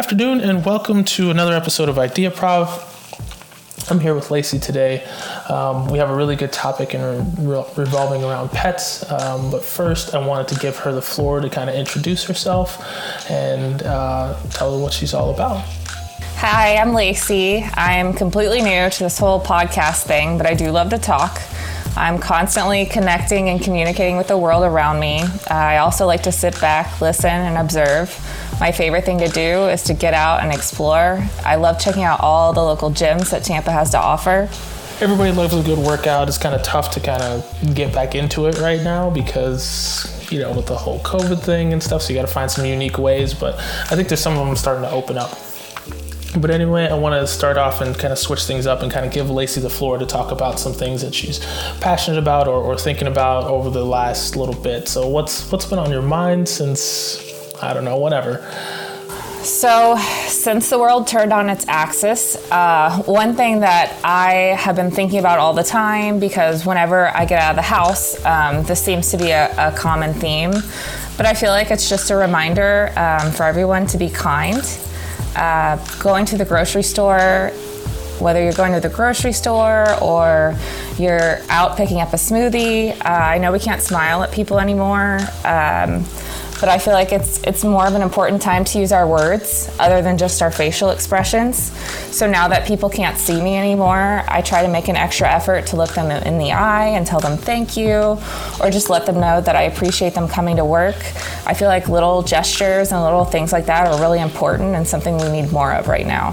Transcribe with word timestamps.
afternoon, 0.00 0.40
and 0.40 0.64
welcome 0.64 1.04
to 1.04 1.30
another 1.30 1.52
episode 1.52 1.86
of 1.86 1.98
Idea 1.98 2.30
Prov. 2.30 2.70
I'm 3.90 4.00
here 4.00 4.14
with 4.14 4.30
Lacey 4.30 4.58
today. 4.58 5.04
Um, 5.46 5.88
we 5.90 5.98
have 5.98 6.08
a 6.08 6.16
really 6.16 6.36
good 6.36 6.54
topic 6.54 6.94
in 6.94 7.02
re- 7.46 7.66
revolving 7.76 8.24
around 8.24 8.50
pets, 8.50 9.04
um, 9.10 9.50
but 9.50 9.62
first, 9.62 10.14
I 10.14 10.26
wanted 10.26 10.48
to 10.54 10.58
give 10.58 10.78
her 10.78 10.92
the 10.92 11.02
floor 11.02 11.40
to 11.40 11.50
kind 11.50 11.68
of 11.68 11.76
introduce 11.76 12.24
herself 12.24 12.82
and 13.30 13.82
uh, 13.82 14.40
tell 14.52 14.74
her 14.74 14.82
what 14.82 14.94
she's 14.94 15.12
all 15.12 15.34
about. 15.34 15.62
Hi, 16.36 16.76
I'm 16.78 16.94
Lacey. 16.94 17.68
I'm 17.74 18.14
completely 18.14 18.62
new 18.62 18.88
to 18.88 18.98
this 19.00 19.18
whole 19.18 19.38
podcast 19.38 20.04
thing, 20.04 20.38
but 20.38 20.46
I 20.46 20.54
do 20.54 20.70
love 20.70 20.88
to 20.90 20.98
talk. 20.98 21.42
I'm 21.94 22.18
constantly 22.18 22.86
connecting 22.86 23.50
and 23.50 23.60
communicating 23.60 24.16
with 24.16 24.28
the 24.28 24.38
world 24.38 24.64
around 24.64 24.98
me. 24.98 25.24
I 25.50 25.76
also 25.76 26.06
like 26.06 26.22
to 26.22 26.32
sit 26.32 26.58
back, 26.58 27.02
listen, 27.02 27.28
and 27.28 27.58
observe. 27.58 28.08
My 28.60 28.72
favorite 28.72 29.06
thing 29.06 29.18
to 29.20 29.28
do 29.28 29.68
is 29.68 29.84
to 29.84 29.94
get 29.94 30.12
out 30.12 30.42
and 30.42 30.52
explore. 30.52 31.26
I 31.46 31.56
love 31.56 31.80
checking 31.80 32.02
out 32.02 32.20
all 32.20 32.52
the 32.52 32.62
local 32.62 32.90
gyms 32.90 33.30
that 33.30 33.42
Tampa 33.42 33.72
has 33.72 33.88
to 33.92 33.98
offer. 33.98 34.50
Everybody 35.02 35.32
loves 35.32 35.54
a 35.54 35.62
good 35.62 35.78
workout. 35.78 36.28
It's 36.28 36.36
kind 36.36 36.54
of 36.54 36.62
tough 36.62 36.90
to 36.90 37.00
kind 37.00 37.22
of 37.22 37.74
get 37.74 37.94
back 37.94 38.14
into 38.14 38.48
it 38.48 38.58
right 38.58 38.82
now 38.82 39.08
because, 39.08 40.30
you 40.30 40.40
know, 40.40 40.52
with 40.52 40.66
the 40.66 40.76
whole 40.76 41.00
COVID 41.00 41.40
thing 41.40 41.72
and 41.72 41.82
stuff, 41.82 42.02
so 42.02 42.12
you 42.12 42.18
got 42.18 42.26
to 42.26 42.32
find 42.32 42.50
some 42.50 42.66
unique 42.66 42.98
ways. 42.98 43.32
But 43.32 43.54
I 43.54 43.96
think 43.96 44.08
there's 44.08 44.20
some 44.20 44.36
of 44.36 44.46
them 44.46 44.54
starting 44.56 44.82
to 44.82 44.90
open 44.90 45.16
up. 45.16 45.30
But 46.38 46.50
anyway, 46.50 46.86
I 46.86 46.94
want 46.94 47.14
to 47.14 47.26
start 47.26 47.56
off 47.56 47.80
and 47.80 47.96
kind 47.96 48.12
of 48.12 48.18
switch 48.18 48.44
things 48.44 48.66
up 48.66 48.82
and 48.82 48.92
kind 48.92 49.06
of 49.06 49.12
give 49.12 49.30
Lacey 49.30 49.62
the 49.62 49.70
floor 49.70 49.96
to 49.96 50.04
talk 50.04 50.32
about 50.32 50.60
some 50.60 50.74
things 50.74 51.00
that 51.00 51.14
she's 51.14 51.38
passionate 51.80 52.18
about 52.18 52.46
or, 52.46 52.62
or 52.62 52.76
thinking 52.76 53.08
about 53.08 53.44
over 53.44 53.70
the 53.70 53.86
last 53.86 54.36
little 54.36 54.54
bit. 54.54 54.86
So 54.86 55.08
what's 55.08 55.50
what's 55.50 55.64
been 55.64 55.78
on 55.78 55.90
your 55.90 56.02
mind 56.02 56.46
since 56.46 57.29
I 57.62 57.72
don't 57.74 57.84
know, 57.84 57.96
whatever. 57.96 58.46
So, 59.42 59.96
since 60.26 60.68
the 60.68 60.78
world 60.78 61.06
turned 61.06 61.32
on 61.32 61.48
its 61.48 61.66
axis, 61.66 62.36
uh, 62.50 63.02
one 63.06 63.34
thing 63.34 63.60
that 63.60 63.98
I 64.04 64.54
have 64.58 64.76
been 64.76 64.90
thinking 64.90 65.18
about 65.18 65.38
all 65.38 65.54
the 65.54 65.64
time, 65.64 66.18
because 66.18 66.66
whenever 66.66 67.08
I 67.08 67.24
get 67.24 67.40
out 67.40 67.50
of 67.50 67.56
the 67.56 67.62
house, 67.62 68.22
um, 68.26 68.64
this 68.64 68.82
seems 68.84 69.10
to 69.12 69.16
be 69.16 69.30
a, 69.30 69.50
a, 69.56 69.72
common 69.72 70.12
theme, 70.12 70.52
but 71.16 71.24
I 71.24 71.32
feel 71.32 71.52
like 71.52 71.70
it's 71.70 71.88
just 71.88 72.10
a 72.10 72.16
reminder 72.16 72.92
um, 72.96 73.32
for 73.32 73.44
everyone 73.44 73.86
to 73.88 73.98
be 73.98 74.10
kind. 74.10 74.62
Uh, 75.34 75.78
going 76.00 76.26
to 76.26 76.36
the 76.36 76.44
grocery 76.44 76.82
store, 76.82 77.50
whether 78.18 78.42
you're 78.42 78.52
going 78.52 78.72
to 78.72 78.80
the 78.80 78.94
grocery 78.94 79.32
store 79.32 79.86
or 80.02 80.54
you're 80.98 81.38
out 81.48 81.78
picking 81.78 82.00
up 82.02 82.12
a 82.12 82.16
smoothie, 82.16 82.90
uh, 83.00 83.08
I 83.08 83.38
know 83.38 83.52
we 83.52 83.58
can't 83.58 83.80
smile 83.80 84.22
at 84.22 84.32
people 84.32 84.60
anymore. 84.60 85.18
Um, 85.46 86.04
but 86.60 86.68
I 86.68 86.78
feel 86.78 86.92
like 86.92 87.12
it's 87.12 87.42
it's 87.42 87.64
more 87.64 87.86
of 87.86 87.94
an 87.94 88.02
important 88.02 88.42
time 88.42 88.64
to 88.66 88.78
use 88.78 88.92
our 88.92 89.08
words 89.08 89.74
other 89.78 90.02
than 90.02 90.18
just 90.18 90.42
our 90.42 90.50
facial 90.50 90.90
expressions. 90.90 91.56
So 92.14 92.30
now 92.30 92.48
that 92.48 92.66
people 92.66 92.90
can't 92.90 93.16
see 93.16 93.40
me 93.40 93.56
anymore, 93.56 94.22
I 94.28 94.42
try 94.42 94.62
to 94.62 94.68
make 94.68 94.88
an 94.88 94.96
extra 94.96 95.28
effort 95.28 95.66
to 95.68 95.76
look 95.76 95.94
them 95.94 96.10
in 96.10 96.38
the 96.38 96.52
eye 96.52 96.88
and 96.88 97.06
tell 97.06 97.20
them 97.20 97.38
thank 97.38 97.76
you 97.76 98.18
or 98.60 98.70
just 98.70 98.90
let 98.90 99.06
them 99.06 99.18
know 99.20 99.40
that 99.40 99.56
I 99.56 99.62
appreciate 99.62 100.14
them 100.14 100.28
coming 100.28 100.56
to 100.56 100.64
work. 100.64 100.96
I 101.46 101.54
feel 101.54 101.68
like 101.68 101.88
little 101.88 102.22
gestures 102.22 102.92
and 102.92 103.02
little 103.02 103.24
things 103.24 103.52
like 103.52 103.66
that 103.66 103.86
are 103.86 103.98
really 104.00 104.20
important 104.20 104.74
and 104.74 104.86
something 104.86 105.16
we 105.16 105.30
need 105.30 105.50
more 105.50 105.72
of 105.72 105.88
right 105.88 106.06
now. 106.06 106.32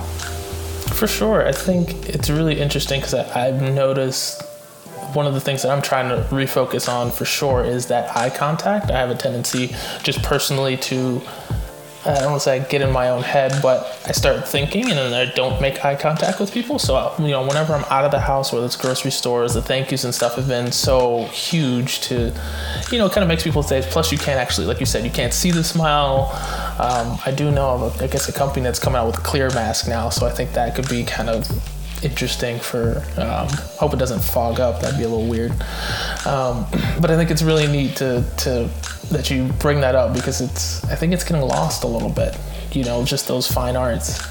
For 0.98 1.08
sure. 1.08 1.48
I 1.48 1.52
think 1.52 2.10
it's 2.10 2.30
really 2.30 2.60
interesting 2.60 3.00
because 3.00 3.14
I've 3.14 3.62
noticed 3.62 4.44
one 5.18 5.26
of 5.26 5.34
the 5.34 5.42
things 5.42 5.64
that 5.64 5.72
I'm 5.72 5.82
trying 5.82 6.10
to 6.10 6.24
refocus 6.30 6.88
on 6.88 7.10
for 7.10 7.26
sure 7.26 7.66
is 7.66 7.88
that 7.88 8.16
eye 8.16 8.30
contact. 8.30 8.92
I 8.92 9.00
have 9.00 9.10
a 9.10 9.16
tendency 9.16 9.76
just 10.04 10.22
personally 10.22 10.78
to 10.78 11.22
I 12.06 12.22
don't 12.22 12.32
want 12.32 12.42
to 12.44 12.46
say 12.46 12.66
get 12.70 12.82
in 12.82 12.92
my 12.94 13.10
own 13.10 13.24
head, 13.24 13.60
but 13.62 14.00
I 14.06 14.12
start 14.14 14.48
thinking 14.48 14.84
and 14.84 14.98
then 14.98 15.14
I 15.14 15.34
don't 15.34 15.60
make 15.60 15.84
eye 15.84 15.96
contact 15.96 16.40
with 16.40 16.54
people. 16.54 16.80
So, 16.80 17.14
you 17.20 17.30
know, 17.30 17.46
whenever 17.46 17.74
I'm 17.74 17.84
out 17.86 18.06
of 18.06 18.12
the 18.12 18.20
house, 18.20 18.54
whether 18.54 18.66
it's 18.66 18.78
grocery 18.78 19.12
stores, 19.12 19.56
the 19.56 19.62
thank 19.62 19.92
yous 19.92 20.06
and 20.06 20.16
stuff 20.16 20.36
have 20.36 20.48
been 20.48 20.72
so 20.72 21.26
huge 21.26 22.00
to, 22.02 22.34
you 22.92 22.98
know, 22.98 23.10
kind 23.10 23.24
of 23.24 23.28
makes 23.28 23.44
people 23.44 23.62
say, 23.62 23.82
plus 23.82 24.12
you 24.12 24.18
can't 24.18 24.40
actually, 24.40 24.68
like 24.68 24.80
you 24.80 24.86
said, 24.86 25.04
you 25.04 25.12
can't 25.12 25.34
see 25.34 25.52
the 25.52 25.64
smile. 25.64 26.32
Um, 26.80 27.20
I 27.26 27.34
do 27.36 27.52
know 27.52 27.72
of, 27.72 28.02
I 28.02 28.08
guess, 28.08 28.30
a 28.30 28.34
company 28.34 28.64
that's 28.64 28.80
coming 28.80 28.98
out 28.98 29.08
with 29.08 29.18
a 29.18 29.22
clear 29.22 29.50
mask 29.50 29.90
now. 29.90 30.10
So 30.10 30.26
I 30.26 30.32
think 30.32 30.54
that 30.54 30.76
could 30.76 30.88
be 30.88 31.04
kind 31.04 31.30
of 31.30 31.46
interesting 32.04 32.60
for 32.60 33.04
um, 33.18 33.48
hope 33.78 33.94
it 33.94 33.98
doesn't 33.98 34.22
fog 34.22 34.60
up. 34.60 34.82
That'd 34.82 34.98
be 34.98 35.06
a 35.06 35.10
little 35.10 35.28
weird. 35.28 35.52
Um, 36.26 36.66
but 37.00 37.10
i 37.10 37.16
think 37.16 37.32
it's 37.32 37.42
really 37.42 37.68
neat 37.68 37.96
to, 37.98 38.24
to 38.38 38.70
that 39.12 39.30
you 39.30 39.48
bring 39.60 39.80
that 39.82 39.96
up 39.96 40.14
because 40.14 40.42
it's 40.42 40.84
i 40.86 40.96
think 40.96 41.14
it's 41.14 41.24
getting 41.24 41.42
lost 41.42 41.84
a 41.86 41.88
little 41.88 42.10
bit 42.10 42.38
you 42.74 42.84
know 42.84 43.06
just 43.06 43.28
those 43.28 43.50
fine 43.50 43.76
arts. 43.76 44.22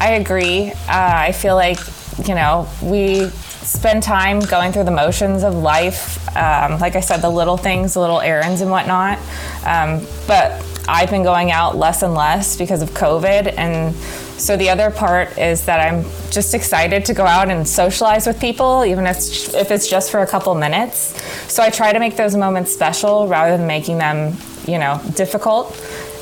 I 0.00 0.12
agree. 0.12 0.70
Uh, 0.70 0.74
i 0.88 1.32
feel 1.32 1.54
like 1.54 1.78
you 2.26 2.34
know 2.34 2.68
we 2.82 3.28
spend 3.28 4.02
time 4.02 4.40
going 4.40 4.72
through 4.72 4.84
the 4.84 4.90
motions 4.90 5.42
of 5.42 5.54
life. 5.54 6.16
Um, 6.36 6.78
like 6.78 6.94
i 6.94 7.00
said 7.00 7.18
the 7.18 7.30
little 7.30 7.56
things 7.56 7.94
the 7.94 8.00
little 8.00 8.20
errands 8.20 8.60
and 8.60 8.70
whatnot. 8.70 9.18
Um, 9.64 10.06
but 10.26 10.64
i've 10.88 11.10
been 11.10 11.24
going 11.24 11.50
out 11.50 11.76
less 11.76 12.02
and 12.02 12.14
less 12.14 12.56
because 12.56 12.80
of 12.80 12.90
covid 12.90 13.52
and 13.58 13.94
so 14.38 14.56
the 14.56 14.70
other 14.70 14.90
part 14.90 15.36
is 15.36 15.64
that 15.66 15.80
I'm 15.80 16.04
just 16.30 16.54
excited 16.54 17.04
to 17.06 17.14
go 17.14 17.26
out 17.26 17.50
and 17.50 17.66
socialize 17.66 18.26
with 18.26 18.40
people, 18.40 18.84
even 18.84 19.06
if 19.06 19.16
it's, 19.16 19.54
if 19.54 19.70
it's 19.70 19.88
just 19.88 20.10
for 20.10 20.20
a 20.20 20.26
couple 20.26 20.54
minutes. 20.54 21.20
So 21.52 21.62
I 21.62 21.70
try 21.70 21.92
to 21.92 21.98
make 21.98 22.16
those 22.16 22.36
moments 22.36 22.72
special 22.72 23.26
rather 23.26 23.56
than 23.56 23.66
making 23.66 23.98
them, 23.98 24.36
you 24.66 24.78
know, 24.78 25.00
difficult. 25.16 25.76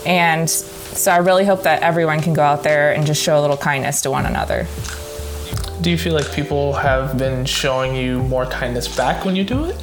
And 0.06 0.48
so 0.48 1.12
I 1.12 1.18
really 1.18 1.44
hope 1.44 1.62
that 1.64 1.82
everyone 1.82 2.20
can 2.22 2.32
go 2.32 2.42
out 2.42 2.62
there 2.62 2.94
and 2.94 3.06
just 3.06 3.22
show 3.22 3.38
a 3.38 3.42
little 3.42 3.56
kindness 3.56 4.00
to 4.02 4.10
one 4.10 4.24
another. 4.24 4.66
Do 5.82 5.90
you 5.90 5.98
feel 5.98 6.14
like 6.14 6.32
people 6.32 6.72
have 6.72 7.18
been 7.18 7.44
showing 7.44 7.94
you 7.94 8.22
more 8.22 8.46
kindness 8.46 8.94
back 8.96 9.26
when 9.26 9.36
you 9.36 9.44
do 9.44 9.66
it? 9.66 9.76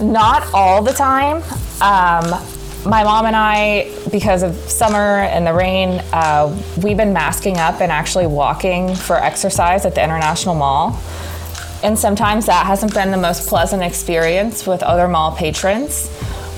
Not 0.00 0.42
all 0.54 0.82
the 0.82 0.92
time. 0.92 1.42
Um, 1.82 2.42
my 2.84 3.04
mom 3.04 3.26
and 3.26 3.36
I, 3.36 3.90
because 4.10 4.42
of 4.42 4.56
summer 4.56 5.20
and 5.20 5.46
the 5.46 5.52
rain, 5.52 6.00
uh, 6.12 6.56
we've 6.82 6.96
been 6.96 7.12
masking 7.12 7.58
up 7.58 7.80
and 7.80 7.92
actually 7.92 8.26
walking 8.26 8.94
for 8.94 9.16
exercise 9.16 9.86
at 9.86 9.94
the 9.94 10.02
International 10.02 10.54
Mall. 10.54 11.00
And 11.84 11.98
sometimes 11.98 12.46
that 12.46 12.66
hasn't 12.66 12.94
been 12.94 13.10
the 13.10 13.16
most 13.16 13.48
pleasant 13.48 13.82
experience 13.82 14.66
with 14.66 14.82
other 14.82 15.06
mall 15.08 15.34
patrons. 15.34 16.08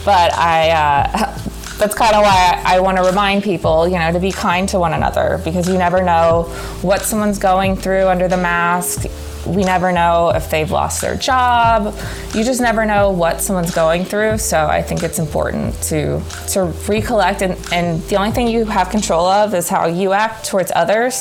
But 0.04 0.32
I, 0.34 0.70
uh, 0.70 1.38
that's 1.78 1.94
kind 1.94 2.14
of 2.14 2.22
why 2.22 2.62
I, 2.64 2.76
I 2.76 2.80
want 2.80 2.96
to 2.98 3.02
remind 3.02 3.42
people, 3.42 3.88
you 3.88 3.98
know, 3.98 4.12
to 4.12 4.20
be 4.20 4.32
kind 4.32 4.68
to 4.70 4.78
one 4.78 4.94
another 4.94 5.40
because 5.44 5.68
you 5.68 5.76
never 5.78 6.02
know 6.02 6.44
what 6.82 7.02
someone's 7.02 7.38
going 7.38 7.76
through 7.76 8.08
under 8.08 8.28
the 8.28 8.36
mask 8.36 9.06
we 9.46 9.62
never 9.62 9.92
know 9.92 10.30
if 10.30 10.50
they've 10.50 10.70
lost 10.70 11.00
their 11.00 11.16
job. 11.16 11.94
You 12.34 12.44
just 12.44 12.60
never 12.60 12.86
know 12.86 13.10
what 13.10 13.40
someone's 13.40 13.74
going 13.74 14.04
through. 14.04 14.38
So 14.38 14.66
I 14.66 14.82
think 14.82 15.02
it's 15.02 15.18
important 15.18 15.74
to 15.84 16.22
to 16.48 16.64
recollect 16.88 17.42
and, 17.42 17.58
and 17.72 18.02
the 18.04 18.16
only 18.16 18.30
thing 18.30 18.48
you 18.48 18.64
have 18.66 18.90
control 18.90 19.26
of 19.26 19.54
is 19.54 19.68
how 19.68 19.86
you 19.86 20.12
act 20.12 20.46
towards 20.46 20.72
others. 20.74 21.14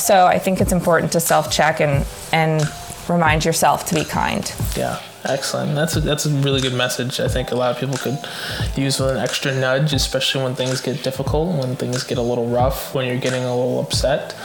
So 0.00 0.26
I 0.26 0.38
think 0.38 0.60
it's 0.60 0.72
important 0.72 1.12
to 1.12 1.20
self-check 1.20 1.80
and 1.80 2.06
and 2.32 2.62
remind 3.08 3.44
yourself 3.44 3.86
to 3.86 3.94
be 3.94 4.04
kind. 4.04 4.52
Yeah. 4.76 5.00
Excellent. 5.28 5.74
That's 5.74 5.96
a, 5.96 6.00
that's 6.00 6.26
a 6.26 6.30
really 6.30 6.60
good 6.60 6.74
message. 6.74 7.18
I 7.18 7.28
think 7.28 7.50
a 7.50 7.56
lot 7.56 7.72
of 7.72 7.80
people 7.80 7.96
could 7.96 8.18
use 8.76 9.00
with 9.00 9.10
an 9.10 9.16
extra 9.16 9.52
nudge, 9.54 9.92
especially 9.92 10.44
when 10.44 10.54
things 10.54 10.80
get 10.80 11.02
difficult, 11.02 11.58
when 11.58 11.74
things 11.74 12.04
get 12.04 12.18
a 12.18 12.22
little 12.22 12.46
rough, 12.46 12.94
when 12.94 13.06
you're 13.06 13.18
getting 13.18 13.42
a 13.42 13.54
little 13.54 13.80
upset. 13.80 14.36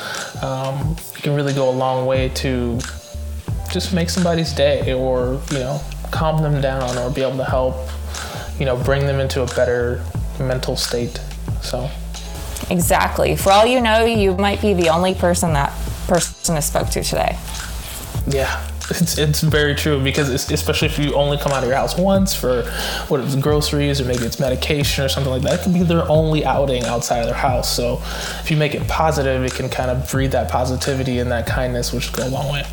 Um, 0.44 0.96
it 1.16 1.22
can 1.22 1.36
really 1.36 1.54
go 1.54 1.70
a 1.70 1.72
long 1.72 2.08
way 2.08 2.30
to 2.30 2.80
just 3.72 3.94
make 3.94 4.10
somebody's 4.10 4.54
day 4.54 4.94
or, 4.94 5.40
you 5.52 5.60
know, 5.60 5.80
calm 6.10 6.42
them 6.42 6.62
down 6.62 6.98
or 6.98 7.12
be 7.12 7.22
able 7.22 7.38
to 7.38 7.46
help, 7.46 7.76
you 8.60 8.66
know, 8.66 8.76
bring 8.84 9.06
them 9.06 9.20
into 9.20 9.44
a 9.44 9.48
better 9.48 10.04
mental 10.40 10.76
state. 10.76 11.22
So. 11.62 11.90
Exactly. 12.70 13.36
For 13.36 13.52
all 13.52 13.66
you 13.66 13.82
know, 13.82 14.06
you 14.06 14.36
might 14.36 14.62
be 14.62 14.74
the 14.74 14.90
only 14.90 15.14
person 15.14 15.54
that 15.54 15.74
person 16.08 16.56
has 16.56 16.66
spoke 16.66 16.90
to 16.90 17.04
today. 17.04 17.38
Yeah, 18.28 18.71
it's, 18.90 19.18
it's 19.18 19.42
very 19.42 19.76
true 19.76 20.02
because 20.04 20.30
especially 20.30 20.88
if 20.88 20.98
you 20.98 21.14
only 21.14 21.38
come 21.38 21.52
out 21.52 21.64
of 21.64 21.70
your 21.70 21.78
house 21.78 21.98
once 21.98 22.34
for 22.34 22.64
what 23.08 23.20
it's 23.20 23.36
groceries 23.36 24.02
or 24.02 24.06
maybe 24.06 24.24
it's 24.24 24.40
medication 24.40 25.04
or 25.04 25.10
something 25.10 25.32
like 25.32 25.42
that, 25.44 25.60
it 25.60 25.64
can 25.64 25.74
be 25.74 25.84
their 25.84 26.10
only 26.10 26.44
outing 26.46 26.84
outside 26.86 27.20
of 27.20 27.26
their 27.26 27.36
house. 27.36 27.74
So 27.74 28.02
if 28.42 28.50
you 28.50 28.58
make 28.58 28.76
it 28.76 28.88
positive, 28.88 29.44
it 29.44 29.54
can 29.54 29.70
kind 29.70 29.92
of 29.92 30.10
breed 30.10 30.32
that 30.32 30.50
positivity 30.50 31.20
and 31.20 31.32
that 31.32 31.46
kindness, 31.46 31.94
which 31.94 32.12
go 32.12 32.28
a 32.28 32.30
long 32.30 32.52
way. 32.52 32.64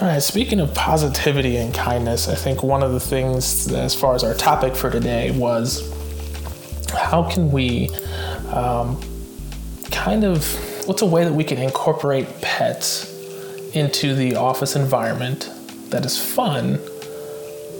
All 0.00 0.08
right, 0.08 0.22
speaking 0.22 0.60
of 0.60 0.74
positivity 0.74 1.56
and 1.56 1.72
kindness, 1.72 2.28
I 2.28 2.34
think 2.34 2.62
one 2.62 2.82
of 2.82 2.92
the 2.92 3.00
things, 3.00 3.70
as 3.72 3.94
far 3.94 4.14
as 4.14 4.24
our 4.24 4.34
topic 4.34 4.74
for 4.74 4.90
today, 4.90 5.30
was 5.30 5.92
how 6.92 7.28
can 7.30 7.50
we 7.50 7.88
um, 8.50 9.00
kind 9.90 10.24
of, 10.24 10.44
what's 10.88 11.02
a 11.02 11.06
way 11.06 11.24
that 11.24 11.32
we 11.32 11.44
can 11.44 11.58
incorporate 11.58 12.40
pets 12.40 13.11
into 13.74 14.14
the 14.14 14.36
office 14.36 14.76
environment 14.76 15.50
that 15.90 16.04
is 16.04 16.18
fun, 16.18 16.78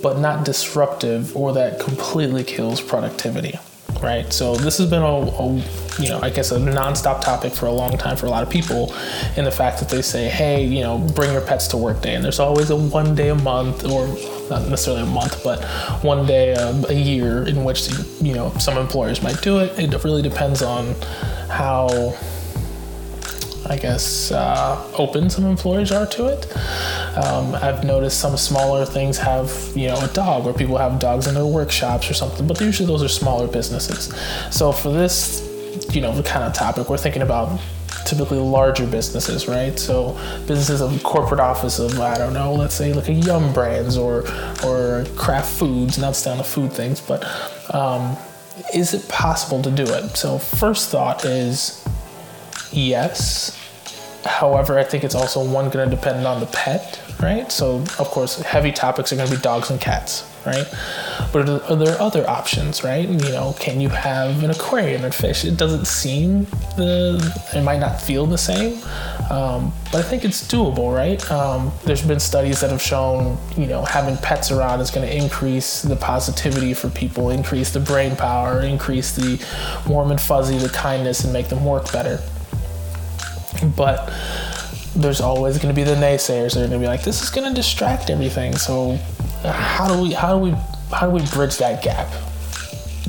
but 0.02 0.18
not 0.18 0.44
disruptive 0.44 1.36
or 1.36 1.52
that 1.52 1.80
completely 1.80 2.44
kills 2.44 2.80
productivity? 2.80 3.58
right? 4.02 4.32
So 4.32 4.56
this 4.56 4.78
has 4.78 4.90
been 4.90 5.02
a, 5.02 5.06
a, 5.06 5.54
you 6.02 6.08
know, 6.08 6.20
I 6.20 6.30
guess 6.30 6.50
a 6.50 6.58
nonstop 6.58 7.22
topic 7.22 7.52
for 7.52 7.66
a 7.66 7.72
long 7.72 7.96
time 7.96 8.16
for 8.16 8.26
a 8.26 8.30
lot 8.30 8.42
of 8.42 8.50
people, 8.50 8.94
in 9.36 9.44
the 9.44 9.50
fact 9.50 9.78
that 9.78 9.88
they 9.88 10.02
say, 10.02 10.28
hey, 10.28 10.64
you 10.64 10.80
know, 10.80 10.98
bring 11.14 11.32
your 11.32 11.40
pets 11.40 11.68
to 11.68 11.76
work 11.76 12.02
day, 12.02 12.14
and 12.14 12.24
there's 12.24 12.40
always 12.40 12.70
a 12.70 12.76
one 12.76 13.14
day 13.14 13.28
a 13.28 13.34
month 13.34 13.84
or 13.84 14.06
not 14.50 14.68
necessarily 14.68 15.02
a 15.02 15.06
month, 15.06 15.42
but 15.44 15.64
one 16.02 16.26
day 16.26 16.52
a, 16.52 16.70
a 16.88 16.94
year 16.94 17.46
in 17.46 17.64
which 17.64 17.88
you 18.20 18.34
know 18.34 18.50
some 18.58 18.76
employers 18.76 19.22
might 19.22 19.40
do 19.40 19.58
it. 19.58 19.78
It 19.78 20.04
really 20.04 20.22
depends 20.22 20.62
on 20.62 20.94
how 21.48 21.88
I 23.66 23.76
guess, 23.76 24.32
uh, 24.32 24.90
open 24.98 25.30
some 25.30 25.44
employers 25.44 25.92
are 25.92 26.06
to 26.06 26.26
it. 26.26 26.56
Um, 27.16 27.54
I've 27.54 27.84
noticed 27.84 28.20
some 28.20 28.36
smaller 28.36 28.84
things 28.84 29.18
have, 29.18 29.52
you 29.74 29.88
know, 29.88 30.00
a 30.00 30.08
dog, 30.08 30.46
or 30.46 30.52
people 30.52 30.78
have 30.78 30.98
dogs 30.98 31.26
in 31.26 31.34
their 31.34 31.46
workshops 31.46 32.10
or 32.10 32.14
something, 32.14 32.46
but 32.46 32.60
usually 32.60 32.86
those 32.86 33.02
are 33.02 33.08
smaller 33.08 33.46
businesses. 33.46 34.14
So 34.50 34.72
for 34.72 34.90
this, 34.90 35.48
you 35.92 36.00
know, 36.00 36.12
the 36.12 36.22
kind 36.22 36.44
of 36.44 36.52
topic, 36.52 36.88
we're 36.88 36.96
thinking 36.96 37.22
about 37.22 37.60
typically 38.04 38.38
larger 38.38 38.86
businesses, 38.86 39.48
right? 39.48 39.78
So 39.78 40.18
businesses 40.46 40.80
of 40.80 41.02
corporate 41.02 41.40
office 41.40 41.78
of 41.78 41.98
I 42.00 42.18
don't 42.18 42.34
know, 42.34 42.52
let's 42.54 42.74
say 42.74 42.92
like 42.92 43.08
a 43.08 43.12
Yum 43.12 43.52
Brands 43.52 43.96
or 43.96 44.24
or 44.64 45.04
Kraft 45.16 45.50
Foods, 45.58 45.98
not 45.98 46.20
down 46.24 46.38
to 46.38 46.44
food 46.44 46.72
things, 46.72 47.00
but 47.00 47.24
um, 47.74 48.16
is 48.74 48.94
it 48.94 49.08
possible 49.08 49.62
to 49.62 49.70
do 49.70 49.84
it? 49.84 50.16
So 50.16 50.38
first 50.38 50.90
thought 50.90 51.24
is 51.24 51.84
yes. 52.72 53.58
However, 54.24 54.78
I 54.78 54.84
think 54.84 55.04
it's 55.04 55.14
also 55.14 55.44
one 55.44 55.68
going 55.70 55.88
to 55.88 55.96
depend 55.96 56.26
on 56.26 56.40
the 56.40 56.46
pet, 56.46 57.00
right? 57.20 57.50
So, 57.50 57.76
of 57.98 58.08
course, 58.08 58.40
heavy 58.40 58.70
topics 58.70 59.12
are 59.12 59.16
going 59.16 59.28
to 59.28 59.34
be 59.34 59.42
dogs 59.42 59.70
and 59.70 59.80
cats, 59.80 60.30
right? 60.46 60.66
But 61.32 61.48
are 61.48 61.76
there 61.76 62.00
other 62.00 62.28
options, 62.28 62.84
right? 62.84 63.08
You 63.08 63.32
know, 63.32 63.54
can 63.58 63.80
you 63.80 63.88
have 63.88 64.44
an 64.44 64.50
aquarium 64.50 65.04
and 65.04 65.12
fish? 65.12 65.44
It 65.44 65.56
doesn't 65.56 65.86
seem 65.86 66.44
the, 66.76 67.18
it 67.54 67.62
might 67.62 67.80
not 67.80 68.00
feel 68.00 68.26
the 68.26 68.38
same, 68.38 68.74
um, 69.28 69.72
but 69.90 70.04
I 70.04 70.08
think 70.08 70.24
it's 70.24 70.46
doable, 70.46 70.94
right? 70.94 71.28
Um, 71.30 71.72
there's 71.84 72.06
been 72.06 72.20
studies 72.20 72.60
that 72.60 72.70
have 72.70 72.82
shown, 72.82 73.38
you 73.56 73.66
know, 73.66 73.84
having 73.84 74.16
pets 74.18 74.52
around 74.52 74.80
is 74.80 74.92
going 74.92 75.08
to 75.08 75.16
increase 75.16 75.82
the 75.82 75.96
positivity 75.96 76.74
for 76.74 76.90
people, 76.90 77.30
increase 77.30 77.72
the 77.72 77.80
brain 77.80 78.14
power, 78.14 78.60
increase 78.60 79.16
the 79.16 79.44
warm 79.88 80.12
and 80.12 80.20
fuzzy, 80.20 80.58
the 80.58 80.68
kindness, 80.68 81.24
and 81.24 81.32
make 81.32 81.48
them 81.48 81.64
work 81.64 81.90
better. 81.92 82.20
But 83.76 84.12
there's 84.94 85.20
always 85.20 85.58
going 85.58 85.74
to 85.74 85.78
be 85.78 85.84
the 85.84 85.96
naysayers 85.96 86.54
that 86.54 86.64
are 86.64 86.68
going 86.68 86.72
to 86.72 86.78
be 86.78 86.86
like, 86.86 87.02
this 87.02 87.22
is 87.22 87.30
going 87.30 87.48
to 87.48 87.54
distract 87.54 88.10
everything. 88.10 88.56
So 88.56 88.96
how 89.44 89.88
do 89.88 90.02
we 90.02 90.12
how 90.12 90.36
do 90.36 90.38
we 90.38 90.50
how 90.92 91.06
do 91.06 91.10
we 91.10 91.24
bridge 91.30 91.56
that 91.58 91.82
gap? 91.82 92.12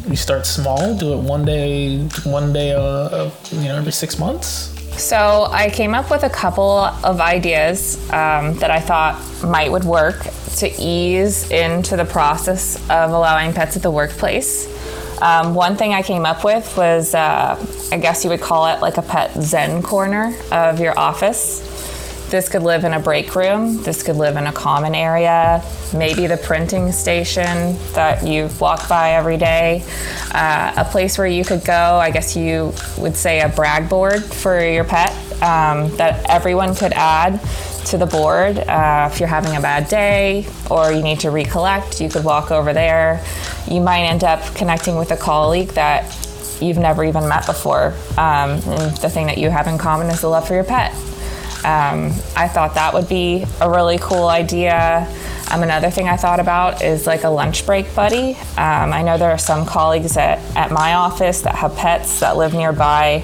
We 0.07 0.15
start 0.15 0.45
small, 0.45 0.97
do 0.97 1.13
it 1.13 1.17
one 1.17 1.45
day, 1.45 1.99
one 2.23 2.51
day, 2.51 2.73
uh, 2.73 3.29
you 3.51 3.63
know, 3.63 3.75
every 3.77 3.91
six 3.91 4.19
months. 4.19 4.69
So 5.01 5.47
I 5.51 5.69
came 5.69 5.95
up 5.95 6.11
with 6.11 6.23
a 6.23 6.29
couple 6.29 6.79
of 6.79 7.19
ideas 7.19 7.97
um, 8.11 8.53
that 8.55 8.69
I 8.69 8.79
thought 8.79 9.19
might 9.43 9.71
would 9.71 9.85
work 9.85 10.27
to 10.57 10.71
ease 10.79 11.49
into 11.49 11.95
the 11.95 12.05
process 12.05 12.77
of 12.89 13.11
allowing 13.11 13.53
pets 13.53 13.75
at 13.75 13.81
the 13.81 13.91
workplace. 13.91 14.67
Um, 15.21 15.53
one 15.53 15.75
thing 15.75 15.93
I 15.93 16.01
came 16.01 16.25
up 16.25 16.43
with 16.43 16.75
was, 16.77 17.13
uh, 17.13 17.63
I 17.91 17.97
guess 17.97 18.23
you 18.23 18.29
would 18.29 18.41
call 18.41 18.67
it 18.67 18.81
like 18.81 18.97
a 18.97 19.01
pet 19.01 19.31
zen 19.41 19.81
corner 19.81 20.35
of 20.51 20.79
your 20.79 20.97
office. 20.97 21.71
This 22.29 22.49
could 22.49 22.63
live 22.63 22.83
in 22.83 22.93
a 22.93 22.99
break 22.99 23.35
room. 23.35 23.83
This 23.83 24.01
could 24.01 24.15
live 24.15 24.37
in 24.37 24.47
a 24.47 24.51
common 24.51 24.95
area. 24.95 25.63
Maybe 25.93 26.25
the 26.25 26.37
printing 26.37 26.91
station 26.91 27.77
that 27.93 28.25
you 28.25 28.49
walk 28.59 28.89
by 28.89 29.11
every 29.11 29.37
day. 29.37 29.83
Uh, 30.31 30.73
a 30.77 30.83
place 30.83 31.19
where 31.19 31.27
you 31.27 31.45
could 31.45 31.63
go, 31.63 31.73
I 31.73 32.09
guess 32.09 32.35
you 32.35 32.73
would 32.97 33.15
say 33.15 33.41
a 33.41 33.49
brag 33.49 33.87
board 33.87 34.23
for 34.23 34.65
your 34.65 34.83
pet 34.83 35.13
um, 35.43 35.89
that 35.97 36.27
everyone 36.29 36.73
could 36.73 36.93
add 36.93 37.39
to 37.87 37.97
the 37.97 38.05
board. 38.05 38.57
Uh, 38.57 39.09
if 39.11 39.19
you're 39.19 39.27
having 39.27 39.55
a 39.57 39.61
bad 39.61 39.89
day 39.89 40.47
or 40.71 40.91
you 40.91 41.03
need 41.03 41.19
to 41.19 41.31
recollect, 41.31 41.99
you 41.99 42.09
could 42.09 42.23
walk 42.23 42.49
over 42.49 42.71
there. 42.71 43.23
You 43.69 43.81
might 43.81 44.03
end 44.03 44.23
up 44.23 44.41
connecting 44.55 44.95
with 44.95 45.11
a 45.11 45.17
colleague 45.17 45.69
that 45.69 46.05
you've 46.61 46.77
never 46.77 47.03
even 47.03 47.27
met 47.27 47.45
before. 47.45 47.93
Um, 48.17 48.51
and 48.65 48.97
the 48.97 49.09
thing 49.09 49.27
that 49.27 49.37
you 49.37 49.49
have 49.49 49.67
in 49.67 49.77
common 49.77 50.07
is 50.07 50.21
the 50.21 50.29
love 50.29 50.47
for 50.47 50.53
your 50.53 50.63
pet. 50.63 50.93
Um, 51.65 52.11
I 52.35 52.49
thought 52.49 52.75
that 52.75 52.93
would 52.93 53.09
be 53.09 53.45
a 53.61 53.69
really 53.69 53.97
cool 53.99 54.27
idea. 54.27 55.07
Um, 55.51 55.61
another 55.61 55.89
thing 55.89 56.07
I 56.07 56.17
thought 56.17 56.39
about 56.39 56.81
is 56.81 57.05
like 57.05 57.23
a 57.23 57.29
lunch 57.29 57.65
break 57.65 57.93
buddy. 57.95 58.31
Um, 58.57 58.91
I 58.91 59.01
know 59.01 59.17
there 59.17 59.31
are 59.31 59.37
some 59.37 59.65
colleagues 59.65 60.17
at, 60.17 60.39
at 60.57 60.71
my 60.71 60.93
office 60.93 61.41
that 61.41 61.55
have 61.55 61.75
pets 61.75 62.21
that 62.21 62.37
live 62.37 62.53
nearby. 62.53 63.23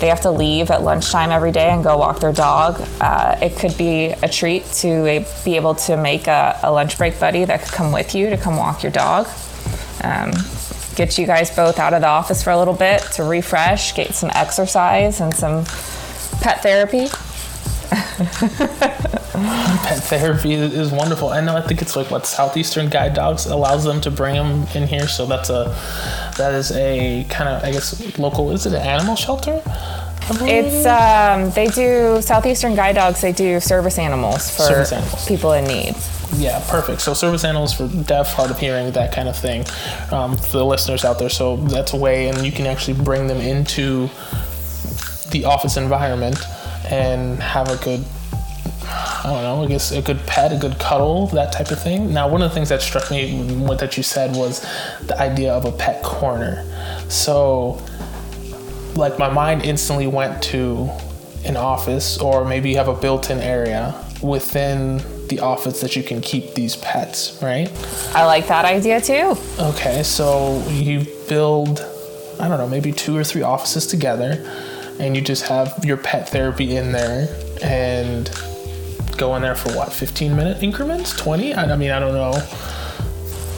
They 0.00 0.08
have 0.08 0.20
to 0.22 0.30
leave 0.30 0.70
at 0.70 0.82
lunchtime 0.82 1.30
every 1.30 1.52
day 1.52 1.70
and 1.70 1.82
go 1.82 1.96
walk 1.98 2.20
their 2.20 2.32
dog. 2.32 2.80
Uh, 3.00 3.36
it 3.42 3.56
could 3.56 3.76
be 3.76 4.06
a 4.22 4.28
treat 4.28 4.64
to 4.66 5.24
be 5.44 5.56
able 5.56 5.74
to 5.74 5.96
make 5.96 6.26
a, 6.28 6.58
a, 6.62 6.70
lunch 6.70 6.96
break 6.98 7.18
buddy 7.18 7.44
that 7.44 7.62
could 7.62 7.72
come 7.72 7.92
with 7.92 8.14
you 8.14 8.30
to 8.30 8.36
come 8.36 8.56
walk 8.56 8.82
your 8.82 8.92
dog. 8.92 9.26
Um, 10.04 10.30
get 10.94 11.18
you 11.18 11.26
guys 11.26 11.54
both 11.54 11.78
out 11.78 11.94
of 11.94 12.00
the 12.00 12.06
office 12.06 12.42
for 12.42 12.50
a 12.50 12.58
little 12.58 12.74
bit 12.74 13.02
to 13.12 13.24
refresh, 13.24 13.94
get 13.94 14.14
some 14.14 14.30
exercise 14.34 15.20
and 15.20 15.34
some 15.34 15.64
pet 16.40 16.62
therapy. 16.62 17.08
Pet 19.84 20.02
therapy 20.04 20.54
is 20.54 20.90
wonderful. 20.90 21.30
I 21.30 21.40
know. 21.40 21.56
I 21.56 21.60
think 21.60 21.82
it's 21.82 21.96
like 21.96 22.10
what 22.10 22.26
Southeastern 22.26 22.88
Guide 22.88 23.14
Dogs 23.14 23.46
allows 23.46 23.84
them 23.84 24.00
to 24.02 24.10
bring 24.10 24.34
them 24.34 24.66
in 24.74 24.86
here. 24.86 25.08
So 25.08 25.26
that's 25.26 25.50
a 25.50 25.76
that 26.36 26.54
is 26.54 26.72
a 26.72 27.24
kind 27.28 27.48
of 27.48 27.64
I 27.64 27.72
guess 27.72 28.18
local. 28.18 28.50
Is 28.50 28.66
it 28.66 28.72
an 28.74 28.82
animal 28.82 29.16
shelter? 29.16 29.62
It's 30.30 30.84
um, 30.84 31.50
they 31.50 31.68
do 31.68 32.20
Southeastern 32.20 32.74
Guide 32.74 32.96
Dogs. 32.96 33.20
They 33.20 33.32
do 33.32 33.60
service 33.60 33.98
animals 33.98 34.50
for 34.54 34.62
service 34.62 34.92
animals. 34.92 35.26
people 35.26 35.52
in 35.52 35.64
need. 35.64 35.94
Yeah, 36.36 36.62
perfect. 36.68 37.00
So 37.00 37.14
service 37.14 37.44
animals 37.44 37.72
for 37.72 37.88
deaf, 37.88 38.34
hard 38.34 38.50
of 38.50 38.58
hearing, 38.58 38.92
that 38.92 39.12
kind 39.12 39.28
of 39.28 39.36
thing, 39.36 39.64
um, 40.12 40.36
for 40.36 40.58
the 40.58 40.64
listeners 40.64 41.04
out 41.04 41.18
there. 41.18 41.30
So 41.30 41.56
that's 41.56 41.94
a 41.94 41.96
way, 41.96 42.28
and 42.28 42.44
you 42.44 42.52
can 42.52 42.66
actually 42.66 43.02
bring 43.02 43.26
them 43.26 43.38
into 43.38 44.10
the 45.30 45.44
office 45.46 45.76
environment 45.78 46.38
and 46.90 47.40
have 47.40 47.70
a 47.70 47.82
good 47.82 48.04
I 48.88 49.22
don't 49.24 49.42
know, 49.42 49.64
I 49.64 49.66
guess 49.66 49.90
a 49.92 50.00
good 50.00 50.24
pet, 50.26 50.52
a 50.52 50.56
good 50.56 50.78
cuddle, 50.78 51.26
that 51.28 51.52
type 51.52 51.70
of 51.70 51.80
thing. 51.80 52.12
Now, 52.12 52.28
one 52.28 52.40
of 52.40 52.50
the 52.50 52.54
things 52.54 52.68
that 52.70 52.82
struck 52.82 53.10
me 53.10 53.42
what 53.56 53.78
that 53.80 53.96
you 53.96 54.02
said 54.02 54.34
was 54.34 54.60
the 55.06 55.18
idea 55.20 55.52
of 55.52 55.64
a 55.64 55.72
pet 55.72 56.02
corner. 56.02 56.64
So, 57.08 57.82
like 58.94 59.18
my 59.18 59.28
mind 59.28 59.62
instantly 59.62 60.06
went 60.06 60.42
to 60.44 60.90
an 61.44 61.56
office, 61.56 62.18
or 62.18 62.44
maybe 62.44 62.70
you 62.70 62.76
have 62.76 62.88
a 62.88 62.94
built-in 62.94 63.38
area 63.38 63.94
within 64.22 65.02
the 65.28 65.40
office 65.40 65.80
that 65.80 65.94
you 65.94 66.02
can 66.02 66.20
keep 66.20 66.54
these 66.54 66.76
pets, 66.76 67.38
right? 67.42 67.70
I 68.14 68.24
like 68.24 68.48
that 68.48 68.64
idea 68.64 69.00
too. 69.00 69.36
Okay, 69.58 70.02
so 70.02 70.62
you 70.68 71.06
build, 71.28 71.80
I 72.40 72.48
don't 72.48 72.58
know, 72.58 72.68
maybe 72.68 72.92
two 72.92 73.16
or 73.16 73.24
three 73.24 73.42
offices 73.42 73.86
together 73.86 74.44
and 74.98 75.14
you 75.14 75.22
just 75.22 75.44
have 75.44 75.84
your 75.84 75.96
pet 75.96 76.28
therapy 76.28 76.76
in 76.76 76.92
there 76.92 77.28
and 77.62 78.28
go 79.18 79.34
in 79.36 79.42
there 79.42 79.54
for 79.54 79.72
what 79.72 79.92
15 79.92 80.34
minute 80.34 80.62
increments? 80.62 81.14
20 81.16 81.54
I, 81.54 81.76
mean 81.76 81.90
i 81.90 81.98
don't 81.98 82.14
know. 82.14 82.40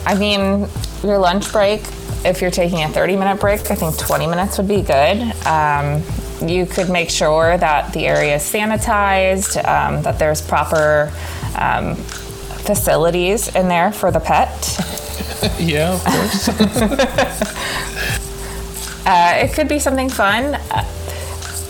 I 0.05 0.15
mean 0.15 0.67
your 1.03 1.17
lunch 1.17 1.51
break 1.51 1.81
if 2.25 2.41
you're 2.41 2.51
taking 2.51 2.83
a 2.83 2.89
30 2.89 3.15
minute 3.15 3.39
break 3.39 3.71
i 3.71 3.75
think 3.75 3.97
20 3.97 4.27
minutes 4.27 4.57
would 4.57 4.67
be 4.67 4.81
good. 4.81 5.21
Um, 5.45 6.03
you 6.41 6.65
could 6.65 6.89
make 6.89 7.09
sure 7.09 7.57
that 7.57 7.93
the 7.93 8.07
area 8.07 8.35
is 8.35 8.41
sanitized 8.41 9.57
um, 9.67 10.01
that 10.01 10.17
there's 10.17 10.41
proper 10.41 11.11
um, 11.55 11.95
facilities 12.65 13.55
in 13.55 13.67
there 13.67 13.91
for 13.91 14.11
the 14.11 14.19
pet. 14.19 14.49
Yeah 15.57 15.93
of 15.93 16.03
course. 16.03 16.49
Uh, 19.03 19.33
it 19.37 19.51
could 19.53 19.67
be 19.67 19.79
something 19.79 20.09
fun 20.09 20.53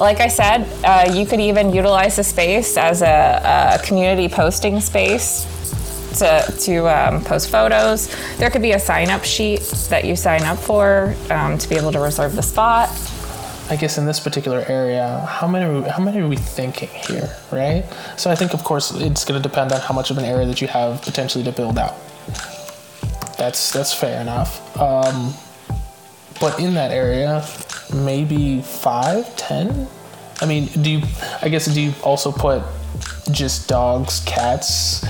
like 0.01 0.19
I 0.19 0.27
said, 0.27 0.67
uh, 0.83 1.13
you 1.13 1.27
could 1.27 1.39
even 1.39 1.71
utilize 1.71 2.15
the 2.15 2.23
space 2.23 2.75
as 2.75 3.03
a, 3.03 3.77
a 3.79 3.85
community 3.85 4.27
posting 4.27 4.81
space 4.81 5.45
to, 6.17 6.53
to 6.59 6.87
um, 6.87 7.23
post 7.23 7.49
photos. 7.49 8.13
There 8.37 8.49
could 8.49 8.63
be 8.63 8.71
a 8.71 8.79
sign 8.79 9.11
up 9.11 9.23
sheet 9.23 9.61
that 9.89 10.03
you 10.03 10.15
sign 10.15 10.41
up 10.41 10.57
for 10.57 11.15
um, 11.29 11.57
to 11.59 11.69
be 11.69 11.75
able 11.75 11.91
to 11.91 11.99
reserve 11.99 12.35
the 12.35 12.41
spot. 12.41 12.89
I 13.69 13.75
guess 13.77 13.97
in 13.99 14.05
this 14.05 14.19
particular 14.19 14.65
area, 14.67 15.19
how 15.29 15.47
many 15.47 15.87
how 15.87 16.03
many 16.03 16.19
are 16.19 16.27
we 16.27 16.35
thinking 16.35 16.89
here, 16.89 17.33
right? 17.51 17.85
So 18.17 18.29
I 18.29 18.35
think 18.35 18.53
of 18.53 18.63
course 18.65 18.91
it's 18.91 19.23
going 19.23 19.41
to 19.41 19.47
depend 19.47 19.71
on 19.71 19.79
how 19.79 19.93
much 19.93 20.11
of 20.11 20.17
an 20.17 20.25
area 20.25 20.45
that 20.47 20.59
you 20.61 20.67
have 20.67 21.01
potentially 21.03 21.43
to 21.45 21.53
build 21.53 21.77
out. 21.77 21.95
That's 23.37 23.71
that's 23.71 23.93
fair 23.93 24.19
enough. 24.19 24.59
Um, 24.77 25.33
but 26.41 26.59
in 26.59 26.73
that 26.73 26.91
area, 26.91 27.45
maybe 27.93 28.61
five, 28.61 29.35
ten. 29.35 29.87
I 30.41 30.45
mean, 30.45 30.67
do 30.81 30.89
you? 30.89 31.01
I 31.41 31.49
guess 31.49 31.65
do 31.65 31.81
you 31.81 31.93
also 32.03 32.31
put 32.31 32.63
just 33.31 33.67
dogs, 33.67 34.21
cats? 34.25 35.05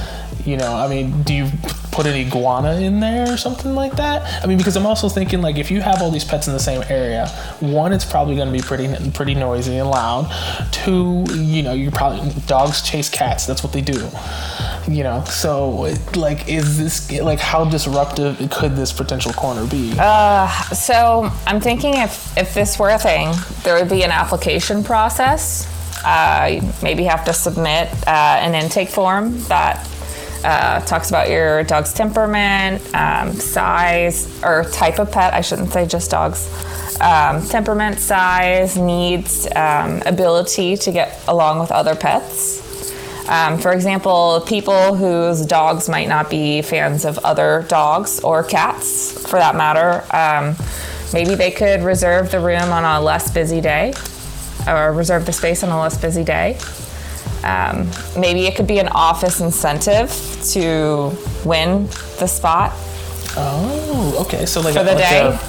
You 0.46 0.58
know, 0.58 0.74
I 0.74 0.88
mean, 0.88 1.24
do 1.24 1.34
you 1.34 1.52
put 2.02 2.10
an 2.12 2.18
iguana 2.18 2.80
in 2.80 3.00
there 3.00 3.32
or 3.32 3.38
something 3.38 3.76
like 3.76 3.96
that. 3.96 4.44
I 4.44 4.48
mean, 4.48 4.58
because 4.58 4.76
I'm 4.76 4.88
also 4.88 5.08
thinking 5.08 5.42
like 5.42 5.58
if 5.58 5.70
you 5.70 5.82
have 5.82 6.02
all 6.02 6.10
these 6.10 6.24
pets 6.26 6.48
in 6.48 6.54
the 6.54 6.60
same 6.60 6.84
area, 6.90 7.28
one, 7.60 7.94
it's 7.94 8.06
probably 8.06 8.36
going 8.36 8.52
to 8.52 8.54
be 8.54 8.64
pretty 8.64 9.12
pretty 9.12 9.36
noisy 9.36 9.78
and 9.78 9.90
loud. 9.90 10.32
Two, 10.72 11.26
you 11.32 11.62
know, 11.62 11.74
you 11.74 11.92
probably 11.92 12.32
dogs 12.48 12.82
chase 12.82 13.08
cats. 13.08 13.46
That's 13.46 13.64
what 13.64 13.72
they 13.72 13.82
do. 13.82 14.10
You 14.88 15.04
know, 15.04 15.24
so 15.26 15.94
like, 16.16 16.50
is 16.50 16.78
this 16.80 17.12
like 17.22 17.40
how 17.40 17.66
disruptive 17.66 18.50
could 18.50 18.76
this 18.76 18.92
potential 18.92 19.32
corner 19.34 19.68
be? 19.68 19.94
Uh, 20.00 20.48
so 20.74 21.30
I'm 21.46 21.62
thinking 21.62 21.94
if 21.98 22.36
if 22.36 22.56
this 22.56 22.80
were 22.80 22.90
a 22.90 22.98
thing, 22.98 23.32
there 23.64 23.76
would 23.76 23.90
be 23.90 24.04
an 24.04 24.12
application 24.12 24.84
process. 24.84 25.68
Uh, 26.04 26.68
maybe 26.82 27.04
have 27.04 27.24
to 27.26 27.34
submit 27.34 27.90
uh, 28.08 28.40
an 28.42 28.56
intake 28.56 28.90
form 28.90 29.40
that 29.44 29.88
uh, 30.44 30.80
talks 30.82 31.10
about 31.10 31.30
your 31.30 31.64
dog's 31.64 31.94
temperament, 31.94 32.82
um, 32.96 33.34
size, 33.34 34.28
or 34.44 34.66
type 34.66 35.00
of 35.00 35.12
pet. 35.12 35.34
I 35.34 35.42
shouldn't 35.42 35.72
say 35.72 35.86
just 35.86 36.12
dogs. 36.12 36.50
Um, 37.02 37.46
temperament, 37.48 38.00
size, 38.00 38.78
needs, 38.78 39.48
um, 39.56 40.02
ability 40.06 40.78
to 40.78 40.92
get 40.92 41.20
along 41.28 41.60
with 41.60 41.72
other 41.72 41.96
pets. 41.96 42.62
Um, 43.28 43.58
for 43.60 43.72
example, 43.72 44.44
people 44.48 44.96
whose 44.96 45.46
dogs 45.46 45.88
might 45.88 46.08
not 46.08 46.30
be 46.30 46.62
fans 46.62 47.06
of 47.06 47.18
other 47.20 47.66
dogs 47.70 48.20
or 48.20 48.44
cats, 48.44 49.12
for 49.28 49.40
that 49.40 49.56
matter, 49.56 50.04
um, 50.16 50.56
maybe 51.14 51.36
they 51.36 51.52
could 51.52 51.82
reserve 51.82 52.32
the 52.32 52.40
room 52.40 52.72
on 52.72 52.84
a 52.84 53.00
less 53.00 53.32
busy 53.32 53.62
day 53.62 53.94
or 54.68 54.92
reserve 54.94 55.26
the 55.26 55.34
space 55.34 55.64
on 55.64 55.70
a 55.70 55.80
less 55.80 55.98
busy 55.98 56.24
day. 56.24 56.58
Um, 57.44 57.90
maybe 58.20 58.46
it 58.46 58.56
could 58.56 58.68
be 58.68 58.80
an 58.80 58.90
office 58.90 59.42
incentive 59.42 60.12
to 60.52 61.12
win 61.46 61.88
the 62.20 62.28
spot. 62.28 62.72
Oh, 63.36 64.26
okay. 64.26 64.46
So 64.46 64.62
like 64.62 64.74
For 64.76 64.84
the 64.84 64.94
like 64.94 65.04
day? 65.04 65.40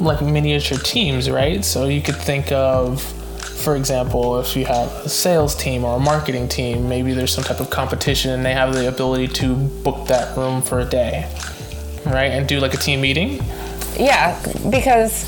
A, 0.00 0.02
like 0.02 0.22
miniature 0.22 0.78
teams, 0.78 1.28
right? 1.28 1.64
So 1.64 1.88
you 1.88 2.00
could 2.00 2.16
think 2.16 2.52
of, 2.52 3.02
for 3.02 3.76
example, 3.76 4.38
if 4.40 4.56
you 4.56 4.64
have 4.64 4.88
a 5.04 5.08
sales 5.08 5.54
team 5.54 5.84
or 5.84 5.96
a 5.96 6.00
marketing 6.00 6.48
team, 6.48 6.88
maybe 6.88 7.12
there's 7.12 7.34
some 7.34 7.44
type 7.44 7.60
of 7.60 7.68
competition 7.68 8.30
and 8.30 8.44
they 8.44 8.54
have 8.54 8.72
the 8.72 8.88
ability 8.88 9.28
to 9.28 9.54
book 9.56 10.06
that 10.08 10.36
room 10.36 10.62
for 10.62 10.78
a 10.80 10.84
day, 10.84 11.28
right? 12.06 12.30
And 12.30 12.48
do 12.48 12.60
like 12.60 12.74
a 12.74 12.78
team 12.78 13.00
meeting. 13.00 13.40
Yeah, 13.98 14.40
because 14.70 15.26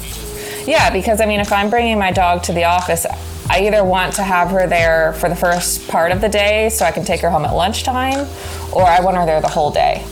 yeah, 0.66 0.90
because 0.90 1.20
I 1.20 1.26
mean, 1.26 1.40
if 1.40 1.52
I'm 1.52 1.68
bringing 1.68 1.98
my 1.98 2.12
dog 2.12 2.44
to 2.44 2.52
the 2.52 2.64
office, 2.64 3.04
I 3.50 3.66
either 3.66 3.84
want 3.84 4.14
to 4.14 4.22
have 4.22 4.50
her 4.50 4.68
there 4.68 5.12
for 5.14 5.28
the 5.28 5.34
first 5.34 5.88
part 5.88 6.12
of 6.12 6.20
the 6.20 6.28
day 6.28 6.68
so 6.68 6.84
I 6.84 6.92
can 6.92 7.04
take 7.04 7.20
her 7.22 7.30
home 7.30 7.44
at 7.44 7.52
lunchtime, 7.52 8.28
or 8.72 8.84
I 8.84 9.00
want 9.00 9.16
her 9.16 9.26
there 9.26 9.40
the 9.40 9.48
whole 9.48 9.72
day. 9.72 10.04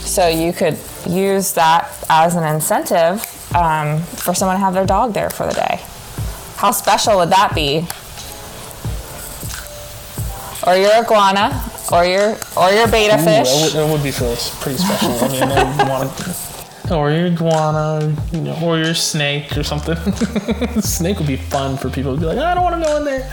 So 0.00 0.28
you 0.28 0.52
could 0.52 0.76
use 1.08 1.54
that 1.54 1.90
as 2.10 2.36
an 2.36 2.44
incentive 2.44 3.24
um, 3.54 4.02
for 4.02 4.34
someone 4.34 4.56
to 4.56 4.60
have 4.60 4.74
their 4.74 4.84
dog 4.84 5.14
there 5.14 5.30
for 5.30 5.46
the 5.46 5.54
day. 5.54 5.80
How 6.56 6.70
special 6.70 7.16
would 7.16 7.30
that 7.30 7.54
be? 7.54 7.86
Or 10.66 10.76
your 10.76 10.92
iguana, 11.02 11.64
or 11.90 12.04
your 12.04 12.36
or 12.58 12.70
your 12.72 12.88
betta 12.88 13.20
Ooh, 13.20 13.24
fish. 13.24 13.48
That 13.48 13.62
would, 13.62 13.72
that 13.72 13.90
would 13.90 14.02
be 14.02 14.12
pretty 14.12 14.78
special. 14.78 15.12
I 15.24 15.28
mean, 15.28 15.42
I 15.42 15.88
want 15.88 16.14
to, 16.18 16.51
or 16.90 17.10
your 17.10 17.26
iguana, 17.26 18.14
you 18.32 18.40
know, 18.40 18.58
or 18.62 18.78
your 18.78 18.94
snake 18.94 19.56
or 19.56 19.62
something. 19.62 19.96
snake 20.82 21.18
would 21.18 21.26
be 21.26 21.36
fun 21.36 21.76
for 21.76 21.88
people 21.88 22.14
to 22.14 22.20
be 22.20 22.26
like, 22.26 22.38
I 22.38 22.54
don't 22.54 22.64
want 22.64 22.82
to 22.82 22.88
go 22.88 22.96
in 22.96 23.04
there. 23.04 23.30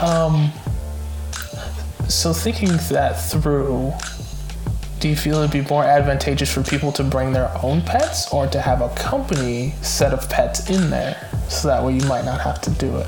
Um, 0.00 0.50
so 2.08 2.32
thinking 2.32 2.70
that 2.90 3.14
through, 3.14 3.92
do 5.00 5.08
you 5.08 5.16
feel 5.16 5.38
it'd 5.38 5.50
be 5.50 5.62
more 5.68 5.84
advantageous 5.84 6.52
for 6.52 6.62
people 6.62 6.92
to 6.92 7.04
bring 7.04 7.32
their 7.32 7.50
own 7.62 7.82
pets 7.82 8.32
or 8.32 8.46
to 8.48 8.60
have 8.60 8.80
a 8.80 8.88
company 8.94 9.74
set 9.82 10.12
of 10.12 10.28
pets 10.30 10.70
in 10.70 10.90
there, 10.90 11.30
so 11.48 11.68
that 11.68 11.82
way 11.82 11.94
you 11.94 12.06
might 12.06 12.24
not 12.24 12.40
have 12.40 12.60
to 12.62 12.70
do 12.70 12.96
it? 12.96 13.06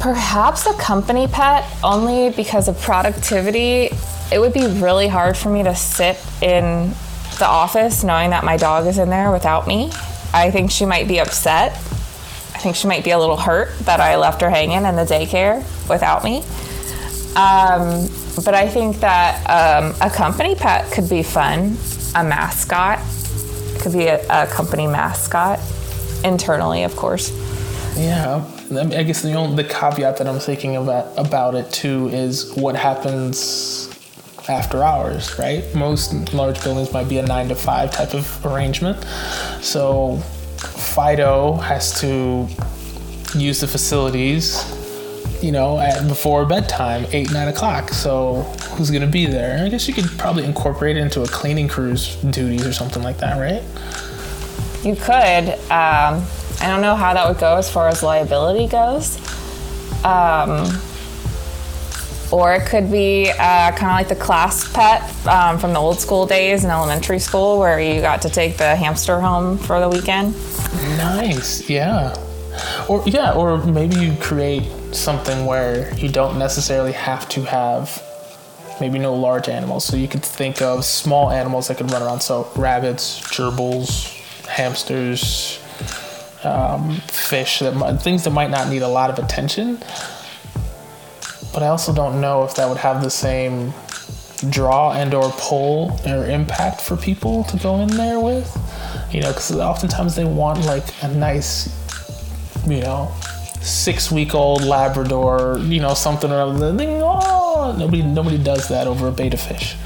Perhaps 0.00 0.66
a 0.66 0.74
company 0.74 1.26
pet, 1.26 1.64
only 1.82 2.30
because 2.30 2.68
of 2.68 2.80
productivity. 2.80 3.90
It 4.32 4.38
would 4.40 4.52
be 4.52 4.66
really 4.66 5.08
hard 5.08 5.36
for 5.36 5.50
me 5.50 5.62
to 5.62 5.74
sit 5.74 6.18
in 6.42 6.94
the 7.38 7.46
office 7.46 8.02
knowing 8.02 8.30
that 8.30 8.44
my 8.44 8.56
dog 8.56 8.86
is 8.86 8.98
in 8.98 9.10
there 9.10 9.30
without 9.30 9.66
me. 9.66 9.90
I 10.32 10.50
think 10.50 10.70
she 10.70 10.84
might 10.84 11.08
be 11.08 11.20
upset. 11.20 11.72
I 11.72 12.58
think 12.58 12.76
she 12.76 12.88
might 12.88 13.04
be 13.04 13.10
a 13.10 13.18
little 13.18 13.36
hurt 13.36 13.78
that 13.80 14.00
I 14.00 14.16
left 14.16 14.40
her 14.40 14.50
hanging 14.50 14.84
in 14.84 14.96
the 14.96 15.04
daycare 15.04 15.58
without 15.88 16.24
me. 16.24 16.38
Um, 17.36 18.08
but 18.44 18.54
I 18.54 18.68
think 18.68 18.96
that 19.00 19.44
um, 19.50 19.94
a 20.00 20.10
company 20.10 20.54
pet 20.54 20.90
could 20.90 21.08
be 21.08 21.22
fun. 21.22 21.76
A 22.14 22.24
mascot 22.24 22.98
could 23.80 23.92
be 23.92 24.06
a, 24.06 24.24
a 24.30 24.46
company 24.46 24.86
mascot 24.86 25.60
internally, 26.24 26.82
of 26.82 26.96
course. 26.96 27.30
Yeah, 27.96 28.44
I 28.70 29.02
guess 29.02 29.22
the 29.22 29.34
only 29.34 29.62
the 29.62 29.68
caveat 29.68 30.16
that 30.18 30.26
I'm 30.26 30.38
thinking 30.38 30.76
about 30.76 31.12
about 31.18 31.54
it 31.54 31.70
too 31.70 32.08
is 32.08 32.52
what 32.54 32.74
happens 32.74 33.95
after 34.48 34.82
hours, 34.82 35.38
right? 35.38 35.62
Most 35.74 36.32
large 36.32 36.62
buildings 36.62 36.92
might 36.92 37.08
be 37.08 37.18
a 37.18 37.26
nine 37.26 37.48
to 37.48 37.54
five 37.54 37.90
type 37.90 38.14
of 38.14 38.46
arrangement, 38.46 39.04
so 39.60 40.16
Fido 40.58 41.54
has 41.54 42.00
to 42.00 42.46
use 43.36 43.60
the 43.60 43.66
facilities, 43.66 44.64
you 45.42 45.52
know, 45.52 45.78
at 45.78 46.06
before 46.08 46.46
bedtime, 46.46 47.06
eight 47.12 47.30
nine 47.32 47.48
o'clock. 47.48 47.90
So 47.90 48.42
who's 48.76 48.90
gonna 48.90 49.06
be 49.06 49.26
there? 49.26 49.64
I 49.64 49.68
guess 49.68 49.86
you 49.88 49.94
could 49.94 50.06
probably 50.18 50.44
incorporate 50.44 50.96
it 50.96 51.00
into 51.00 51.22
a 51.22 51.26
cleaning 51.26 51.68
crew's 51.68 52.16
duties 52.16 52.66
or 52.66 52.72
something 52.72 53.02
like 53.02 53.18
that, 53.18 53.38
right? 53.38 53.62
You 54.84 54.94
could. 54.94 55.54
Um, 55.70 56.24
I 56.60 56.68
don't 56.68 56.80
know 56.80 56.94
how 56.94 57.12
that 57.12 57.28
would 57.28 57.38
go 57.38 57.56
as 57.56 57.70
far 57.70 57.88
as 57.88 58.02
liability 58.02 58.68
goes. 58.68 59.18
Um, 60.04 60.80
or 62.36 62.54
it 62.54 62.66
could 62.66 62.90
be 62.90 63.30
uh, 63.30 63.72
kind 63.72 63.90
of 63.90 63.96
like 63.96 64.08
the 64.08 64.16
class 64.16 64.70
pet 64.72 65.02
um, 65.26 65.58
from 65.58 65.72
the 65.72 65.78
old 65.78 65.98
school 65.98 66.26
days 66.26 66.64
in 66.64 66.70
elementary 66.70 67.18
school 67.18 67.58
where 67.58 67.80
you 67.80 68.02
got 68.02 68.20
to 68.22 68.28
take 68.28 68.58
the 68.58 68.76
hamster 68.76 69.18
home 69.20 69.56
for 69.56 69.80
the 69.80 69.88
weekend. 69.88 70.34
Nice, 70.98 71.68
yeah. 71.70 72.14
Or 72.88 73.02
yeah, 73.06 73.32
or 73.32 73.58
maybe 73.64 73.96
you 73.96 74.14
create 74.20 74.70
something 74.94 75.46
where 75.46 75.94
you 75.94 76.10
don't 76.10 76.38
necessarily 76.38 76.92
have 76.92 77.26
to 77.30 77.42
have 77.44 78.02
maybe 78.80 78.98
no 78.98 79.14
large 79.14 79.48
animals. 79.48 79.86
So 79.86 79.96
you 79.96 80.08
could 80.08 80.22
think 80.22 80.60
of 80.60 80.84
small 80.84 81.30
animals 81.30 81.68
that 81.68 81.78
could 81.78 81.90
run 81.90 82.02
around. 82.02 82.20
So 82.20 82.50
rabbits, 82.54 83.20
gerbils, 83.20 84.12
hamsters, 84.46 85.58
um, 86.44 86.96
fish, 87.08 87.60
that 87.60 87.74
might, 87.74 87.96
things 87.96 88.24
that 88.24 88.30
might 88.30 88.50
not 88.50 88.68
need 88.68 88.82
a 88.82 88.88
lot 88.88 89.10
of 89.10 89.18
attention. 89.24 89.78
But 91.56 91.62
I 91.62 91.68
also 91.68 91.94
don't 91.94 92.20
know 92.20 92.44
if 92.44 92.54
that 92.56 92.68
would 92.68 92.76
have 92.76 93.02
the 93.02 93.08
same 93.08 93.72
draw 94.50 94.92
and 94.92 95.14
or 95.14 95.30
pull 95.38 95.98
or 96.04 96.26
impact 96.26 96.82
for 96.82 96.98
people 96.98 97.44
to 97.44 97.56
go 97.56 97.76
in 97.76 97.88
there 97.88 98.20
with. 98.20 98.46
You 99.10 99.22
know 99.22 99.28
because 99.28 99.50
oftentimes 99.52 100.14
they 100.16 100.26
want 100.26 100.66
like 100.66 100.84
a 101.02 101.08
nice 101.08 101.72
you 102.66 102.82
know 102.82 103.10
six 103.62 104.12
week 104.12 104.34
old 104.34 104.64
labrador 104.64 105.56
you 105.60 105.80
know 105.80 105.94
something 105.94 106.30
or 106.30 106.42
other. 106.42 106.74
They, 106.74 107.00
oh, 107.02 107.74
nobody 107.78 108.02
nobody 108.02 108.36
does 108.36 108.68
that 108.68 108.86
over 108.86 109.08
a 109.08 109.12
betta 109.12 109.38
fish. 109.38 109.76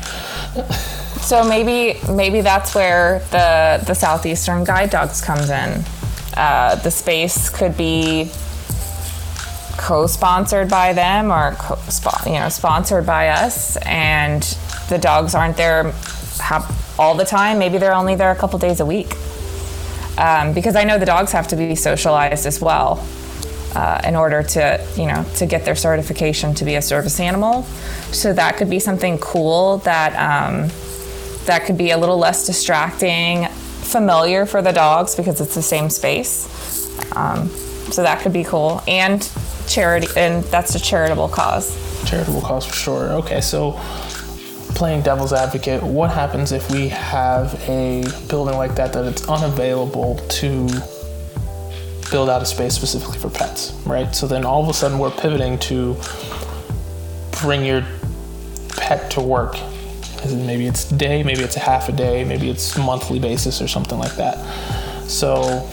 So 1.21 1.45
maybe 1.45 2.01
maybe 2.11 2.41
that's 2.41 2.75
where 2.75 3.21
the 3.31 3.85
the 3.87 3.95
southeastern 3.95 4.65
guide 4.65 4.91
dogs 4.91 5.21
comes 5.21 5.51
in. 5.51 5.85
Uh, 6.35 6.75
the 6.77 6.91
space 6.91 7.49
could 7.51 7.77
be 7.77 8.33
co-sponsored 9.81 10.69
by 10.69 10.93
them 10.93 11.33
or 11.33 11.57
you 12.27 12.33
know 12.33 12.49
sponsored 12.51 13.07
by 13.07 13.29
us, 13.29 13.77
and 13.79 14.43
the 14.91 14.99
dogs 14.99 15.35
aren't 15.35 15.57
there 15.57 15.93
all 16.99 17.15
the 17.15 17.25
time. 17.25 17.59
Maybe 17.59 17.79
they're 17.79 17.95
only 17.95 18.15
there 18.15 18.31
a 18.31 18.37
couple 18.37 18.59
days 18.59 18.81
a 18.81 18.87
week. 18.87 19.15
Um, 20.19 20.53
because 20.53 20.77
I 20.77 20.85
know 20.85 20.99
the 20.99 21.07
dogs 21.07 21.33
have 21.33 21.49
to 21.49 21.57
be 21.57 21.75
socialized 21.75 22.45
as 22.45 22.61
well 22.61 23.07
uh, 23.75 24.03
in 24.05 24.17
order 24.17 24.43
to 24.43 24.87
you 24.97 25.07
know 25.07 25.25
to 25.37 25.47
get 25.47 25.65
their 25.65 25.77
certification 25.77 26.55
to 26.57 26.65
be 26.65 26.75
a 26.75 26.83
service 26.83 27.19
animal. 27.19 27.63
So 28.13 28.35
that 28.35 28.59
could 28.59 28.69
be 28.69 28.79
something 28.79 29.19
cool 29.19 29.79
that. 29.79 30.13
Um, 30.15 30.71
that 31.47 31.65
could 31.65 31.79
be 31.79 31.91
a 31.91 31.97
little 31.97 32.19
less 32.19 32.47
distracting, 32.47 33.47
familiar 33.49 34.45
for 34.45 34.61
the 34.61 34.73
dogs 34.73 35.17
because 35.17 35.41
it's 35.41 35.55
the 35.55 35.63
same 35.63 35.89
space. 35.89 36.47
Um, 37.17 37.49
so 37.91 38.03
that 38.03 38.21
could 38.21 38.33
be 38.33 38.45
cool, 38.45 38.83
and 38.87 39.23
charity, 39.71 40.09
and 40.17 40.43
that's 40.45 40.75
a 40.75 40.81
charitable 40.81 41.29
cause. 41.29 41.77
charitable 42.09 42.41
cause 42.41 42.67
for 42.67 42.75
sure 42.75 43.09
okay 43.13 43.41
so 43.41 43.73
playing 44.75 45.03
devil's 45.03 45.33
advocate 45.33 45.83
what 45.83 46.11
happens 46.11 46.53
if 46.53 46.71
we 46.71 46.89
have 46.89 47.55
a 47.69 48.03
building 48.29 48.57
like 48.57 48.75
that 48.75 48.93
that 48.93 49.05
it's 49.05 49.29
unavailable 49.29 50.17
to 50.29 50.67
build 52.11 52.29
out 52.29 52.43
a 52.43 52.47
space 52.47 52.75
specifically 52.75 53.19
for 53.19 53.31
pets 53.31 53.73
right 53.87 54.15
so 54.15 54.27
then 54.27 54.45
all 54.45 54.63
of 54.63 54.69
a 54.69 54.73
sudden 54.73 54.99
we're 54.99 55.11
pivoting 55.11 55.59
to 55.59 55.97
bring 57.43 57.65
your 57.65 57.85
pet 58.77 59.11
to 59.11 59.21
work 59.21 59.57
maybe 60.29 60.67
it's 60.67 60.85
day, 60.85 61.23
maybe 61.23 61.43
it's 61.43 61.57
a 61.57 61.61
half 61.61 61.89
a 61.89 61.93
day, 61.93 62.25
maybe 62.25 62.51
it's 62.51 62.77
monthly 62.77 63.19
basis 63.19 63.63
or 63.63 63.69
something 63.69 63.99
like 63.99 64.15
that. 64.17 64.39
So, 65.09 65.69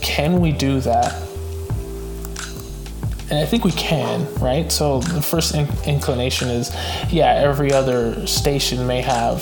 can 0.00 0.40
we 0.40 0.52
do 0.52 0.80
that? 0.80 1.29
And 3.30 3.38
I 3.38 3.46
think 3.46 3.64
we 3.64 3.72
can, 3.72 4.32
right? 4.36 4.70
So 4.72 5.00
the 5.00 5.22
first 5.22 5.54
in- 5.54 5.68
inclination 5.86 6.48
is, 6.48 6.74
yeah, 7.10 7.32
every 7.34 7.72
other 7.72 8.26
station 8.26 8.86
may 8.86 9.00
have. 9.02 9.38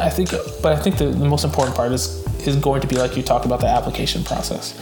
I 0.00 0.08
think, 0.08 0.30
but 0.62 0.72
I 0.72 0.76
think 0.76 0.96
the, 0.96 1.08
the 1.08 1.26
most 1.26 1.44
important 1.44 1.76
part 1.76 1.92
is 1.92 2.18
is 2.46 2.56
going 2.56 2.80
to 2.80 2.86
be 2.86 2.96
like 2.96 3.18
you 3.18 3.22
talked 3.22 3.44
about 3.44 3.60
the 3.60 3.66
application 3.66 4.24
process, 4.24 4.74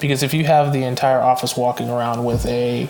because 0.00 0.22
if 0.22 0.34
you 0.34 0.44
have 0.44 0.74
the 0.74 0.82
entire 0.84 1.20
office 1.20 1.56
walking 1.56 1.88
around 1.88 2.22
with 2.22 2.44
a 2.44 2.86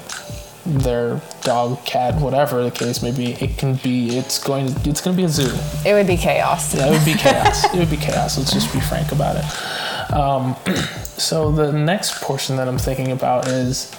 their 0.67 1.21
dog, 1.43 1.85
cat, 1.85 2.21
whatever 2.21 2.65
the 2.65 2.71
case 2.71 3.03
may 3.03 3.13
be, 3.13 3.35
it 3.35 3.57
can 3.57 3.77
be. 3.77 4.19
It's 4.19 4.43
going. 4.43 4.67
It's 4.85 5.01
going 5.01 5.17
to 5.17 5.23
be 5.23 5.25
a 5.25 5.29
zoo. 5.29 5.55
It 5.89 5.95
would 5.95 6.07
be 6.07 6.17
chaos. 6.17 6.75
Yeah, 6.75 6.89
it 6.89 6.91
would 6.91 7.05
be 7.05 7.15
chaos. 7.15 7.65
it 7.73 7.79
would 7.79 7.91
be 7.91 7.97
chaos. 7.97 8.37
Let's 8.37 8.53
just 8.53 8.73
be 8.73 8.81
frank 8.81 9.13
about 9.13 9.37
it. 9.37 10.13
Um, 10.13 10.57
so 11.03 11.53
the 11.53 11.73
next 11.73 12.21
portion 12.21 12.57
that 12.57 12.69
I'm 12.69 12.79
thinking 12.79 13.13
about 13.13 13.47
is, 13.47 13.95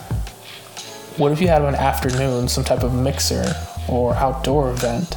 what 1.17 1.31
if 1.31 1.41
you 1.41 1.47
had 1.47 1.62
an 1.63 1.75
afternoon, 1.75 2.47
some 2.47 2.63
type 2.63 2.83
of 2.83 2.93
mixer 2.93 3.53
or 3.89 4.13
outdoor 4.15 4.69
event, 4.71 5.15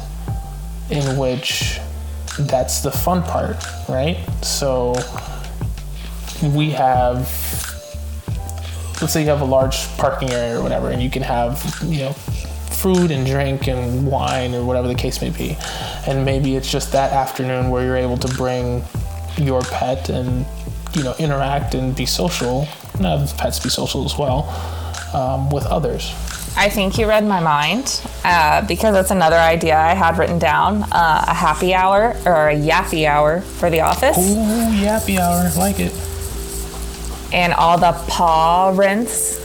in 0.89 1.17
which 1.17 1.79
that's 2.39 2.81
the 2.81 2.91
fun 2.91 3.23
part, 3.23 3.57
right? 3.87 4.17
So 4.41 4.95
we 6.43 6.71
have 6.71 7.29
let's 9.01 9.13
say 9.13 9.23
you 9.23 9.29
have 9.29 9.41
a 9.41 9.45
large 9.45 9.87
parking 9.97 10.29
area 10.29 10.59
or 10.59 10.61
whatever, 10.61 10.89
and 10.89 11.01
you 11.01 11.09
can 11.09 11.23
have, 11.23 11.75
you 11.83 11.99
know, 11.99 12.13
food 12.13 13.09
and 13.09 13.25
drink 13.25 13.67
and 13.67 14.05
wine 14.05 14.53
or 14.53 14.63
whatever 14.63 14.87
the 14.87 14.95
case 14.95 15.21
may 15.21 15.31
be. 15.31 15.57
And 16.07 16.23
maybe 16.23 16.55
it's 16.55 16.71
just 16.71 16.91
that 16.91 17.11
afternoon 17.11 17.71
where 17.71 17.83
you're 17.83 17.97
able 17.97 18.17
to 18.17 18.27
bring 18.35 18.83
your 19.37 19.61
pet 19.61 20.09
and, 20.09 20.45
you 20.93 21.03
know, 21.03 21.15
interact 21.17 21.73
and 21.73 21.95
be 21.95 22.05
social, 22.05 22.65
have 22.99 23.35
pets 23.37 23.59
be 23.59 23.69
social 23.69 24.05
as 24.05 24.17
well 24.17 24.43
um, 25.13 25.49
with 25.49 25.65
others. 25.65 26.13
I 26.57 26.69
think 26.69 26.97
you 26.97 27.07
read 27.07 27.25
my 27.25 27.39
mind 27.39 28.01
uh, 28.25 28.65
because 28.67 28.93
that's 28.93 29.11
another 29.11 29.37
idea 29.37 29.77
I 29.77 29.93
had 29.93 30.17
written 30.17 30.37
down 30.37 30.83
uh, 30.83 31.25
a 31.27 31.33
happy 31.33 31.73
hour 31.73 32.15
or 32.25 32.49
a 32.49 32.55
yappy 32.55 33.07
hour 33.07 33.39
for 33.41 33.69
the 33.69 33.81
office. 33.81 34.17
Ooh, 34.17 34.35
yappy 34.83 35.17
hour, 35.17 35.49
like 35.57 35.79
it 35.79 35.93
and 37.33 37.53
all 37.53 37.77
the 37.77 37.93
paw 38.07 38.73
rinse 38.75 39.39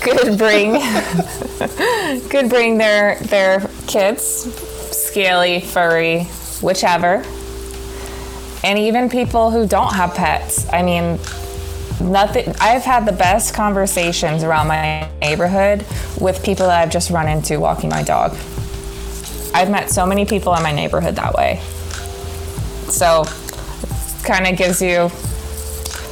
could 0.00 0.38
bring 0.38 0.80
could 2.30 2.48
bring 2.48 2.78
their 2.78 3.18
their 3.20 3.60
kids, 3.86 4.24
scaly, 4.94 5.60
furry, 5.60 6.24
whichever. 6.60 7.24
And 8.62 8.78
even 8.78 9.10
people 9.10 9.50
who 9.50 9.66
don't 9.66 9.92
have 9.92 10.14
pets. 10.14 10.66
I 10.72 10.82
mean, 10.82 11.18
nothing 12.00 12.54
I've 12.60 12.82
had 12.82 13.06
the 13.06 13.12
best 13.12 13.54
conversations 13.54 14.42
around 14.42 14.68
my 14.68 15.08
neighborhood 15.20 15.84
with 16.20 16.42
people 16.44 16.66
that 16.66 16.82
I've 16.82 16.90
just 16.90 17.10
run 17.10 17.28
into 17.28 17.60
walking 17.60 17.90
my 17.90 18.02
dog. 18.02 18.32
I've 19.54 19.70
met 19.70 19.90
so 19.90 20.04
many 20.04 20.24
people 20.24 20.54
in 20.56 20.62
my 20.62 20.72
neighborhood 20.72 21.16
that 21.16 21.34
way. 21.34 21.60
So, 22.88 23.22
it 23.22 24.24
kind 24.24 24.46
of 24.46 24.56
gives 24.56 24.82
you 24.82 25.08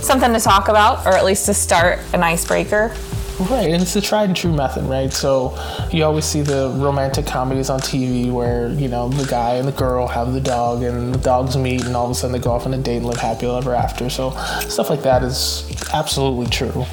something 0.02 0.32
to 0.32 0.40
talk 0.40 0.68
about, 0.68 1.06
or 1.06 1.14
at 1.14 1.24
least 1.24 1.46
to 1.46 1.54
start 1.54 1.98
an 2.12 2.22
icebreaker. 2.22 2.94
Right, 3.40 3.70
and 3.70 3.82
it's 3.82 3.94
the 3.94 4.00
tried 4.00 4.24
and 4.24 4.36
true 4.36 4.52
method, 4.52 4.84
right? 4.84 5.12
So 5.12 5.58
you 5.90 6.04
always 6.04 6.24
see 6.24 6.42
the 6.42 6.70
romantic 6.76 7.26
comedies 7.26 7.70
on 7.70 7.80
TV 7.80 8.30
where, 8.30 8.68
you 8.70 8.88
know, 8.88 9.08
the 9.08 9.26
guy 9.26 9.54
and 9.54 9.66
the 9.66 9.72
girl 9.72 10.06
have 10.06 10.32
the 10.32 10.40
dog 10.40 10.82
and 10.82 11.14
the 11.14 11.18
dogs 11.18 11.56
meet 11.56 11.84
and 11.84 11.96
all 11.96 12.04
of 12.04 12.10
a 12.10 12.14
sudden 12.14 12.32
they 12.32 12.44
go 12.44 12.52
off 12.52 12.66
on 12.66 12.74
a 12.74 12.78
date 12.78 12.98
and 12.98 13.06
live 13.06 13.18
happy 13.18 13.46
ever 13.46 13.74
after. 13.74 14.10
So 14.10 14.30
stuff 14.68 14.90
like 14.90 15.02
that 15.02 15.22
is 15.22 15.64
absolutely 15.94 16.46
true. 16.46 16.84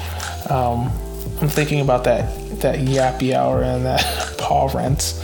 Um, 0.48 0.90
I'm 1.40 1.48
thinking 1.48 1.80
about 1.80 2.04
that 2.04 2.34
that 2.60 2.80
yappy 2.80 3.34
hour 3.34 3.62
and 3.62 3.84
that 3.86 4.34
paw 4.38 4.70
rents 4.74 5.22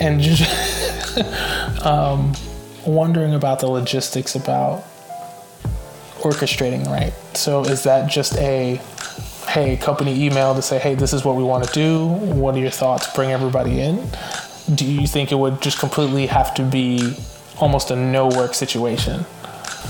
and 0.00 0.20
just 0.20 1.16
um, 1.86 2.32
wondering 2.86 3.34
about 3.34 3.60
the 3.60 3.68
logistics 3.68 4.34
about 4.34 4.84
orchestrating 6.20 6.86
right. 6.86 7.12
So 7.34 7.64
is 7.64 7.82
that 7.84 8.10
just 8.10 8.36
a 8.38 8.80
hey 9.54 9.76
company 9.76 10.26
email 10.26 10.52
to 10.52 10.60
say 10.60 10.80
hey 10.80 10.96
this 10.96 11.12
is 11.12 11.24
what 11.24 11.36
we 11.36 11.44
want 11.44 11.62
to 11.64 11.72
do? 11.72 12.08
What 12.08 12.56
are 12.56 12.58
your 12.58 12.70
thoughts? 12.70 13.14
Bring 13.14 13.30
everybody 13.30 13.80
in. 13.80 14.04
Do 14.74 14.84
you 14.84 15.06
think 15.06 15.30
it 15.30 15.36
would 15.36 15.62
just 15.62 15.78
completely 15.78 16.26
have 16.26 16.54
to 16.54 16.64
be 16.64 17.14
almost 17.60 17.92
a 17.92 17.96
no 17.96 18.26
work 18.26 18.52
situation? 18.52 19.24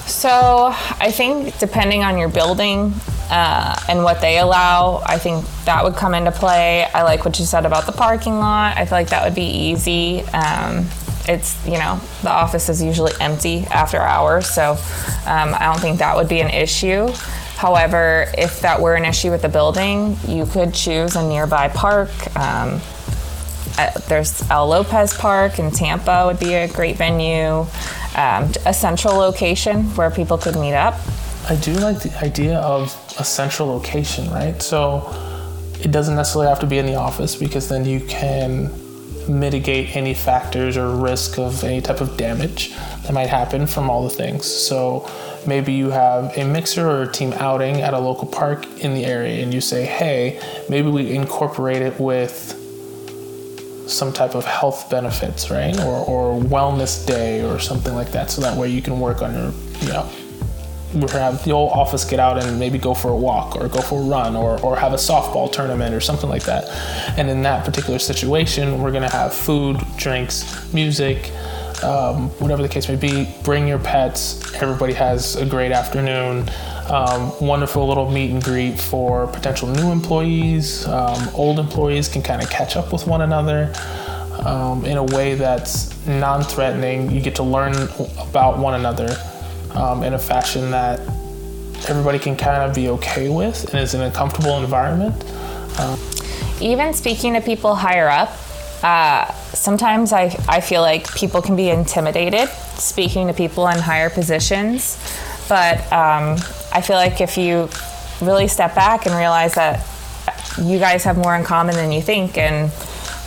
So 0.04 0.70
I 1.00 1.10
think 1.10 1.56
depending 1.58 2.02
on 2.02 2.18
your 2.18 2.28
building 2.28 2.92
uh, 3.30 3.74
and 3.88 4.04
what 4.04 4.20
they 4.20 4.38
allow, 4.38 5.02
I 5.06 5.16
think 5.16 5.46
that 5.64 5.82
would 5.82 5.94
come 5.94 6.12
into 6.12 6.30
play. 6.30 6.84
I 6.92 7.02
like 7.02 7.24
what 7.24 7.38
you 7.38 7.46
said 7.46 7.64
about 7.64 7.86
the 7.86 7.92
parking 7.92 8.34
lot. 8.34 8.76
I 8.76 8.84
feel 8.84 8.98
like 8.98 9.08
that 9.08 9.24
would 9.24 9.34
be 9.34 9.46
easy. 9.46 10.24
Um, 10.34 10.86
it's 11.26 11.56
you 11.64 11.78
know 11.78 11.98
the 12.22 12.28
office 12.28 12.68
is 12.68 12.82
usually 12.82 13.12
empty 13.18 13.60
after 13.70 13.96
hours, 13.96 14.46
so 14.46 14.72
um, 15.24 15.54
I 15.54 15.60
don't 15.62 15.80
think 15.80 16.00
that 16.00 16.14
would 16.16 16.28
be 16.28 16.40
an 16.40 16.50
issue. 16.50 17.08
However, 17.56 18.26
if 18.36 18.60
that 18.60 18.80
were 18.80 18.94
an 18.94 19.04
issue 19.04 19.30
with 19.30 19.42
the 19.42 19.48
building, 19.48 20.16
you 20.26 20.46
could 20.46 20.74
choose 20.74 21.16
a 21.16 21.26
nearby 21.26 21.68
park. 21.68 22.10
Um, 22.36 22.80
uh, 23.78 23.90
there's 24.08 24.48
Al 24.50 24.68
Lopez 24.68 25.14
Park 25.14 25.58
in 25.58 25.70
Tampa 25.70 26.26
would 26.26 26.38
be 26.38 26.54
a 26.54 26.68
great 26.68 26.96
venue, 26.96 27.66
um, 28.16 28.52
a 28.66 28.74
central 28.74 29.14
location 29.16 29.84
where 29.96 30.10
people 30.10 30.38
could 30.38 30.56
meet 30.56 30.74
up. 30.74 30.94
I 31.48 31.56
do 31.56 31.72
like 31.74 32.00
the 32.00 32.16
idea 32.24 32.58
of 32.58 32.94
a 33.18 33.24
central 33.24 33.68
location, 33.68 34.30
right? 34.30 34.60
So 34.62 35.12
it 35.80 35.90
doesn't 35.90 36.16
necessarily 36.16 36.48
have 36.48 36.60
to 36.60 36.66
be 36.66 36.78
in 36.78 36.86
the 36.86 36.94
office 36.94 37.34
because 37.36 37.68
then 37.68 37.84
you 37.84 38.00
can 38.00 38.70
mitigate 39.28 39.96
any 39.96 40.14
factors 40.14 40.76
or 40.76 40.94
risk 40.94 41.38
of 41.38 41.62
any 41.64 41.80
type 41.80 42.00
of 42.00 42.16
damage 42.16 42.74
that 43.02 43.12
might 43.12 43.28
happen 43.28 43.66
from 43.66 43.90
all 43.90 44.04
the 44.04 44.10
things. 44.10 44.46
So 44.46 45.10
maybe 45.46 45.72
you 45.72 45.90
have 45.90 46.36
a 46.36 46.44
mixer 46.44 46.88
or 46.88 47.02
a 47.02 47.12
team 47.12 47.32
outing 47.34 47.80
at 47.80 47.94
a 47.94 47.98
local 47.98 48.26
park 48.26 48.66
in 48.80 48.94
the 48.94 49.04
area 49.04 49.42
and 49.42 49.52
you 49.52 49.60
say, 49.60 49.84
hey, 49.84 50.40
maybe 50.68 50.88
we 50.88 51.14
incorporate 51.14 51.82
it 51.82 51.98
with 52.00 52.60
some 53.86 54.12
type 54.12 54.34
of 54.34 54.44
health 54.44 54.88
benefits, 54.90 55.50
right? 55.50 55.78
Or, 55.80 56.04
or 56.06 56.40
wellness 56.40 57.06
day 57.06 57.42
or 57.42 57.58
something 57.58 57.94
like 57.94 58.12
that. 58.12 58.30
So 58.30 58.40
that 58.40 58.56
way 58.56 58.68
you 58.68 58.82
can 58.82 58.98
work 58.98 59.22
on 59.22 59.34
your, 59.34 59.52
you 59.80 59.88
know, 59.88 60.10
we 60.94 61.10
have 61.10 61.44
the 61.44 61.50
whole 61.50 61.70
office 61.70 62.04
get 62.04 62.20
out 62.20 62.42
and 62.42 62.58
maybe 62.58 62.78
go 62.78 62.94
for 62.94 63.08
a 63.08 63.16
walk 63.16 63.56
or 63.56 63.68
go 63.68 63.80
for 63.80 64.00
a 64.00 64.04
run 64.04 64.36
or, 64.36 64.60
or 64.60 64.76
have 64.76 64.92
a 64.92 64.96
softball 64.96 65.50
tournament 65.50 65.94
or 65.94 66.00
something 66.00 66.30
like 66.30 66.44
that. 66.44 66.68
And 67.18 67.28
in 67.28 67.42
that 67.42 67.64
particular 67.64 67.98
situation, 67.98 68.80
we're 68.80 68.92
going 68.92 69.02
to 69.02 69.14
have 69.14 69.34
food, 69.34 69.80
drinks, 69.96 70.72
music, 70.72 71.32
um, 71.82 72.30
whatever 72.38 72.62
the 72.62 72.68
case 72.68 72.88
may 72.88 72.96
be. 72.96 73.28
Bring 73.42 73.66
your 73.66 73.78
pets. 73.78 74.54
Everybody 74.62 74.92
has 74.92 75.36
a 75.36 75.44
great 75.44 75.72
afternoon. 75.72 76.48
Um, 76.88 77.32
wonderful 77.40 77.86
little 77.88 78.10
meet 78.10 78.30
and 78.30 78.42
greet 78.42 78.78
for 78.78 79.26
potential 79.26 79.68
new 79.68 79.90
employees. 79.90 80.86
Um, 80.86 81.28
old 81.34 81.58
employees 81.58 82.08
can 82.08 82.22
kind 82.22 82.40
of 82.40 82.48
catch 82.50 82.76
up 82.76 82.92
with 82.92 83.06
one 83.06 83.22
another. 83.22 83.72
Um, 84.44 84.84
in 84.84 84.98
a 84.98 85.04
way 85.04 85.34
that's 85.34 85.94
non 86.06 86.42
threatening. 86.42 87.10
You 87.10 87.20
get 87.20 87.34
to 87.36 87.42
learn 87.42 87.74
about 88.18 88.58
one 88.58 88.74
another 88.74 89.16
um, 89.74 90.02
in 90.02 90.14
a 90.14 90.18
fashion 90.18 90.70
that 90.70 91.00
everybody 91.88 92.18
can 92.18 92.36
kind 92.36 92.62
of 92.62 92.74
be 92.74 92.88
okay 92.88 93.28
with 93.28 93.72
and 93.72 93.80
is 93.80 93.94
in 93.94 94.00
a 94.00 94.10
comfortable 94.10 94.58
environment. 94.58 95.14
Um, 95.78 95.98
Even 96.60 96.94
speaking 96.94 97.34
to 97.34 97.40
people 97.40 97.74
higher 97.74 98.08
up, 98.08 98.32
uh, 98.82 99.32
sometimes 99.52 100.12
I, 100.12 100.36
I 100.48 100.60
feel 100.60 100.82
like 100.82 101.12
people 101.14 101.42
can 101.42 101.56
be 101.56 101.70
intimidated 101.70 102.48
speaking 102.78 103.28
to 103.28 103.32
people 103.32 103.68
in 103.68 103.78
higher 103.78 104.10
positions. 104.10 104.98
But 105.48 105.80
um, 105.92 106.36
I 106.72 106.80
feel 106.82 106.96
like 106.96 107.20
if 107.20 107.36
you 107.36 107.68
really 108.20 108.48
step 108.48 108.74
back 108.74 109.06
and 109.06 109.14
realize 109.14 109.54
that 109.54 109.86
you 110.58 110.78
guys 110.78 111.04
have 111.04 111.16
more 111.16 111.34
in 111.36 111.44
common 111.44 111.74
than 111.74 111.92
you 111.92 112.00
think, 112.00 112.38
and 112.38 112.70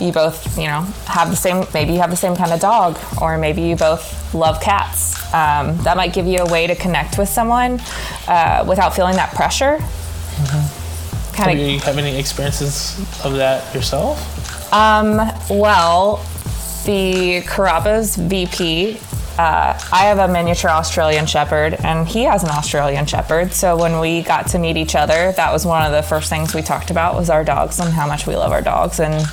you 0.00 0.12
both, 0.12 0.58
you 0.58 0.66
know, 0.66 0.82
have 1.06 1.30
the 1.30 1.36
same, 1.36 1.66
maybe 1.74 1.92
you 1.92 1.98
have 1.98 2.10
the 2.10 2.16
same 2.16 2.36
kind 2.36 2.52
of 2.52 2.60
dog, 2.60 2.98
or 3.20 3.38
maybe 3.38 3.62
you 3.62 3.76
both 3.76 4.34
love 4.34 4.60
cats. 4.60 5.16
Um, 5.34 5.76
that 5.78 5.96
might 5.96 6.12
give 6.12 6.26
you 6.26 6.38
a 6.38 6.50
way 6.50 6.66
to 6.66 6.74
connect 6.74 7.18
with 7.18 7.28
someone 7.28 7.80
uh, 8.26 8.64
without 8.66 8.94
feeling 8.94 9.16
that 9.16 9.34
pressure. 9.34 9.78
Mm-hmm. 9.78 11.34
Kind 11.34 11.60
of. 11.60 11.66
you 11.66 11.78
have 11.80 11.98
any 11.98 12.18
experiences 12.18 12.98
of 13.24 13.34
that 13.36 13.74
yourself? 13.74 14.72
Um, 14.72 15.16
well, 15.48 16.16
the 16.84 17.42
Carrabba's 17.46 18.16
VP 18.16 18.98
uh, 19.38 19.78
I 19.92 20.06
have 20.06 20.18
a 20.18 20.26
miniature 20.26 20.68
Australian 20.68 21.24
Shepherd, 21.26 21.74
and 21.84 22.08
he 22.08 22.24
has 22.24 22.42
an 22.42 22.50
Australian 22.50 23.06
Shepherd. 23.06 23.52
So 23.52 23.76
when 23.76 24.00
we 24.00 24.22
got 24.22 24.48
to 24.48 24.58
meet 24.58 24.76
each 24.76 24.96
other, 24.96 25.30
that 25.30 25.52
was 25.52 25.64
one 25.64 25.86
of 25.86 25.92
the 25.92 26.02
first 26.02 26.28
things 26.28 26.54
we 26.54 26.62
talked 26.62 26.90
about 26.90 27.14
was 27.14 27.30
our 27.30 27.44
dogs 27.44 27.78
and 27.78 27.92
how 27.92 28.08
much 28.08 28.26
we 28.26 28.34
love 28.34 28.50
our 28.50 28.62
dogs. 28.62 28.98
And 28.98 29.24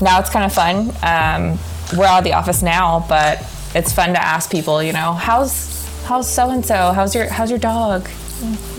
now 0.00 0.20
it's 0.20 0.30
kind 0.30 0.44
of 0.44 0.52
fun. 0.52 0.90
Um, 1.02 1.58
we're 1.96 2.06
out 2.06 2.18
of 2.18 2.24
the 2.24 2.32
office 2.34 2.62
now, 2.62 3.04
but 3.08 3.38
it's 3.74 3.92
fun 3.92 4.10
to 4.10 4.22
ask 4.22 4.50
people, 4.50 4.82
you 4.82 4.92
know, 4.92 5.12
how's 5.12 5.86
how's 6.04 6.28
so 6.32 6.50
and 6.50 6.64
so? 6.64 6.92
How's 6.92 7.14
your 7.14 7.28
how's 7.28 7.50
your 7.50 7.58
dog? 7.58 8.08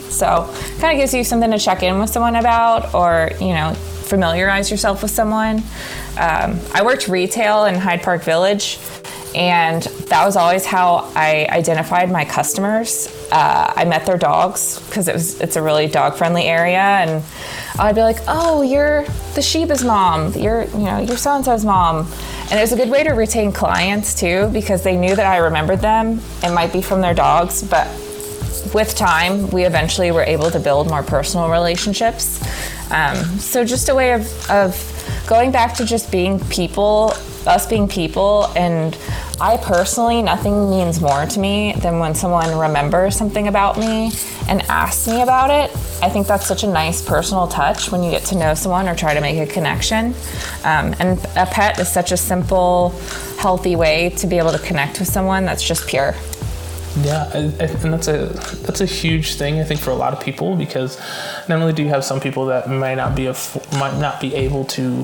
So 0.10 0.54
kind 0.80 0.98
of 0.98 1.02
gives 1.02 1.14
you 1.14 1.24
something 1.24 1.52
to 1.52 1.60
check 1.60 1.84
in 1.84 2.00
with 2.00 2.10
someone 2.10 2.36
about, 2.36 2.94
or 2.94 3.30
you 3.40 3.54
know, 3.54 3.74
familiarize 3.74 4.72
yourself 4.72 5.02
with 5.02 5.12
someone. 5.12 5.58
Um, 6.18 6.60
I 6.74 6.82
worked 6.84 7.08
retail 7.08 7.66
in 7.66 7.76
Hyde 7.76 8.02
Park 8.02 8.24
Village, 8.24 8.80
and 9.36 9.84
that 9.84 10.26
was 10.26 10.36
always 10.36 10.66
how 10.66 11.12
I 11.16 11.48
identified 11.50 12.12
my 12.12 12.26
customers. 12.26 13.08
Uh, 13.32 13.74
I 13.76 13.86
met 13.86 14.06
their 14.06 14.18
dogs 14.18 14.80
because 14.88 15.08
it 15.08 15.14
was 15.14 15.40
it's 15.42 15.56
a 15.56 15.62
really 15.62 15.88
dog 15.88 16.16
friendly 16.16 16.44
area, 16.44 16.80
and 16.80 17.24
I'd 17.80 17.96
be 17.96 18.02
like, 18.02 18.18
"Oh, 18.28 18.62
you're 18.62 19.04
the 19.36 19.42
Sheba's 19.42 19.84
mom. 19.84 20.34
You're 20.34 20.64
you 20.66 20.86
know 20.86 21.00
you're 21.00 21.18
so 21.18 21.36
and 21.36 21.46
so's 21.46 21.66
mom." 21.66 22.12
And 22.50 22.54
it 22.54 22.62
was 22.62 22.72
a 22.72 22.78
good 22.78 22.90
way 22.90 23.04
to 23.04 23.12
retain 23.12 23.52
clients 23.52 24.14
too 24.14 24.50
because 24.54 24.84
they 24.84 24.96
knew 24.96 25.16
that 25.16 25.26
I 25.26 25.38
remembered 25.38 25.82
them. 25.82 26.22
It 26.44 26.54
might 26.54 26.72
be 26.72 26.82
from 26.82 27.02
their 27.02 27.14
dogs, 27.14 27.62
but 27.62 27.88
with 28.74 28.96
time, 28.96 29.50
we 29.50 29.66
eventually 29.66 30.12
were 30.12 30.24
able 30.24 30.50
to 30.52 30.60
build 30.60 30.90
more 30.90 31.04
personal 31.04 31.50
relationships. 31.50 32.42
Um, 32.92 33.18
so 33.40 33.64
just 33.64 33.90
a 33.90 33.96
way 33.96 34.14
of, 34.14 34.50
of 34.50 35.24
going 35.28 35.52
back 35.52 35.74
to 35.76 35.86
just 35.86 36.12
being 36.12 36.40
people, 36.48 37.14
us 37.46 37.66
being 37.68 37.88
people, 37.88 38.52
and 38.56 38.98
I 39.40 39.58
personally, 39.58 40.22
nothing 40.22 40.70
means 40.70 41.00
more 41.02 41.26
to 41.26 41.40
me 41.40 41.74
than 41.74 42.00
when 42.00 42.16
someone 42.16 42.58
remembers 42.58 43.16
something 43.16 43.48
about 43.48 43.78
me 43.78 44.12
and 44.48 44.62
asks 44.64 45.08
me 45.08 45.22
about 45.22 45.52
it. 45.52 45.76
I 46.02 46.10
think 46.10 46.28
that's 46.28 46.46
such 46.46 46.64
a 46.64 46.68
nice 46.68 47.02
personal 47.02 47.48
touch 47.48 47.92
when 47.92 48.04
you 48.04 48.12
get 48.12 48.24
to 48.26 48.38
know 48.38 48.54
someone 48.54 48.88
or 48.88 48.96
try 48.96 49.14
to 49.14 49.22
make 49.22 49.38
a 49.40 49.52
connection. 49.52 50.14
Um, 50.64 50.96
and 51.00 51.20
a 51.36 51.46
pet 51.48 51.80
is 51.80 51.92
such 51.92 52.12
a 52.12 52.18
simple, 52.18 52.90
healthy 53.40 53.76
way 53.76 54.12
to 54.18 54.28
be 54.28 54.38
able 54.38 54.52
to 54.52 54.60
connect 54.60 55.00
with 55.00 55.08
someone 55.08 55.46
that's 55.46 55.64
just 55.64 55.88
pure. 55.88 56.14
Yeah, 57.02 57.32
and 57.36 57.94
that's 57.94 58.08
a 58.08 58.28
that's 58.66 58.82
a 58.82 58.86
huge 58.86 59.36
thing 59.36 59.60
I 59.60 59.64
think 59.64 59.80
for 59.80 59.92
a 59.92 59.96
lot 59.96 60.14
of 60.14 60.20
people 60.20 60.56
because 60.56 61.00
not 61.48 61.60
only 61.60 61.74
do 61.74 61.84
you 61.84 61.90
have 61.90 62.04
some 62.04 62.20
people 62.20 62.48
that 62.48 62.70
might 62.70 62.96
not 62.96 63.16
be 63.16 63.28
a, 63.28 63.36
might 63.74 64.00
not 64.00 64.20
be 64.20 64.34
able 64.34 64.66
to 64.66 65.04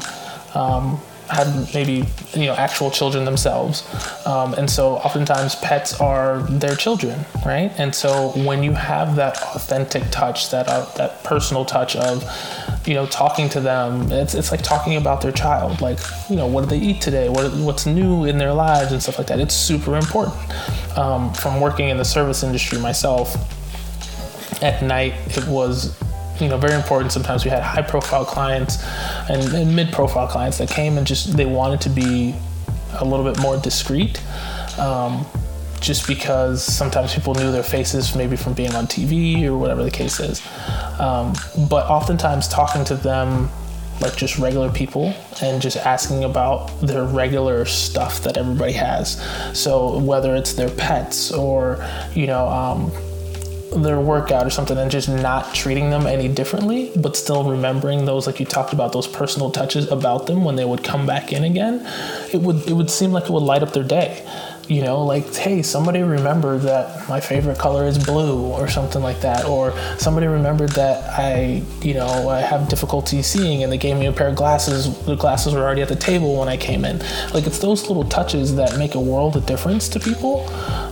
um, 0.55 0.99
have 1.29 1.73
maybe 1.73 2.05
you 2.33 2.45
know 2.45 2.53
actual 2.53 2.91
children 2.91 3.25
themselves, 3.25 3.83
um, 4.25 4.53
and 4.55 4.69
so 4.69 4.95
oftentimes 4.97 5.55
pets 5.55 5.99
are 5.99 6.41
their 6.43 6.75
children, 6.75 7.25
right? 7.45 7.71
And 7.77 7.93
so 7.93 8.31
when 8.45 8.63
you 8.63 8.73
have 8.73 9.15
that 9.15 9.41
authentic 9.55 10.03
touch, 10.11 10.51
that 10.51 10.67
uh, 10.67 10.85
that 10.95 11.23
personal 11.23 11.65
touch 11.65 11.95
of 11.95 12.23
you 12.85 12.93
know 12.93 13.05
talking 13.05 13.49
to 13.49 13.59
them, 13.59 14.11
it's 14.11 14.33
it's 14.33 14.51
like 14.51 14.61
talking 14.61 14.97
about 14.97 15.21
their 15.21 15.31
child, 15.31 15.81
like 15.81 15.99
you 16.29 16.35
know 16.35 16.47
what 16.47 16.61
did 16.61 16.69
they 16.69 16.85
eat 16.85 17.01
today, 17.01 17.29
what 17.29 17.53
what's 17.55 17.85
new 17.85 18.25
in 18.25 18.37
their 18.37 18.53
lives 18.53 18.91
and 18.91 19.01
stuff 19.01 19.17
like 19.17 19.27
that. 19.27 19.39
It's 19.39 19.55
super 19.55 19.95
important. 19.95 20.35
Um, 20.97 21.33
from 21.33 21.59
working 21.59 21.89
in 21.89 21.97
the 21.97 22.05
service 22.05 22.43
industry 22.43 22.79
myself, 22.79 23.35
at 24.61 24.83
night 24.83 25.13
it 25.37 25.47
was 25.47 25.97
you 26.39 26.49
know 26.49 26.57
very 26.57 26.73
important 26.73 27.11
sometimes 27.11 27.45
we 27.45 27.51
had 27.51 27.61
high 27.61 27.81
profile 27.81 28.25
clients 28.25 28.83
and, 29.29 29.53
and 29.53 29.75
mid 29.75 29.91
profile 29.91 30.27
clients 30.27 30.57
that 30.57 30.69
came 30.69 30.97
and 30.97 31.05
just 31.05 31.35
they 31.37 31.45
wanted 31.45 31.79
to 31.79 31.89
be 31.89 32.33
a 32.99 33.05
little 33.05 33.25
bit 33.25 33.39
more 33.41 33.57
discreet 33.57 34.21
um, 34.79 35.25
just 35.79 36.07
because 36.07 36.63
sometimes 36.63 37.13
people 37.13 37.35
knew 37.35 37.51
their 37.51 37.63
faces 37.63 38.15
maybe 38.15 38.35
from 38.35 38.53
being 38.53 38.73
on 38.73 38.87
TV 38.87 39.43
or 39.43 39.57
whatever 39.57 39.83
the 39.83 39.91
case 39.91 40.19
is. 40.19 40.41
Um, 40.99 41.33
but 41.69 41.87
oftentimes 41.87 42.47
talking 42.47 42.85
to 42.85 42.95
them 42.95 43.49
like 43.99 44.15
just 44.15 44.39
regular 44.39 44.71
people 44.71 45.13
and 45.41 45.61
just 45.61 45.77
asking 45.77 46.23
about 46.23 46.67
their 46.81 47.03
regular 47.03 47.65
stuff 47.65 48.21
that 48.23 48.37
everybody 48.37 48.73
has. 48.73 49.21
So 49.57 49.99
whether 49.99 50.35
it's 50.35 50.53
their 50.53 50.69
pets 50.69 51.31
or, 51.31 51.85
you 52.15 52.27
know, 52.27 52.47
um, 52.47 52.91
their 53.81 53.99
workout 53.99 54.45
or 54.45 54.49
something 54.49 54.77
and 54.77 54.91
just 54.91 55.09
not 55.09 55.53
treating 55.53 55.89
them 55.89 56.05
any 56.05 56.27
differently, 56.27 56.91
but 56.95 57.15
still 57.15 57.43
remembering 57.43 58.05
those, 58.05 58.27
like 58.27 58.39
you 58.39 58.45
talked 58.45 58.73
about, 58.73 58.93
those 58.93 59.07
personal 59.07 59.49
touches 59.51 59.89
about 59.91 60.27
them 60.27 60.43
when 60.43 60.55
they 60.55 60.65
would 60.65 60.83
come 60.83 61.05
back 61.05 61.33
in 61.33 61.43
again, 61.43 61.85
it 62.31 62.41
would 62.41 62.67
it 62.67 62.73
would 62.73 62.91
seem 62.91 63.11
like 63.11 63.23
it 63.23 63.31
would 63.31 63.43
light 63.43 63.63
up 63.63 63.73
their 63.73 63.83
day 63.83 64.25
you 64.67 64.81
know 64.81 65.03
like 65.03 65.33
hey 65.35 65.61
somebody 65.61 66.01
remembered 66.01 66.61
that 66.61 67.07
my 67.09 67.19
favorite 67.19 67.57
color 67.57 67.85
is 67.85 67.97
blue 67.97 68.39
or 68.39 68.67
something 68.67 69.01
like 69.01 69.19
that 69.19 69.43
or 69.45 69.73
somebody 69.97 70.25
remembered 70.25 70.69
that 70.69 71.03
i 71.19 71.61
you 71.81 71.93
know 71.93 72.29
i 72.29 72.39
have 72.39 72.69
difficulty 72.69 73.21
seeing 73.21 73.63
and 73.63 73.71
they 73.71 73.77
gave 73.77 73.97
me 73.97 74.05
a 74.05 74.11
pair 74.11 74.27
of 74.27 74.35
glasses. 74.35 75.05
The 75.05 75.15
glasses 75.15 75.53
were 75.53 75.61
already 75.61 75.81
at 75.81 75.89
the 75.89 75.95
table 75.95 76.39
when 76.39 76.47
i 76.47 76.57
came 76.57 76.85
in. 76.85 76.99
Like 77.33 77.45
it's 77.47 77.59
those 77.59 77.87
little 77.87 78.03
touches 78.03 78.55
that 78.55 78.77
make 78.77 78.95
a 78.95 78.99
world 78.99 79.35
of 79.35 79.45
difference 79.45 79.89
to 79.89 79.99
people. 79.99 80.47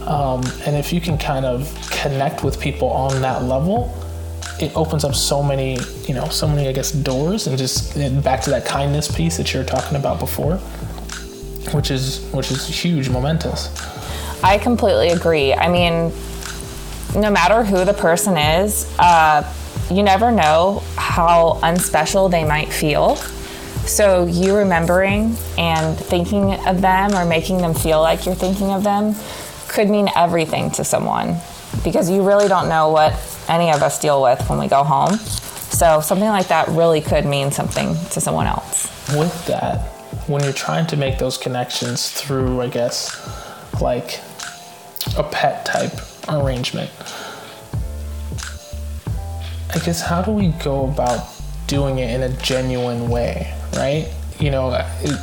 Um, 0.07 0.43
and 0.65 0.75
if 0.75 0.91
you 0.91 0.99
can 0.99 1.17
kind 1.17 1.45
of 1.45 1.73
connect 1.91 2.43
with 2.43 2.59
people 2.59 2.89
on 2.89 3.21
that 3.21 3.43
level 3.43 3.95
it 4.59 4.75
opens 4.75 5.03
up 5.03 5.15
so 5.15 5.41
many 5.41 5.79
you 6.07 6.13
know 6.13 6.27
so 6.27 6.47
many 6.47 6.67
i 6.67 6.71
guess 6.71 6.91
doors 6.91 7.47
and 7.47 7.57
just 7.57 7.95
and 7.95 8.23
back 8.23 8.41
to 8.41 8.51
that 8.51 8.63
kindness 8.63 9.09
piece 9.09 9.37
that 9.37 9.51
you 9.53 9.59
were 9.59 9.65
talking 9.65 9.97
about 9.97 10.19
before 10.19 10.59
which 11.73 11.91
is 11.91 12.19
which 12.31 12.51
is 12.51 12.67
huge, 12.67 13.09
momentous. 13.09 13.69
I 14.43 14.57
completely 14.57 15.09
agree. 15.09 15.53
I 15.53 15.69
mean, 15.69 16.11
no 17.15 17.29
matter 17.29 17.63
who 17.63 17.85
the 17.85 17.93
person 17.93 18.37
is, 18.37 18.91
uh, 18.97 19.43
you 19.91 20.03
never 20.03 20.31
know 20.31 20.81
how 20.95 21.59
unspecial 21.61 22.29
they 22.31 22.43
might 22.43 22.71
feel. 22.71 23.17
So 23.85 24.25
you 24.25 24.55
remembering 24.55 25.35
and 25.57 25.97
thinking 25.97 26.53
of 26.65 26.81
them 26.81 27.13
or 27.13 27.25
making 27.25 27.57
them 27.59 27.73
feel 27.73 28.01
like 28.01 28.25
you're 28.25 28.35
thinking 28.35 28.71
of 28.71 28.83
them 28.83 29.15
could 29.67 29.89
mean 29.89 30.09
everything 30.15 30.71
to 30.71 30.83
someone 30.83 31.37
because 31.83 32.09
you 32.09 32.25
really 32.25 32.47
don't 32.47 32.69
know 32.69 32.89
what 32.89 33.13
any 33.47 33.71
of 33.71 33.81
us 33.81 33.99
deal 33.99 34.21
with 34.21 34.47
when 34.49 34.59
we 34.59 34.67
go 34.67 34.83
home. 34.83 35.17
So 35.17 36.01
something 36.01 36.27
like 36.27 36.47
that 36.49 36.67
really 36.69 37.01
could 37.01 37.25
mean 37.25 37.51
something 37.51 37.95
to 38.11 38.21
someone 38.21 38.47
else. 38.47 38.85
With 39.15 39.45
that, 39.47 40.00
when 40.31 40.43
you're 40.43 40.53
trying 40.53 40.87
to 40.87 40.97
make 40.97 41.19
those 41.19 41.37
connections 41.37 42.09
through, 42.09 42.61
I 42.61 42.67
guess, 42.67 43.19
like 43.81 44.19
a 45.17 45.23
pet 45.23 45.65
type 45.65 45.93
arrangement, 46.29 46.89
I 49.73 49.79
guess 49.85 50.01
how 50.01 50.21
do 50.21 50.31
we 50.31 50.49
go 50.63 50.89
about 50.89 51.27
doing 51.67 51.99
it 51.99 52.13
in 52.13 52.23
a 52.23 52.35
genuine 52.37 53.09
way, 53.09 53.53
right? 53.75 54.07
You 54.39 54.51
know, 54.51 54.73
it, 55.01 55.19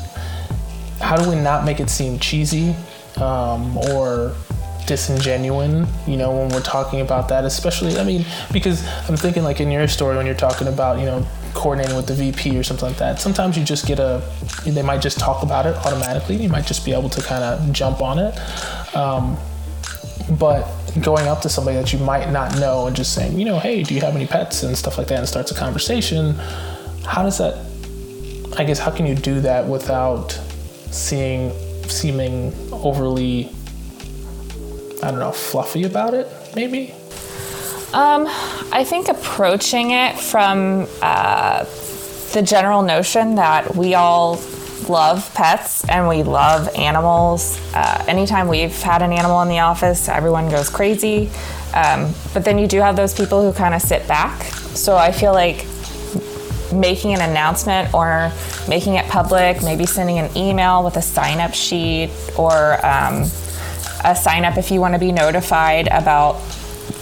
how 1.01 1.16
do 1.16 1.29
we 1.29 1.37
not 1.37 1.64
make 1.64 1.81
it 1.81 1.90
seem 1.90 2.18
cheesy 2.18 2.75
um, 3.16 3.77
or 3.77 4.35
disingenuine, 4.87 5.87
you 6.09 6.16
know, 6.16 6.35
when 6.35 6.49
we're 6.49 6.62
talking 6.62 7.03
about 7.03 7.29
that, 7.29 7.44
especially, 7.44 7.99
I 7.99 8.05
mean, 8.05 8.25
because 8.53 8.87
I'm 9.09 9.16
thinking 9.16 9.42
like 9.42 9.61
in 9.61 9.71
your 9.71 9.87
story 9.87 10.16
when 10.16 10.25
you're 10.25 10.35
talking 10.35 10.66
about, 10.66 10.99
you 10.99 11.05
know, 11.05 11.27
coordinating 11.59 11.97
with 11.97 12.07
the 12.07 12.14
VP 12.14 12.57
or 12.57 12.62
something 12.62 12.88
like 12.88 12.99
that. 12.99 13.21
Sometimes 13.21 13.59
you 13.59 13.64
just 13.64 13.85
get 13.87 13.99
a, 13.99 14.23
they 14.64 14.83
might 14.83 15.03
just 15.03 15.18
talk 15.18 15.42
about 15.42 15.66
it 15.66 15.75
automatically. 15.85 16.37
You 16.37 16.49
might 16.49 16.66
just 16.66 16.85
be 16.85 16.92
able 16.92 17.09
to 17.11 17.21
kind 17.21 17.42
of 17.42 17.73
jump 17.73 18.01
on 18.01 18.18
it. 18.18 18.97
Um, 18.97 19.37
but 20.38 20.68
going 21.01 21.27
up 21.27 21.40
to 21.42 21.49
somebody 21.49 21.77
that 21.77 21.92
you 21.92 21.99
might 21.99 22.31
not 22.31 22.59
know 22.59 22.87
and 22.87 22.94
just 22.94 23.12
saying, 23.14 23.38
you 23.38 23.44
know, 23.44 23.59
hey, 23.59 23.83
do 23.83 23.94
you 23.94 24.01
have 24.01 24.14
any 24.14 24.27
pets 24.27 24.62
and 24.62 24.77
stuff 24.77 24.99
like 24.99 25.09
that, 25.09 25.18
and 25.18 25.29
starts 25.29 25.51
a 25.51 25.55
conversation. 25.55 26.35
How 27.05 27.23
does 27.23 27.38
that? 27.38 27.57
I 28.59 28.64
guess 28.64 28.79
how 28.79 28.90
can 28.90 29.07
you 29.07 29.14
do 29.14 29.40
that 29.40 29.66
without 29.66 30.33
seeing 30.90 31.53
seeming 31.88 32.53
overly, 32.73 33.51
I 35.03 35.11
don't 35.11 35.21
know, 35.21 35.33
fluffy 35.33 35.85
about 35.85 36.14
it? 36.14 36.29
Maybe. 36.55 36.94
Um, 37.94 38.27
I 38.70 38.85
think 38.85 39.09
approaching 39.09 39.92
it 39.92 40.18
from 40.18 40.87
uh, 41.01 41.64
the 42.35 42.42
general 42.42 42.83
notion 42.83 43.37
that 43.37 43.74
we 43.74 43.94
all 43.94 44.38
love 44.90 45.33
pets 45.35 45.88
and 45.88 46.07
we 46.07 46.22
love 46.22 46.68
animals. 46.77 47.59
Uh, 47.74 48.05
anytime 48.07 48.46
we've 48.46 48.79
had 48.83 49.01
an 49.01 49.12
animal 49.12 49.40
in 49.40 49.48
the 49.48 49.61
office, 49.61 50.07
everyone 50.09 50.51
goes 50.51 50.68
crazy. 50.68 51.31
Um, 51.74 52.12
but 52.35 52.44
then 52.44 52.59
you 52.59 52.66
do 52.66 52.79
have 52.81 52.94
those 52.94 53.14
people 53.14 53.40
who 53.40 53.57
kind 53.57 53.74
of 53.74 53.81
sit 53.81 54.07
back. 54.07 54.42
So 54.74 54.96
I 54.96 55.11
feel 55.11 55.33
like 55.33 55.66
making 56.70 57.14
an 57.14 57.22
announcement 57.22 57.94
or 57.94 58.31
making 58.68 58.94
it 58.94 59.07
public, 59.07 59.62
maybe 59.62 59.87
sending 59.87 60.18
an 60.18 60.37
email 60.37 60.85
with 60.85 60.96
a 60.98 61.03
sign 61.03 61.40
up 61.40 61.55
sheet 61.55 62.11
or 62.37 62.74
um, 62.85 63.22
a 64.05 64.14
sign 64.14 64.44
up 64.44 64.59
if 64.59 64.70
you 64.70 64.79
want 64.79 64.92
to 64.92 65.01
be 65.01 65.11
notified 65.11 65.88
about 65.88 66.35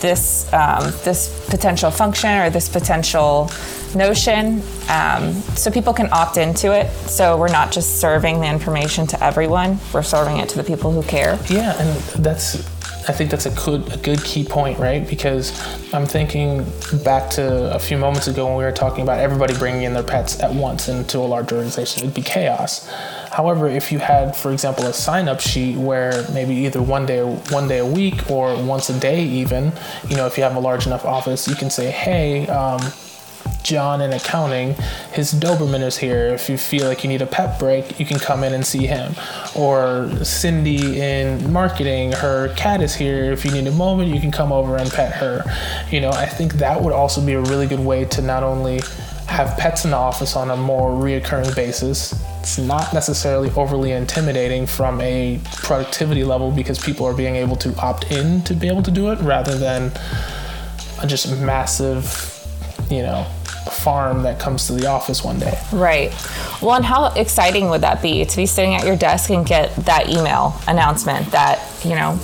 this 0.00 0.52
um, 0.52 0.92
this 1.04 1.46
potential 1.48 1.90
function 1.90 2.30
or 2.30 2.50
this 2.50 2.68
potential 2.68 3.50
notion, 3.94 4.62
um, 4.88 5.32
so 5.54 5.70
people 5.70 5.92
can 5.92 6.08
opt 6.12 6.36
into 6.36 6.72
it. 6.72 6.90
So 7.08 7.36
we're 7.36 7.48
not 7.48 7.72
just 7.72 8.00
serving 8.00 8.40
the 8.40 8.48
information 8.48 9.06
to 9.08 9.24
everyone; 9.24 9.78
we're 9.92 10.02
serving 10.02 10.38
it 10.38 10.48
to 10.50 10.56
the 10.56 10.64
people 10.64 10.90
who 10.92 11.02
care. 11.02 11.38
Yeah, 11.48 11.80
and 11.80 12.24
that's 12.24 12.56
I 13.08 13.12
think 13.12 13.30
that's 13.30 13.46
a 13.46 13.50
good 13.50 13.92
a 13.92 13.96
good 13.98 14.22
key 14.24 14.44
point, 14.44 14.78
right? 14.78 15.06
Because 15.08 15.52
I'm 15.94 16.06
thinking 16.06 16.64
back 17.04 17.30
to 17.30 17.72
a 17.72 17.78
few 17.78 17.98
moments 17.98 18.26
ago 18.26 18.46
when 18.46 18.56
we 18.56 18.64
were 18.64 18.72
talking 18.72 19.02
about 19.02 19.20
everybody 19.20 19.56
bringing 19.56 19.82
in 19.82 19.94
their 19.94 20.02
pets 20.02 20.40
at 20.40 20.52
once 20.52 20.88
into 20.88 21.18
a 21.18 21.20
large 21.20 21.52
organization. 21.52 22.02
It'd 22.02 22.14
be 22.14 22.22
chaos 22.22 22.90
However, 23.36 23.68
if 23.68 23.92
you 23.92 23.98
had, 23.98 24.34
for 24.34 24.50
example, 24.50 24.86
a 24.86 24.94
sign-up 24.94 25.40
sheet 25.40 25.76
where 25.76 26.24
maybe 26.32 26.54
either 26.54 26.80
one 26.80 27.04
day, 27.04 27.20
one 27.20 27.68
day 27.68 27.80
a 27.80 27.84
week, 27.84 28.30
or 28.30 28.56
once 28.64 28.88
a 28.88 28.98
day, 28.98 29.22
even, 29.22 29.74
you 30.08 30.16
know, 30.16 30.24
if 30.24 30.38
you 30.38 30.42
have 30.42 30.56
a 30.56 30.58
large 30.58 30.86
enough 30.86 31.04
office, 31.04 31.46
you 31.46 31.54
can 31.54 31.68
say, 31.68 31.90
"Hey, 31.90 32.46
um, 32.48 32.80
John 33.62 34.00
in 34.00 34.14
accounting, 34.14 34.74
his 35.12 35.34
Doberman 35.34 35.82
is 35.82 35.98
here. 35.98 36.28
If 36.28 36.48
you 36.48 36.56
feel 36.56 36.86
like 36.88 37.04
you 37.04 37.10
need 37.10 37.20
a 37.20 37.26
pet 37.26 37.58
break, 37.58 38.00
you 38.00 38.06
can 38.06 38.18
come 38.18 38.42
in 38.42 38.54
and 38.54 38.64
see 38.64 38.86
him. 38.86 39.14
Or 39.54 40.08
Cindy 40.22 41.00
in 41.00 41.52
marketing, 41.52 42.12
her 42.12 42.54
cat 42.54 42.80
is 42.80 42.94
here. 42.94 43.32
If 43.32 43.44
you 43.44 43.50
need 43.50 43.66
a 43.66 43.72
moment, 43.72 44.14
you 44.14 44.20
can 44.20 44.30
come 44.30 44.50
over 44.50 44.76
and 44.76 44.90
pet 44.90 45.12
her. 45.12 45.44
You 45.90 46.00
know, 46.00 46.10
I 46.10 46.24
think 46.24 46.54
that 46.54 46.80
would 46.80 46.94
also 46.94 47.20
be 47.20 47.34
a 47.34 47.40
really 47.40 47.66
good 47.66 47.80
way 47.80 48.06
to 48.06 48.22
not 48.22 48.42
only 48.42 48.80
have 49.28 49.56
pets 49.58 49.84
in 49.84 49.90
the 49.90 49.96
office 49.96 50.36
on 50.36 50.50
a 50.50 50.56
more 50.56 50.90
reoccurring 50.90 51.54
basis. 51.54 52.14
It's 52.40 52.58
not 52.58 52.94
necessarily 52.94 53.50
overly 53.50 53.92
intimidating 53.92 54.66
from 54.66 55.00
a 55.00 55.40
productivity 55.62 56.24
level 56.24 56.50
because 56.50 56.78
people 56.78 57.06
are 57.06 57.14
being 57.14 57.36
able 57.36 57.56
to 57.56 57.74
opt 57.76 58.10
in 58.12 58.42
to 58.42 58.54
be 58.54 58.68
able 58.68 58.82
to 58.84 58.90
do 58.90 59.10
it 59.10 59.18
rather 59.20 59.58
than 59.58 59.92
a 61.02 61.06
just 61.06 61.36
massive, 61.40 62.04
you 62.90 63.02
know, 63.02 63.24
farm 63.70 64.22
that 64.22 64.38
comes 64.38 64.68
to 64.68 64.74
the 64.74 64.86
office 64.86 65.24
one 65.24 65.38
day. 65.38 65.58
Right. 65.72 66.14
Well, 66.62 66.76
and 66.76 66.84
how 66.84 67.06
exciting 67.14 67.68
would 67.70 67.80
that 67.80 68.00
be 68.00 68.24
to 68.24 68.36
be 68.36 68.46
sitting 68.46 68.74
at 68.74 68.86
your 68.86 68.96
desk 68.96 69.30
and 69.30 69.44
get 69.44 69.74
that 69.76 70.08
email 70.08 70.54
announcement 70.68 71.32
that, 71.32 71.60
you 71.84 71.96
know, 71.96 72.18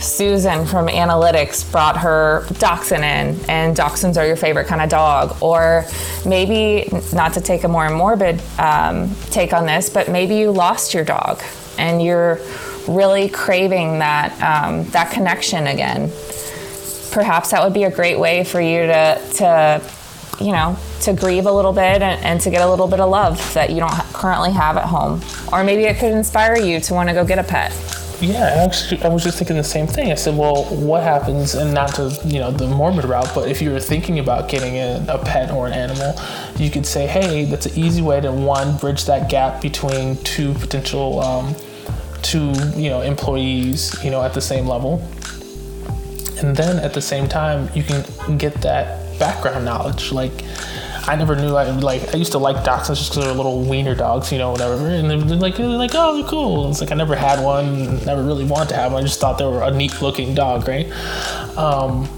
Susan 0.00 0.66
from 0.66 0.88
analytics 0.88 1.70
brought 1.70 1.96
her 1.96 2.46
dachshund 2.58 3.04
in, 3.04 3.50
and 3.50 3.76
dachshunds 3.76 4.16
are 4.16 4.26
your 4.26 4.36
favorite 4.36 4.66
kind 4.66 4.82
of 4.82 4.88
dog. 4.88 5.42
Or 5.42 5.84
maybe, 6.24 6.88
not 7.12 7.32
to 7.34 7.40
take 7.40 7.64
a 7.64 7.68
more 7.68 7.88
morbid 7.90 8.40
um, 8.58 9.14
take 9.30 9.52
on 9.52 9.66
this, 9.66 9.88
but 9.88 10.08
maybe 10.08 10.36
you 10.36 10.50
lost 10.50 10.94
your 10.94 11.04
dog 11.04 11.42
and 11.78 12.02
you're 12.02 12.40
really 12.88 13.28
craving 13.28 13.98
that 13.98 14.32
um, 14.42 14.84
that 14.90 15.10
connection 15.10 15.66
again. 15.66 16.10
Perhaps 17.10 17.50
that 17.50 17.62
would 17.64 17.74
be 17.74 17.84
a 17.84 17.90
great 17.90 18.18
way 18.18 18.44
for 18.44 18.60
you 18.60 18.86
to 18.86 19.22
to 19.36 19.92
you 20.40 20.52
know, 20.52 20.78
to 21.00 21.14
grieve 21.14 21.46
a 21.46 21.50
little 21.52 21.72
bit 21.72 22.02
and, 22.02 22.22
and, 22.22 22.40
to 22.42 22.50
get 22.50 22.60
a 22.60 22.68
little 22.68 22.86
bit 22.86 23.00
of 23.00 23.08
love 23.08 23.54
that 23.54 23.70
you 23.70 23.76
don't 23.76 23.90
currently 24.12 24.52
have 24.52 24.76
at 24.76 24.84
home. 24.84 25.18
Or 25.50 25.64
maybe 25.64 25.84
it 25.84 25.96
could 25.96 26.12
inspire 26.12 26.58
you 26.58 26.78
to 26.80 26.92
want 26.92 27.08
to 27.08 27.14
go 27.14 27.24
get 27.24 27.38
a 27.38 27.42
pet. 27.42 27.72
Yeah, 28.18 28.64
actually, 28.64 29.02
I 29.02 29.08
was 29.08 29.22
just 29.22 29.36
thinking 29.36 29.56
the 29.56 29.64
same 29.64 29.86
thing. 29.86 30.10
I 30.10 30.14
said, 30.14 30.36
well, 30.38 30.64
what 30.74 31.02
happens, 31.02 31.54
and 31.54 31.74
not 31.74 31.94
to, 31.96 32.18
you 32.24 32.38
know, 32.38 32.50
the 32.50 32.66
morbid 32.66 33.04
route, 33.04 33.30
but 33.34 33.48
if 33.50 33.60
you 33.60 33.70
were 33.70 33.80
thinking 33.80 34.18
about 34.18 34.48
getting 34.48 34.76
a, 34.76 35.04
a 35.06 35.18
pet 35.18 35.50
or 35.50 35.66
an 35.66 35.74
animal, 35.74 36.18
you 36.56 36.70
could 36.70 36.86
say, 36.86 37.06
hey, 37.06 37.44
that's 37.44 37.66
an 37.66 37.78
easy 37.78 38.00
way 38.00 38.20
to, 38.22 38.32
one, 38.32 38.78
bridge 38.78 39.04
that 39.04 39.28
gap 39.28 39.60
between 39.60 40.16
two 40.24 40.54
potential, 40.54 41.20
um, 41.20 41.54
two, 42.22 42.52
you 42.74 42.88
know, 42.88 43.02
employees, 43.02 44.02
you 44.02 44.10
know, 44.10 44.22
at 44.22 44.32
the 44.32 44.40
same 44.40 44.66
level. 44.66 45.06
And 46.38 46.56
then 46.56 46.78
at 46.78 46.94
the 46.94 47.02
same 47.02 47.28
time, 47.28 47.68
you 47.74 47.82
can 47.82 48.38
get 48.38 48.54
that 48.62 49.18
background 49.18 49.66
knowledge. 49.66 50.10
Like, 50.10 50.42
I 51.08 51.14
never 51.14 51.36
knew 51.36 51.54
I 51.54 51.70
like. 51.70 52.14
I 52.14 52.18
used 52.18 52.32
to 52.32 52.38
like 52.38 52.56
dachshunds 52.64 52.96
just 52.96 53.10
because 53.10 53.24
they're 53.24 53.34
little 53.34 53.62
wiener 53.62 53.94
dogs, 53.94 54.32
you 54.32 54.38
know, 54.38 54.50
whatever. 54.50 54.88
And 54.88 55.08
they're 55.08 55.18
like, 55.18 55.56
they're 55.56 55.66
like, 55.66 55.92
oh, 55.94 56.16
they're 56.16 56.28
cool. 56.28 56.68
It's 56.68 56.80
like 56.80 56.90
I 56.90 56.96
never 56.96 57.14
had 57.14 57.42
one, 57.42 58.04
never 58.04 58.24
really 58.24 58.44
wanted 58.44 58.70
to 58.70 58.74
have 58.76 58.92
one. 58.92 59.04
I 59.04 59.06
just 59.06 59.20
thought 59.20 59.38
they 59.38 59.44
were 59.44 59.62
a 59.62 59.70
neat 59.70 60.02
looking 60.02 60.34
dog, 60.34 60.66
right? 60.66 60.90
Um, 61.56 62.08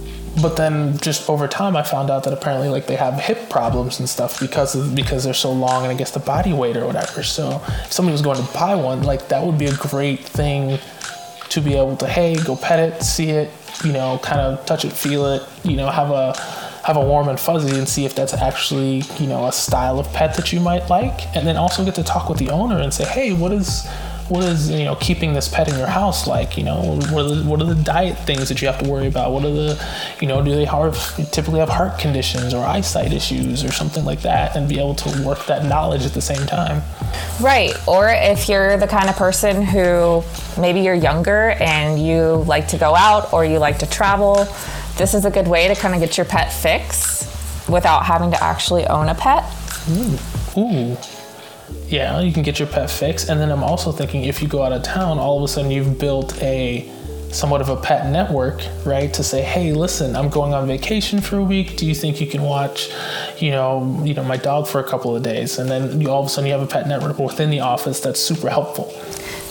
but 0.41 0.57
then 0.57 0.97
just 0.99 1.29
over 1.29 1.49
time, 1.49 1.77
I 1.77 1.83
found 1.83 2.11
out 2.11 2.25
that 2.25 2.33
apparently 2.33 2.69
like 2.69 2.87
they 2.87 2.97
have 2.97 3.15
hip 3.21 3.51
problems 3.51 3.99
and 3.99 4.09
stuff 4.09 4.41
because 4.41 4.75
of, 4.75 4.95
because 4.95 5.25
they're 5.25 5.35
so 5.35 5.53
long 5.53 5.83
and 5.83 5.93
I 5.93 5.95
guess 5.95 6.13
the 6.13 6.21
body 6.21 6.53
weight 6.53 6.77
or 6.77 6.87
whatever. 6.87 7.23
So 7.23 7.61
if 7.85 7.93
somebody 7.93 8.13
was 8.13 8.23
going 8.23 8.43
to 8.43 8.53
buy 8.55 8.75
one, 8.75 9.03
like 9.03 9.29
that 9.29 9.45
would 9.45 9.59
be 9.59 9.67
a 9.67 9.75
great 9.75 10.21
thing 10.21 10.79
to 11.51 11.61
be 11.61 11.75
able 11.75 11.97
to 11.97 12.07
hey 12.07 12.37
go 12.37 12.57
pet 12.57 12.79
it, 12.79 13.03
see 13.03 13.31
it, 13.31 13.51
you 13.85 13.93
know, 13.93 14.19
kind 14.23 14.41
of 14.41 14.65
touch 14.65 14.85
it, 14.85 14.93
feel 14.93 15.27
it, 15.27 15.43
you 15.65 15.77
know, 15.77 15.91
have 15.91 16.11
a 16.11 16.35
have 16.89 16.97
a 16.97 17.01
warm 17.01 17.29
and 17.29 17.39
fuzzy 17.39 17.77
and 17.77 17.87
see 17.87 18.07
if 18.07 18.15
that's 18.15 18.33
actually 18.33 19.03
you 19.21 19.27
know 19.27 19.47
a 19.47 19.53
style 19.53 20.01
of 20.01 20.11
pet 20.15 20.35
that 20.37 20.55
you 20.55 20.59
might 20.59 20.89
like. 20.89 21.37
And 21.37 21.47
then 21.47 21.57
also 21.57 21.85
get 21.85 21.95
to 21.97 22.03
talk 22.03 22.31
with 22.31 22.39
the 22.39 22.49
owner 22.49 22.79
and 22.79 22.93
say 22.93 23.05
hey 23.05 23.35
what 23.35 23.53
is 23.53 23.87
what 24.31 24.43
is 24.45 24.71
you 24.71 24.85
know 24.85 24.95
keeping 24.97 25.35
this 25.35 25.49
pet 25.49 25.69
in 25.69 25.77
your 25.77 25.87
house 25.87 26.27
like? 26.27 26.57
You 26.57 26.65
know 26.65 26.99
what 27.11 27.27
are 27.27 27.35
the, 27.35 27.43
what 27.45 27.61
are 27.61 27.67
the 27.67 27.83
diet 27.83 28.19
things 28.21 28.49
that 28.49 28.63
you 28.63 28.69
have 28.69 28.79
to 28.83 28.89
worry 28.89 29.07
about? 29.07 29.33
What 29.33 29.45
are 29.45 29.51
the 29.51 29.87
you 30.23 30.29
know 30.29 30.43
do 30.43 30.55
they 30.55 30.65
have 30.65 30.97
typically 31.31 31.61
have 31.61 31.69
heart 31.69 31.99
conditions 31.99 32.55
or 32.55 32.65
eyesight 32.65 33.13
issues 33.13 33.63
or 33.63 33.71
something 33.71 34.07
like 34.07 34.23
that? 34.23 34.57
And 34.57 34.67
be 34.67 34.79
able 34.79 34.95
to 34.95 35.23
work 35.27 35.45
that 35.45 35.67
knowledge 35.67 36.07
at 36.07 36.13
the 36.13 36.23
same 36.23 36.47
time. 36.47 36.83
Right. 37.39 37.73
Or 37.87 38.09
if 38.09 38.49
you're 38.49 38.79
the 38.79 38.87
kind 38.87 39.11
of 39.11 39.17
person 39.17 39.63
who 39.63 40.23
maybe 40.59 40.81
you're 40.81 40.95
younger 40.95 41.51
and 41.61 42.03
you 42.03 42.45
like 42.47 42.69
to 42.69 42.79
go 42.79 42.95
out 42.95 43.35
or 43.35 43.45
you 43.45 43.59
like 43.59 43.79
to 43.81 43.87
travel 43.87 44.49
this 44.99 45.15
is 45.15 45.25
a 45.25 45.31
good 45.31 45.47
way 45.47 45.69
to 45.69 45.75
kind 45.77 45.95
of 45.95 46.01
get 46.01 46.19
your 46.19 46.27
pet 46.27 46.53
fix 46.53 47.67
without 47.69 48.05
having 48.05 48.33
to 48.33 48.43
actually 48.43 48.85
own 48.87 49.09
a 49.09 49.15
pet. 49.15 49.45
Ooh. 49.91 50.19
Ooh. 50.61 50.97
Yeah, 51.87 52.21
you 52.21 52.33
can 52.33 52.43
get 52.43 52.59
your 52.59 52.69
pet 52.69 52.91
fix. 52.91 53.29
And 53.29 53.41
then 53.41 53.51
I'm 53.51 53.63
also 53.63 53.93
thinking 53.93 54.25
if 54.25 54.43
you 54.43 54.49
go 54.49 54.63
out 54.63 54.73
of 54.73 54.83
town, 54.83 55.19
all 55.19 55.39
of 55.39 55.45
a 55.45 55.49
sudden 55.49 55.71
you've 55.71 55.99
built 55.99 56.43
a 56.43 56.91
somewhat 57.31 57.61
of 57.61 57.69
a 57.69 57.77
pet 57.77 58.11
network, 58.11 58.63
right? 58.85 59.13
To 59.15 59.23
say, 59.23 59.43
hey, 59.43 59.73
listen, 59.73 60.17
I'm 60.17 60.29
going 60.29 60.55
on 60.55 60.67
vacation 60.67 61.21
for 61.21 61.37
a 61.37 61.43
week. 61.43 61.77
Do 61.77 61.87
you 61.87 61.95
think 61.95 62.21
you 62.21 62.27
can 62.27 62.43
watch, 62.43 62.91
you 63.39 63.51
know, 63.51 64.01
you 64.05 64.15
know, 64.15 64.25
my 64.25 64.37
dog 64.37 64.67
for 64.67 64.81
a 64.81 64.85
couple 64.85 65.15
of 65.15 65.23
days? 65.23 65.59
And 65.59 65.71
then 65.71 66.01
you 66.01 66.11
all 66.11 66.21
of 66.21 66.27
a 66.27 66.29
sudden 66.29 66.47
you 66.47 66.53
have 66.53 66.63
a 66.63 66.67
pet 66.67 66.89
network 66.89 67.19
within 67.19 67.51
the 67.51 67.61
office 67.61 68.01
that's 68.01 68.21
super 68.21 68.49
helpful. 68.49 68.93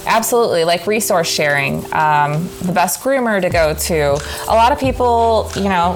Absolutely, 0.05 0.63
like 0.63 0.87
resource 0.87 1.27
sharing, 1.27 1.83
um, 1.93 2.47
the 2.61 2.71
best 2.73 3.01
groomer 3.01 3.41
to 3.41 3.49
go 3.49 3.73
to. 3.73 4.13
A 4.47 4.55
lot 4.55 4.71
of 4.71 4.79
people, 4.79 5.51
you 5.55 5.67
know, 5.67 5.95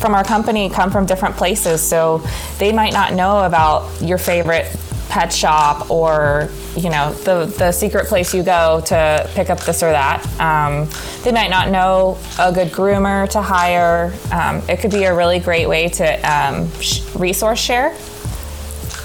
from 0.00 0.14
our 0.14 0.22
company 0.22 0.68
come 0.68 0.90
from 0.90 1.06
different 1.06 1.36
places, 1.36 1.80
so 1.82 2.22
they 2.58 2.72
might 2.72 2.92
not 2.92 3.14
know 3.14 3.44
about 3.44 3.90
your 4.02 4.18
favorite 4.18 4.66
pet 5.08 5.32
shop 5.32 5.90
or 5.90 6.50
you 6.76 6.90
know 6.90 7.12
the 7.24 7.46
the 7.58 7.72
secret 7.72 8.06
place 8.06 8.34
you 8.34 8.42
go 8.42 8.82
to 8.86 9.28
pick 9.34 9.50
up 9.50 9.60
this 9.60 9.82
or 9.82 9.90
that. 9.90 10.24
Um, 10.40 10.88
they 11.24 11.32
might 11.32 11.50
not 11.50 11.70
know 11.70 12.18
a 12.38 12.52
good 12.52 12.68
groomer 12.68 13.28
to 13.30 13.42
hire. 13.42 14.12
Um, 14.32 14.62
it 14.68 14.80
could 14.80 14.90
be 14.90 15.04
a 15.04 15.14
really 15.14 15.38
great 15.38 15.68
way 15.68 15.88
to 15.88 16.14
um, 16.30 16.70
sh- 16.80 17.02
resource 17.14 17.58
share. 17.58 17.96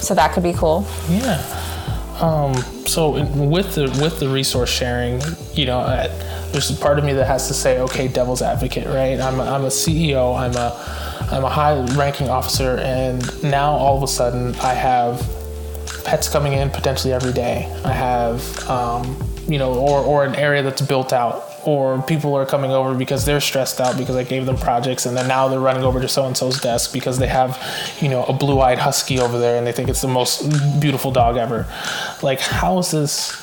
So 0.00 0.14
that 0.14 0.32
could 0.32 0.42
be 0.42 0.52
cool. 0.52 0.86
Yeah. 1.08 1.40
Um, 2.20 2.54
so 2.86 3.24
with 3.24 3.74
the 3.74 3.84
with 4.00 4.20
the 4.20 4.28
resource 4.28 4.70
sharing, 4.70 5.20
you 5.54 5.66
know, 5.66 5.80
I, 5.80 6.08
there's 6.52 6.70
a 6.70 6.76
part 6.76 6.98
of 6.98 7.04
me 7.04 7.12
that 7.14 7.26
has 7.26 7.48
to 7.48 7.54
say, 7.54 7.80
okay, 7.80 8.06
devil's 8.06 8.42
advocate, 8.42 8.86
right? 8.86 9.18
I'm 9.18 9.40
a, 9.40 9.42
I'm 9.42 9.64
a 9.64 9.68
CEO, 9.68 10.38
I'm 10.38 10.54
a 10.54 11.04
I'm 11.32 11.42
a 11.42 11.48
high-ranking 11.48 12.28
officer, 12.28 12.78
and 12.78 13.42
now 13.42 13.72
all 13.72 13.96
of 13.96 14.02
a 14.02 14.06
sudden 14.06 14.54
I 14.56 14.74
have 14.74 15.20
pets 16.04 16.28
coming 16.28 16.52
in 16.52 16.70
potentially 16.70 17.12
every 17.12 17.32
day. 17.32 17.70
I 17.84 17.92
have, 17.92 18.68
um, 18.68 19.16
you 19.48 19.58
know, 19.58 19.74
or 19.74 20.00
or 20.00 20.24
an 20.24 20.34
area 20.34 20.62
that's 20.62 20.82
built 20.82 21.12
out 21.12 21.50
or 21.66 22.02
people 22.02 22.34
are 22.34 22.46
coming 22.46 22.70
over 22.70 22.94
because 22.94 23.24
they're 23.24 23.40
stressed 23.40 23.80
out 23.80 23.96
because 23.96 24.16
I 24.16 24.24
gave 24.24 24.46
them 24.46 24.56
projects 24.56 25.06
and 25.06 25.16
then 25.16 25.26
now 25.26 25.48
they're 25.48 25.60
running 25.60 25.82
over 25.82 26.00
to 26.00 26.08
so 26.08 26.26
and 26.26 26.36
so's 26.36 26.60
desk 26.60 26.92
because 26.92 27.18
they 27.18 27.26
have, 27.26 27.58
you 28.00 28.08
know, 28.08 28.24
a 28.24 28.32
blue 28.32 28.60
eyed 28.60 28.78
husky 28.78 29.18
over 29.18 29.38
there 29.38 29.56
and 29.56 29.66
they 29.66 29.72
think 29.72 29.88
it's 29.88 30.02
the 30.02 30.08
most 30.08 30.42
beautiful 30.80 31.10
dog 31.10 31.36
ever. 31.36 31.66
Like, 32.22 32.40
how 32.40 32.78
is 32.78 32.90
this? 32.90 33.40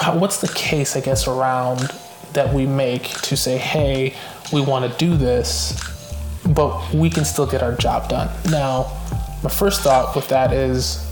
How, 0.00 0.16
what's 0.16 0.40
the 0.40 0.48
case, 0.48 0.96
I 0.96 1.00
guess, 1.00 1.26
around 1.26 1.90
that 2.32 2.52
we 2.52 2.66
make 2.66 3.04
to 3.22 3.36
say, 3.36 3.58
hey, 3.58 4.14
we 4.52 4.60
want 4.60 4.90
to 4.90 4.98
do 4.98 5.16
this, 5.16 6.04
but 6.46 6.92
we 6.92 7.10
can 7.10 7.24
still 7.24 7.46
get 7.46 7.62
our 7.62 7.74
job 7.74 8.08
done? 8.08 8.28
Now, 8.50 8.92
my 9.42 9.50
first 9.50 9.82
thought 9.82 10.14
with 10.14 10.28
that 10.28 10.52
is 10.52 11.04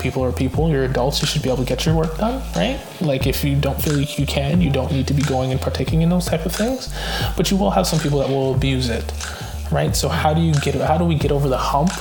people 0.00 0.24
are 0.24 0.32
people, 0.32 0.68
you're 0.68 0.84
adults, 0.84 1.20
you 1.20 1.26
should 1.26 1.42
be 1.42 1.48
able 1.48 1.62
to 1.62 1.68
get 1.68 1.86
your 1.86 1.94
work 1.94 2.16
done, 2.16 2.42
right? 2.56 2.80
Like 3.00 3.26
if 3.26 3.44
you 3.44 3.54
don't 3.56 3.80
feel 3.80 3.96
like 3.96 4.18
you 4.18 4.26
can, 4.26 4.60
you 4.60 4.70
don't 4.70 4.90
need 4.90 5.06
to 5.08 5.14
be 5.14 5.22
going 5.22 5.52
and 5.52 5.60
partaking 5.60 6.02
in 6.02 6.08
those 6.08 6.26
type 6.26 6.46
of 6.46 6.52
things. 6.52 6.92
But 7.36 7.50
you 7.50 7.56
will 7.56 7.70
have 7.70 7.86
some 7.86 7.98
people 8.00 8.18
that 8.20 8.28
will 8.28 8.54
abuse 8.54 8.88
it, 8.88 9.12
right? 9.70 9.94
So 9.94 10.08
how 10.08 10.34
do 10.34 10.40
you 10.40 10.54
get 10.54 10.74
how 10.74 10.98
do 10.98 11.04
we 11.04 11.14
get 11.14 11.30
over 11.30 11.48
the 11.48 11.58
hump 11.58 11.92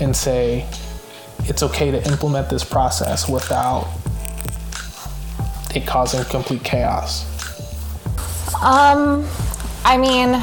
and 0.00 0.16
say 0.16 0.66
it's 1.44 1.62
okay 1.62 1.90
to 1.90 2.04
implement 2.08 2.48
this 2.48 2.64
process 2.64 3.28
without 3.28 3.88
it 5.74 5.86
causing 5.86 6.24
complete 6.24 6.64
chaos? 6.64 7.26
Um, 8.62 9.26
I 9.84 9.96
mean, 9.96 10.34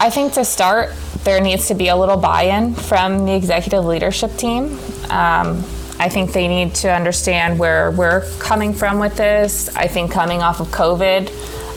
I 0.00 0.10
think 0.10 0.34
to 0.34 0.44
start, 0.44 0.92
there 1.24 1.40
needs 1.40 1.68
to 1.68 1.74
be 1.74 1.88
a 1.88 1.96
little 1.96 2.16
buy-in 2.16 2.74
from 2.74 3.24
the 3.24 3.34
executive 3.34 3.84
leadership 3.84 4.36
team. 4.36 4.78
Um, 5.10 5.64
I 6.04 6.10
think 6.10 6.34
they 6.34 6.48
need 6.48 6.74
to 6.76 6.92
understand 6.92 7.58
where 7.58 7.90
we're 7.90 8.28
coming 8.38 8.74
from 8.74 8.98
with 8.98 9.16
this. 9.16 9.74
I 9.74 9.86
think 9.86 10.12
coming 10.12 10.42
off 10.42 10.60
of 10.60 10.66
COVID, 10.66 11.30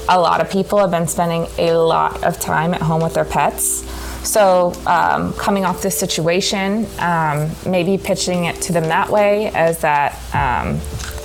a 0.09 0.19
lot 0.19 0.41
of 0.41 0.51
people 0.51 0.79
have 0.79 0.91
been 0.91 1.07
spending 1.07 1.47
a 1.57 1.71
lot 1.71 2.25
of 2.25 2.37
time 2.37 2.73
at 2.73 2.81
home 2.81 3.01
with 3.01 3.13
their 3.13 3.23
pets. 3.23 3.89
So, 4.27 4.73
um, 4.85 5.31
coming 5.35 5.63
off 5.63 5.81
this 5.81 5.97
situation, 5.97 6.87
um, 6.99 7.49
maybe 7.65 7.97
pitching 7.97 8.43
it 8.43 8.61
to 8.63 8.73
them 8.73 8.83
that 8.89 9.09
way 9.09 9.47
as 9.53 9.79
that 9.79 10.19
um, 10.35 10.75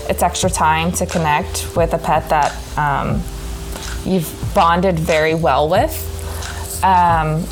it's 0.09 0.23
extra 0.23 0.49
time 0.49 0.93
to 0.93 1.05
connect 1.05 1.75
with 1.75 1.95
a 1.95 1.99
pet 1.99 2.29
that 2.29 2.53
um, 2.79 3.21
you've 4.05 4.33
bonded 4.55 4.97
very 4.97 5.35
well 5.35 5.69
with. 5.69 5.93
Um, 6.85 7.43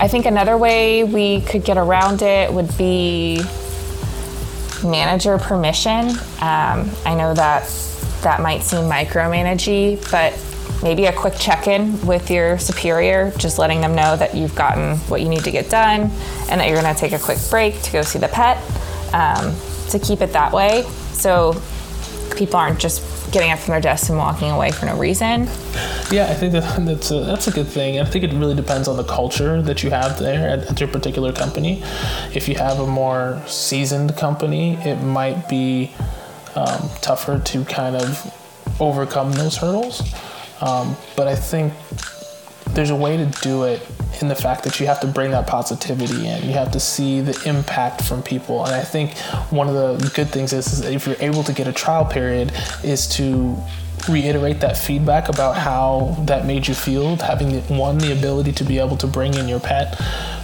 I 0.00 0.06
think 0.06 0.26
another 0.26 0.56
way 0.56 1.02
we 1.02 1.40
could 1.40 1.64
get 1.64 1.78
around 1.78 2.22
it 2.22 2.52
would 2.52 2.78
be 2.78 3.42
manager 4.84 5.38
permission. 5.38 6.10
Um, 6.40 6.90
I 7.04 7.14
know 7.16 7.34
that 7.34 7.68
that 8.22 8.40
might 8.40 8.62
seem 8.62 8.84
micromanagey, 8.84 10.10
but 10.10 10.38
maybe 10.82 11.06
a 11.06 11.12
quick 11.12 11.34
check-in 11.38 12.04
with 12.06 12.30
your 12.30 12.58
superior, 12.58 13.32
just 13.38 13.58
letting 13.58 13.80
them 13.80 13.94
know 13.94 14.16
that 14.16 14.34
you've 14.34 14.54
gotten 14.54 14.96
what 15.08 15.20
you 15.20 15.28
need 15.28 15.44
to 15.44 15.50
get 15.50 15.70
done 15.70 16.10
and 16.48 16.60
that 16.60 16.68
you're 16.68 16.80
going 16.80 16.94
to 16.94 17.00
take 17.00 17.12
a 17.12 17.18
quick 17.18 17.38
break 17.50 17.80
to 17.82 17.92
go 17.92 18.02
see 18.02 18.18
the 18.18 18.28
pet. 18.28 18.58
Um, 19.14 19.54
to 19.90 19.98
keep 19.98 20.22
it 20.22 20.32
that 20.32 20.52
way, 20.52 20.84
so 21.12 21.60
people 22.34 22.56
aren't 22.56 22.80
just 22.80 23.02
getting 23.32 23.50
up 23.50 23.58
from 23.58 23.72
their 23.72 23.80
desk 23.80 24.08
and 24.10 24.18
walking 24.18 24.50
away 24.50 24.70
for 24.70 24.86
no 24.86 24.96
reason. 24.96 25.44
Yeah, 26.10 26.28
I 26.30 26.34
think 26.34 26.52
that 26.52 26.76
that's 26.84 27.10
a, 27.10 27.20
that's 27.24 27.48
a 27.48 27.50
good 27.50 27.66
thing. 27.66 27.98
I 27.98 28.04
think 28.04 28.24
it 28.24 28.32
really 28.32 28.54
depends 28.54 28.86
on 28.86 28.96
the 28.96 29.04
culture 29.04 29.62
that 29.62 29.82
you 29.82 29.90
have 29.90 30.18
there 30.18 30.48
at, 30.48 30.70
at 30.70 30.80
your 30.80 30.88
particular 30.88 31.32
company. 31.32 31.82
If 32.34 32.48
you 32.48 32.54
have 32.56 32.78
a 32.78 32.86
more 32.86 33.42
seasoned 33.46 34.16
company, 34.16 34.74
it 34.84 35.02
might 35.02 35.48
be 35.48 35.92
um, 36.54 36.90
tougher 37.00 37.40
to 37.40 37.64
kind 37.64 37.96
of 37.96 38.78
overcome 38.80 39.32
those 39.32 39.56
hurdles. 39.56 40.02
Um, 40.60 40.96
but 41.16 41.26
I 41.26 41.34
think 41.34 41.72
there's 42.70 42.90
a 42.90 42.96
way 42.96 43.16
to 43.16 43.26
do 43.42 43.64
it 43.64 43.86
in 44.20 44.28
the 44.28 44.34
fact 44.34 44.64
that 44.64 44.80
you 44.80 44.86
have 44.86 45.00
to 45.00 45.06
bring 45.06 45.30
that 45.30 45.46
positivity 45.46 46.26
in. 46.26 46.44
You 46.44 46.52
have 46.52 46.72
to 46.72 46.80
see 46.80 47.20
the 47.20 47.40
impact 47.48 48.02
from 48.02 48.22
people. 48.22 48.64
And 48.64 48.74
I 48.74 48.82
think 48.82 49.16
one 49.50 49.68
of 49.68 49.74
the 49.74 50.10
good 50.14 50.28
things 50.28 50.52
is, 50.52 50.72
is 50.72 50.80
if 50.80 51.06
you're 51.06 51.16
able 51.20 51.42
to 51.44 51.52
get 51.52 51.66
a 51.66 51.72
trial 51.72 52.04
period, 52.04 52.52
is 52.84 53.06
to 53.16 53.56
reiterate 54.08 54.60
that 54.60 54.76
feedback 54.76 55.28
about 55.28 55.56
how 55.56 56.16
that 56.26 56.44
made 56.44 56.66
you 56.66 56.74
feel. 56.74 57.16
Having 57.16 57.60
one 57.76 57.98
the 57.98 58.12
ability 58.12 58.52
to 58.52 58.64
be 58.64 58.78
able 58.78 58.96
to 58.96 59.06
bring 59.06 59.34
in 59.34 59.48
your 59.48 59.60
pet 59.60 60.00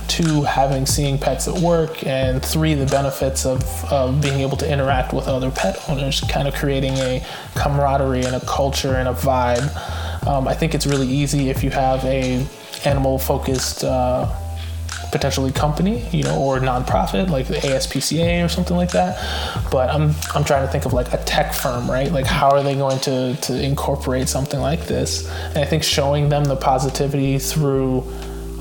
two, 0.09 0.43
having 0.43 0.87
seeing 0.87 1.19
pets 1.19 1.47
at 1.47 1.55
work, 1.55 2.05
and 2.07 2.43
three, 2.43 2.75
the 2.75 2.87
benefits 2.87 3.45
of, 3.45 3.63
of 3.93 4.21
being 4.21 4.41
able 4.41 4.57
to 4.57 4.71
interact 4.71 5.13
with 5.13 5.29
other 5.29 5.51
pet 5.51 5.79
owners, 5.89 6.21
kind 6.23 6.49
of 6.49 6.55
creating 6.55 6.95
a 6.95 7.25
camaraderie 7.55 8.25
and 8.25 8.35
a 8.35 8.41
culture 8.47 8.97
and 8.97 9.09
a 9.09 9.13
vibe. 9.13 10.27
Um, 10.27 10.49
I 10.49 10.55
think 10.55 10.75
it's 10.75 10.87
really 10.87 11.07
easy 11.07 11.51
if 11.51 11.63
you 11.63 11.71
have 11.71 12.05
a 12.05 12.47
animal 12.87 13.19
focused 13.19 13.85
uh, 13.85 14.29
potentially 15.11 15.53
company, 15.53 16.07
you 16.11 16.23
know, 16.23 16.39
or 16.39 16.59
nonprofit 16.59 17.29
like 17.29 17.47
the 17.47 17.57
ASPCA 17.57 18.45
or 18.45 18.49
something 18.49 18.77
like 18.77 18.91
that. 18.93 19.19
But 19.71 19.91
I'm 19.91 20.15
I'm 20.35 20.45
trying 20.45 20.67
to 20.67 20.73
think 20.73 20.85
of 20.85 20.93
like 20.93 21.13
a 21.13 21.23
tech 21.25 21.55
firm, 21.55 21.91
right? 21.91 22.11
Like 22.11 22.27
how 22.27 22.51
are 22.51 22.63
they 22.63 22.75
going 22.75 23.01
to 23.01 23.37
to 23.37 23.63
incorporate 23.63 24.29
something 24.29 24.61
like 24.61 24.87
this? 24.87 25.29
And 25.29 25.59
I 25.59 25.65
think 25.65 25.83
showing 25.83 26.29
them 26.29 26.45
the 26.45 26.57
positivity 26.57 27.39
through 27.39 28.01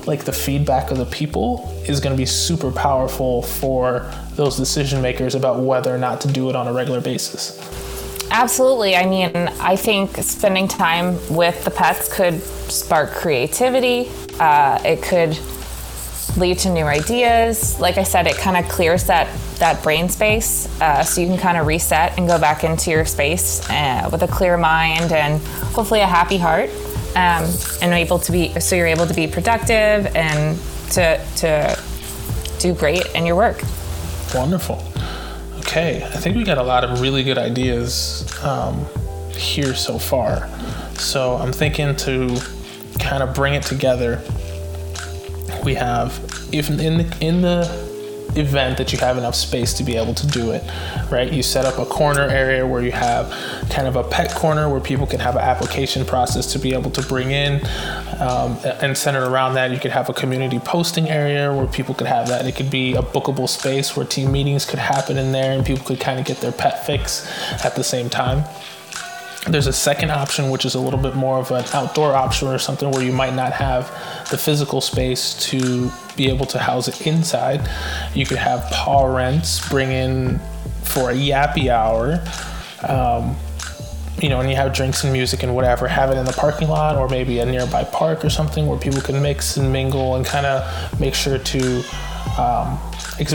like 0.06 0.24
the 0.24 0.32
feedback 0.32 0.90
of 0.90 0.96
the 0.96 1.04
people 1.04 1.68
is 1.86 2.00
going 2.00 2.14
to 2.14 2.18
be 2.18 2.26
super 2.26 2.72
powerful 2.72 3.42
for 3.42 4.10
those 4.36 4.56
decision 4.56 5.02
makers 5.02 5.34
about 5.34 5.60
whether 5.60 5.94
or 5.94 5.98
not 5.98 6.20
to 6.22 6.28
do 6.28 6.48
it 6.48 6.56
on 6.56 6.66
a 6.66 6.72
regular 6.72 7.00
basis. 7.00 7.58
Absolutely. 8.30 8.94
I 8.94 9.06
mean, 9.06 9.34
I 9.34 9.76
think 9.76 10.16
spending 10.18 10.68
time 10.68 11.14
with 11.34 11.64
the 11.64 11.70
pets 11.70 12.14
could 12.14 12.42
spark 12.42 13.10
creativity. 13.10 14.10
Uh, 14.38 14.80
it 14.84 15.02
could 15.02 15.38
lead 16.36 16.58
to 16.58 16.70
new 16.70 16.84
ideas. 16.84 17.80
Like 17.80 17.98
I 17.98 18.02
said, 18.02 18.26
it 18.26 18.36
kind 18.36 18.56
of 18.56 18.70
clears 18.70 19.04
that 19.04 19.28
that 19.58 19.82
brain 19.82 20.08
space, 20.08 20.68
uh, 20.80 21.02
so 21.02 21.20
you 21.20 21.26
can 21.26 21.36
kind 21.36 21.58
of 21.58 21.66
reset 21.66 22.16
and 22.16 22.28
go 22.28 22.38
back 22.38 22.62
into 22.62 22.90
your 22.90 23.04
space 23.04 23.68
uh, 23.70 24.08
with 24.12 24.22
a 24.22 24.28
clear 24.28 24.56
mind 24.56 25.10
and 25.10 25.42
hopefully 25.74 26.00
a 26.00 26.06
happy 26.06 26.38
heart 26.38 26.70
um, 27.16 27.50
and 27.82 27.92
able 27.92 28.20
to 28.20 28.30
be 28.30 28.58
so 28.60 28.76
you're 28.76 28.86
able 28.86 29.06
to 29.06 29.14
be 29.14 29.26
productive 29.26 30.06
and 30.14 30.58
to 30.90 31.20
to 31.36 31.78
do 32.60 32.72
great 32.74 33.04
in 33.14 33.26
your 33.26 33.36
work. 33.36 33.62
Wonderful. 34.34 34.87
Okay, 35.68 36.02
I 36.02 36.16
think 36.16 36.34
we 36.34 36.44
got 36.44 36.56
a 36.56 36.62
lot 36.62 36.82
of 36.82 37.02
really 37.02 37.22
good 37.22 37.36
ideas 37.36 38.24
um, 38.42 38.86
here 39.32 39.74
so 39.74 39.98
far. 39.98 40.48
So 40.94 41.36
I'm 41.36 41.52
thinking 41.52 41.94
to 41.94 42.40
kind 42.98 43.22
of 43.22 43.34
bring 43.34 43.52
it 43.52 43.64
together. 43.64 44.18
We 45.64 45.74
have 45.74 46.18
if 46.52 46.70
in 46.70 46.76
the 46.96 47.18
in 47.20 47.42
the 47.42 47.87
event 48.36 48.78
that 48.78 48.92
you 48.92 48.98
have 48.98 49.16
enough 49.18 49.34
space 49.34 49.72
to 49.74 49.84
be 49.84 49.96
able 49.96 50.14
to 50.14 50.26
do 50.26 50.50
it, 50.50 50.62
right? 51.10 51.32
You 51.32 51.42
set 51.42 51.64
up 51.64 51.78
a 51.78 51.86
corner 51.86 52.22
area 52.22 52.66
where 52.66 52.82
you 52.82 52.92
have 52.92 53.30
kind 53.70 53.86
of 53.86 53.96
a 53.96 54.04
pet 54.04 54.34
corner 54.34 54.68
where 54.68 54.80
people 54.80 55.06
can 55.06 55.20
have 55.20 55.36
an 55.36 55.42
application 55.42 56.04
process 56.04 56.52
to 56.52 56.58
be 56.58 56.74
able 56.74 56.90
to 56.92 57.02
bring 57.02 57.30
in, 57.30 57.60
um, 58.20 58.58
and 58.82 58.96
centered 58.96 59.26
around 59.26 59.54
that, 59.54 59.70
you 59.70 59.78
could 59.78 59.90
have 59.90 60.08
a 60.08 60.14
community 60.14 60.58
posting 60.58 61.08
area 61.08 61.52
where 61.52 61.66
people 61.66 61.94
could 61.94 62.06
have 62.06 62.28
that. 62.28 62.46
It 62.46 62.56
could 62.56 62.70
be 62.70 62.94
a 62.94 63.02
bookable 63.02 63.48
space 63.48 63.96
where 63.96 64.06
team 64.06 64.32
meetings 64.32 64.64
could 64.64 64.78
happen 64.78 65.16
in 65.16 65.32
there, 65.32 65.52
and 65.52 65.64
people 65.64 65.84
could 65.84 66.00
kind 66.00 66.18
of 66.18 66.26
get 66.26 66.38
their 66.40 66.52
pet 66.52 66.86
fix 66.86 67.26
at 67.64 67.74
the 67.74 67.84
same 67.84 68.08
time. 68.08 68.44
There's 69.46 69.66
a 69.66 69.72
second 69.72 70.10
option, 70.10 70.50
which 70.50 70.64
is 70.64 70.74
a 70.74 70.80
little 70.80 70.98
bit 70.98 71.14
more 71.14 71.38
of 71.38 71.50
an 71.50 71.64
outdoor 71.72 72.14
option 72.14 72.48
or 72.48 72.58
something 72.58 72.90
where 72.90 73.02
you 73.02 73.12
might 73.12 73.34
not 73.34 73.52
have 73.52 73.88
the 74.30 74.36
physical 74.36 74.80
space 74.80 75.34
to 75.48 75.90
be 76.16 76.28
able 76.28 76.44
to 76.46 76.58
house 76.58 76.88
it 76.88 77.06
inside. 77.06 77.68
You 78.14 78.26
could 78.26 78.38
have 78.38 78.68
paw 78.70 79.04
rents 79.06 79.66
bring 79.68 79.90
in 79.92 80.40
for 80.82 81.10
a 81.10 81.14
yappy 81.14 81.68
hour. 81.68 82.22
Um, 82.86 83.36
you 84.20 84.28
know, 84.28 84.40
and 84.40 84.50
you 84.50 84.56
have 84.56 84.72
drinks 84.72 85.04
and 85.04 85.12
music 85.12 85.44
and 85.44 85.54
whatever, 85.54 85.86
have 85.86 86.10
it 86.10 86.16
in 86.16 86.24
the 86.24 86.32
parking 86.32 86.68
lot 86.68 86.96
or 86.96 87.08
maybe 87.08 87.38
a 87.38 87.46
nearby 87.46 87.84
park 87.84 88.24
or 88.24 88.30
something 88.30 88.66
where 88.66 88.78
people 88.78 89.00
can 89.00 89.22
mix 89.22 89.56
and 89.56 89.72
mingle 89.72 90.16
and 90.16 90.26
kind 90.26 90.44
of 90.44 91.00
make 91.00 91.14
sure 91.14 91.38
to 91.38 91.84
um, 92.36 92.78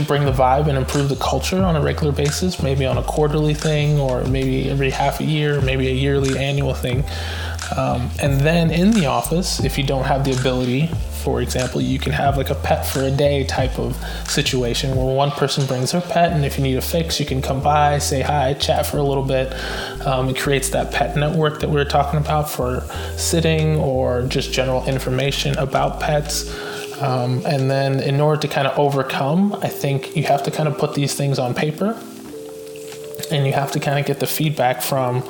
bring 0.06 0.24
the 0.24 0.32
vibe 0.32 0.68
and 0.68 0.76
improve 0.76 1.08
the 1.08 1.16
culture 1.16 1.62
on 1.62 1.76
a 1.76 1.80
regular 1.80 2.12
basis, 2.12 2.62
maybe 2.62 2.86
on 2.86 2.98
a 2.98 3.02
quarterly 3.02 3.54
thing 3.54 3.98
or 3.98 4.24
maybe 4.24 4.70
every 4.70 4.90
half 4.90 5.20
a 5.20 5.24
year, 5.24 5.60
maybe 5.60 5.88
a 5.88 5.92
yearly 5.92 6.38
annual 6.38 6.74
thing. 6.74 7.04
Um, 7.76 8.10
and 8.20 8.40
then 8.40 8.70
in 8.70 8.90
the 8.90 9.06
office, 9.06 9.62
if 9.64 9.78
you 9.78 9.84
don't 9.84 10.04
have 10.04 10.24
the 10.24 10.38
ability, 10.38 10.88
for 11.24 11.40
example, 11.40 11.80
you 11.80 11.98
can 11.98 12.12
have 12.12 12.36
like 12.36 12.50
a 12.50 12.54
pet 12.54 12.86
for 12.86 13.00
a 13.00 13.10
day 13.10 13.44
type 13.44 13.78
of 13.78 13.96
situation 14.28 14.94
where 14.94 15.16
one 15.16 15.30
person 15.30 15.66
brings 15.66 15.92
their 15.92 16.02
pet, 16.02 16.32
and 16.32 16.44
if 16.44 16.58
you 16.58 16.62
need 16.62 16.76
a 16.76 16.82
fix, 16.82 17.18
you 17.18 17.24
can 17.24 17.40
come 17.40 17.62
by, 17.62 17.98
say 17.98 18.20
hi, 18.20 18.52
chat 18.54 18.84
for 18.84 18.98
a 18.98 19.02
little 19.02 19.24
bit. 19.24 19.54
Um, 20.06 20.28
it 20.28 20.36
creates 20.36 20.68
that 20.70 20.92
pet 20.92 21.16
network 21.16 21.60
that 21.60 21.68
we 21.68 21.76
were 21.76 21.86
talking 21.86 22.20
about 22.20 22.50
for 22.50 22.82
sitting 23.16 23.76
or 23.76 24.22
just 24.26 24.52
general 24.52 24.84
information 24.86 25.56
about 25.56 25.98
pets. 25.98 26.44
Um, 27.00 27.44
and 27.44 27.70
then, 27.70 28.00
in 28.00 28.20
order 28.20 28.40
to 28.42 28.48
kind 28.48 28.66
of 28.66 28.78
overcome, 28.78 29.54
I 29.62 29.68
think 29.68 30.16
you 30.16 30.24
have 30.24 30.42
to 30.44 30.50
kind 30.50 30.68
of 30.68 30.78
put 30.78 30.94
these 30.94 31.14
things 31.14 31.38
on 31.38 31.54
paper 31.54 32.00
and 33.30 33.46
you 33.46 33.52
have 33.52 33.72
to 33.72 33.80
kind 33.80 33.98
of 33.98 34.06
get 34.06 34.20
the 34.20 34.26
feedback 34.26 34.82
from 34.82 35.22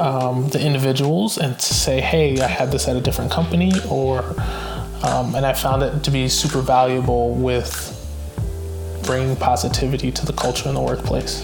um, 0.00 0.48
the 0.48 0.64
individuals 0.64 1.38
and 1.38 1.58
to 1.58 1.74
say, 1.74 2.00
hey, 2.00 2.40
I 2.40 2.46
had 2.46 2.70
this 2.70 2.88
at 2.88 2.96
a 2.96 3.00
different 3.00 3.30
company, 3.30 3.72
or, 3.90 4.20
um, 5.02 5.34
and 5.34 5.46
I 5.46 5.52
found 5.52 5.82
it 5.82 6.02
to 6.04 6.10
be 6.10 6.28
super 6.28 6.60
valuable 6.60 7.34
with 7.34 7.92
bringing 9.04 9.36
positivity 9.36 10.10
to 10.10 10.26
the 10.26 10.32
culture 10.32 10.68
in 10.68 10.74
the 10.74 10.80
workplace. 10.80 11.40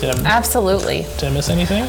Did 0.00 0.16
I, 0.16 0.22
Absolutely. 0.24 1.06
Did 1.18 1.24
I 1.24 1.30
miss 1.30 1.48
anything? 1.48 1.84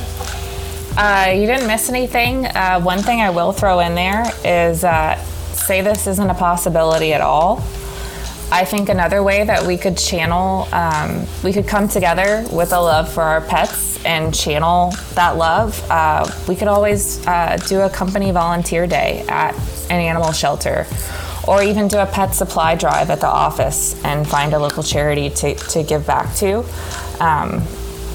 Uh, 0.96 1.32
you 1.34 1.48
didn't 1.48 1.66
miss 1.66 1.90
anything. 1.90 2.46
Uh, 2.46 2.80
one 2.80 3.00
thing 3.00 3.22
I 3.22 3.32
will 3.32 3.52
throw 3.52 3.80
in 3.80 3.96
there 3.96 4.24
is 4.46 4.84
uh, 4.84 5.18
say 5.64 5.82
this 5.82 6.08
isn't 6.08 6.30
a 6.30 6.34
possibility 6.34 7.14
at 7.14 7.22
all. 7.22 7.64
I 8.52 8.66
think 8.66 8.90
another 8.90 9.24
way 9.24 9.46
that 9.46 9.66
we 9.66 9.78
could 9.78 9.98
channel, 9.98 10.68
um, 10.74 11.26
we 11.44 11.54
could 11.54 11.68
come 11.68 11.88
together 11.88 12.46
with 12.52 12.74
a 12.74 12.80
love 12.80 13.12
for 13.12 13.24
our 13.24 13.42
pets 13.42 14.04
and 14.06 14.36
channel 14.36 14.92
that 15.16 15.38
love. 15.38 15.82
Uh, 15.90 16.30
we 16.48 16.56
could 16.56 16.68
always 16.68 17.26
uh, 17.26 17.58
do 17.68 17.82
a 17.82 17.90
company 17.90 18.32
volunteer 18.32 18.86
day 18.86 19.26
at 19.30 19.56
an 19.90 20.00
animal 20.02 20.34
shelter 20.34 20.86
or 21.48 21.64
even 21.64 21.88
do 21.88 21.98
a 21.98 22.06
pet 22.06 22.36
supply 22.36 22.76
drive 22.76 23.10
at 23.10 23.22
the 23.22 23.28
office 23.28 24.00
and 24.04 24.28
find 24.28 24.54
a 24.54 24.60
local 24.60 24.84
charity 24.84 25.30
to, 25.30 25.56
to 25.56 25.82
give 25.82 26.06
back 26.06 26.34
to. 26.36 26.60
Um, 27.20 27.64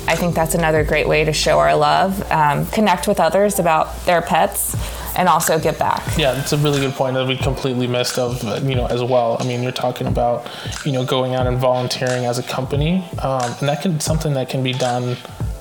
I 0.07 0.17
think 0.17 0.35
that's 0.35 0.55
another 0.55 0.85
great 0.85 1.09
way 1.09 1.25
to 1.25 1.33
show 1.33 1.59
our 1.59 1.75
love, 1.75 2.31
um, 2.31 2.67
connect 2.67 3.09
with 3.09 3.21
others 3.21 3.59
about 3.59 4.05
their 4.05 4.23
pets 4.23 4.77
and 5.19 5.29
also 5.29 5.59
give 5.59 5.79
back. 5.79 6.17
Yeah, 6.17 6.41
it's 6.41 6.53
a 6.53 6.57
really 6.57 6.81
good 6.81 6.95
point 6.95 7.15
that 7.15 7.27
we 7.27 7.37
completely 7.37 7.89
missed 7.89 8.19
of, 8.19 8.43
you 8.67 8.77
know, 8.77 8.87
as 8.87 9.03
well. 9.03 9.37
I 9.41 9.45
mean, 9.45 9.63
you're 9.63 9.73
talking 9.73 10.07
about, 10.07 10.49
you 10.85 10.93
know, 10.93 11.05
going 11.05 11.35
out 11.35 11.47
and 11.47 11.59
volunteering 11.59 12.25
as 12.25 12.39
a 12.39 12.43
company, 12.43 13.05
um, 13.21 13.53
and 13.59 13.69
that 13.69 13.83
can 13.83 13.99
something 14.01 14.33
that 14.35 14.49
can 14.49 14.63
be 14.63 14.73
done 14.73 15.17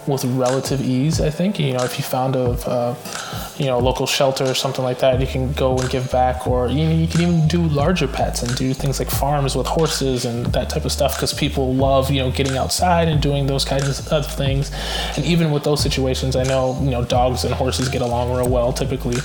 with 0.07 0.23
relative 0.25 0.81
ease. 0.81 1.19
I 1.21 1.29
think 1.29 1.59
you 1.59 1.73
know 1.73 1.83
if 1.83 1.97
you 1.97 2.03
found 2.03 2.35
a 2.35 2.51
uh, 2.67 2.95
you 3.57 3.65
know 3.65 3.79
local 3.79 4.07
shelter 4.07 4.45
or 4.45 4.53
something 4.53 4.83
like 4.83 4.99
that, 4.99 5.19
you 5.19 5.27
can 5.27 5.51
go 5.53 5.77
and 5.77 5.89
give 5.89 6.11
back, 6.11 6.47
or 6.47 6.67
you 6.67 6.85
know 6.85 6.95
you 6.95 7.07
can 7.07 7.21
even 7.21 7.47
do 7.47 7.61
larger 7.67 8.07
pets 8.07 8.43
and 8.43 8.55
do 8.55 8.73
things 8.73 8.99
like 8.99 9.09
farms 9.09 9.55
with 9.55 9.67
horses 9.67 10.25
and 10.25 10.45
that 10.47 10.69
type 10.69 10.85
of 10.85 10.91
stuff 10.91 11.15
because 11.15 11.33
people 11.33 11.73
love 11.73 12.09
you 12.11 12.21
know 12.21 12.31
getting 12.31 12.57
outside 12.57 13.07
and 13.07 13.21
doing 13.21 13.47
those 13.47 13.65
kinds 13.65 14.07
of 14.11 14.25
things. 14.25 14.71
And 15.15 15.25
even 15.25 15.51
with 15.51 15.63
those 15.63 15.81
situations, 15.81 16.35
I 16.35 16.43
know 16.43 16.79
you 16.81 16.91
know 16.91 17.03
dogs 17.03 17.43
and 17.43 17.53
horses 17.53 17.89
get 17.89 18.01
along 18.01 18.35
real 18.35 18.49
well 18.49 18.73
typically. 18.73 19.17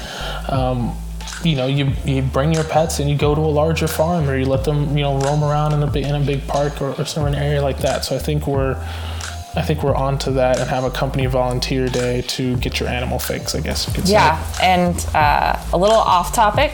Um, 0.48 0.96
you 1.44 1.56
know, 1.56 1.66
you, 1.66 1.92
you 2.04 2.22
bring 2.22 2.52
your 2.52 2.64
pets 2.64 3.00
and 3.00 3.10
you 3.10 3.16
go 3.16 3.34
to 3.34 3.40
a 3.40 3.42
larger 3.42 3.88
farm 3.88 4.28
or 4.28 4.36
you 4.36 4.44
let 4.44 4.64
them, 4.64 4.96
you 4.96 5.02
know, 5.02 5.18
roam 5.18 5.42
around 5.42 5.72
in 5.72 5.82
a 5.82 5.86
big, 5.86 6.04
in 6.04 6.14
a 6.14 6.20
big 6.20 6.46
park 6.46 6.80
or, 6.80 6.90
or 6.92 7.28
an 7.28 7.34
area 7.34 7.60
like 7.60 7.78
that. 7.78 8.04
So 8.04 8.14
I 8.14 8.18
think 8.18 8.46
we're, 8.46 8.74
I 9.54 9.62
think 9.62 9.82
we're 9.82 9.94
on 9.94 10.18
to 10.20 10.30
that 10.32 10.58
and 10.58 10.70
have 10.70 10.84
a 10.84 10.90
company 10.90 11.26
volunteer 11.26 11.86
day 11.88 12.22
to 12.22 12.56
get 12.56 12.80
your 12.80 12.88
animal 12.88 13.18
fix, 13.18 13.54
I 13.54 13.60
guess 13.60 13.86
you 13.86 13.92
could 13.92 14.06
say. 14.06 14.14
Yeah, 14.14 14.42
and 14.62 15.06
uh, 15.14 15.62
a 15.72 15.76
little 15.76 15.96
off 15.96 16.32
topic, 16.34 16.72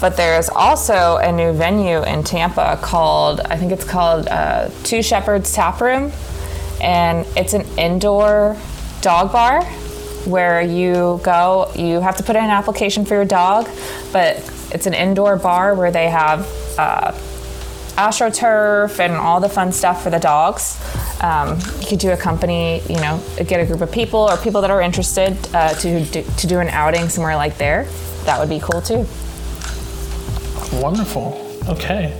but 0.00 0.16
there's 0.16 0.48
also 0.48 1.16
a 1.16 1.32
new 1.32 1.52
venue 1.52 2.02
in 2.04 2.22
Tampa 2.22 2.78
called, 2.80 3.40
I 3.40 3.56
think 3.56 3.72
it's 3.72 3.84
called 3.84 4.28
uh, 4.28 4.70
Two 4.84 5.02
Shepherds 5.02 5.52
Tap 5.52 5.80
Room, 5.80 6.12
and 6.80 7.26
it's 7.36 7.54
an 7.54 7.66
indoor 7.76 8.56
dog 9.00 9.32
bar 9.32 9.64
where 10.26 10.60
you 10.60 11.20
go, 11.24 11.72
you 11.74 12.00
have 12.00 12.16
to 12.18 12.22
put 12.22 12.36
in 12.36 12.44
an 12.44 12.50
application 12.50 13.04
for 13.04 13.14
your 13.14 13.24
dog, 13.24 13.68
but 14.12 14.36
it's 14.72 14.86
an 14.86 14.94
indoor 14.94 15.36
bar 15.36 15.74
where 15.74 15.90
they 15.90 16.08
have 16.08 16.40
uh, 16.78 17.10
astroturf 17.96 19.00
and 19.00 19.14
all 19.14 19.40
the 19.40 19.48
fun 19.48 19.72
stuff 19.72 20.02
for 20.02 20.10
the 20.10 20.18
dogs. 20.18 20.78
Um, 21.20 21.58
you 21.80 21.86
could 21.86 21.98
do 21.98 22.10
a 22.10 22.16
company, 22.16 22.82
you 22.88 22.96
know, 22.96 23.22
get 23.46 23.60
a 23.60 23.66
group 23.66 23.80
of 23.80 23.90
people 23.90 24.20
or 24.20 24.36
people 24.36 24.60
that 24.60 24.70
are 24.70 24.82
interested 24.82 25.36
uh, 25.54 25.74
to, 25.74 26.04
do, 26.04 26.22
to 26.22 26.46
do 26.46 26.60
an 26.60 26.68
outing 26.68 27.08
somewhere 27.08 27.36
like 27.36 27.56
there. 27.58 27.84
That 28.24 28.38
would 28.38 28.48
be 28.48 28.60
cool 28.60 28.82
too. 28.82 29.06
Wonderful. 30.80 31.42
Okay. 31.68 32.14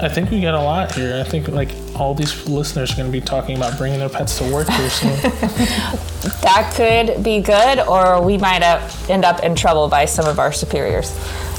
I 0.00 0.08
think 0.08 0.30
we 0.30 0.40
got 0.40 0.54
a 0.54 0.60
lot 0.60 0.92
here. 0.92 1.20
I 1.20 1.28
think 1.28 1.48
like 1.48 1.70
all 1.94 2.14
these 2.14 2.46
listeners 2.48 2.92
are 2.92 2.96
going 2.96 3.06
to 3.06 3.12
be 3.12 3.20
talking 3.20 3.56
about 3.56 3.78
bringing 3.78 4.00
their 4.00 4.08
pets 4.08 4.38
to 4.38 4.52
work 4.52 4.68
here 4.68 4.90
soon. 4.90 5.10
that 6.42 6.72
could 6.74 7.22
be 7.22 7.40
good, 7.40 7.80
or 7.80 8.20
we 8.20 8.36
might 8.36 8.62
end 9.08 9.24
up 9.24 9.42
in 9.44 9.54
trouble 9.54 9.88
by 9.88 10.04
some 10.04 10.26
of 10.26 10.38
our 10.38 10.52
superiors. 10.52 11.12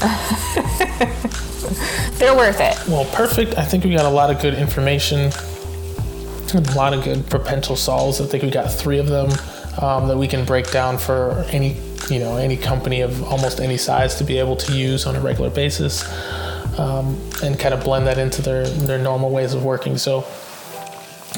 They're 2.18 2.36
worth 2.36 2.60
it. 2.60 2.76
Well, 2.88 3.06
perfect. 3.06 3.56
I 3.58 3.64
think 3.64 3.84
we 3.84 3.94
got 3.94 4.04
a 4.04 4.10
lot 4.10 4.30
of 4.30 4.40
good 4.40 4.54
information, 4.54 5.30
a 6.56 6.74
lot 6.74 6.94
of 6.94 7.04
good 7.04 7.26
potential 7.28 7.76
solves. 7.76 8.20
I 8.20 8.26
think 8.26 8.42
we 8.42 8.50
got 8.50 8.70
three 8.72 8.98
of 8.98 9.06
them 9.06 9.30
um, 9.82 10.08
that 10.08 10.16
we 10.16 10.26
can 10.26 10.44
break 10.44 10.70
down 10.70 10.98
for 10.98 11.44
any 11.48 11.76
you 12.10 12.18
know 12.18 12.36
any 12.36 12.56
company 12.56 13.00
of 13.00 13.22
almost 13.24 13.60
any 13.60 13.76
size 13.76 14.14
to 14.16 14.24
be 14.24 14.38
able 14.38 14.56
to 14.56 14.72
use 14.72 15.06
on 15.06 15.16
a 15.16 15.20
regular 15.20 15.50
basis 15.50 16.04
um, 16.78 17.18
and 17.42 17.58
kind 17.58 17.74
of 17.74 17.82
blend 17.82 18.06
that 18.06 18.18
into 18.18 18.42
their 18.42 18.66
their 18.66 18.98
normal 18.98 19.30
ways 19.30 19.54
of 19.54 19.64
working. 19.64 19.98
So 19.98 20.24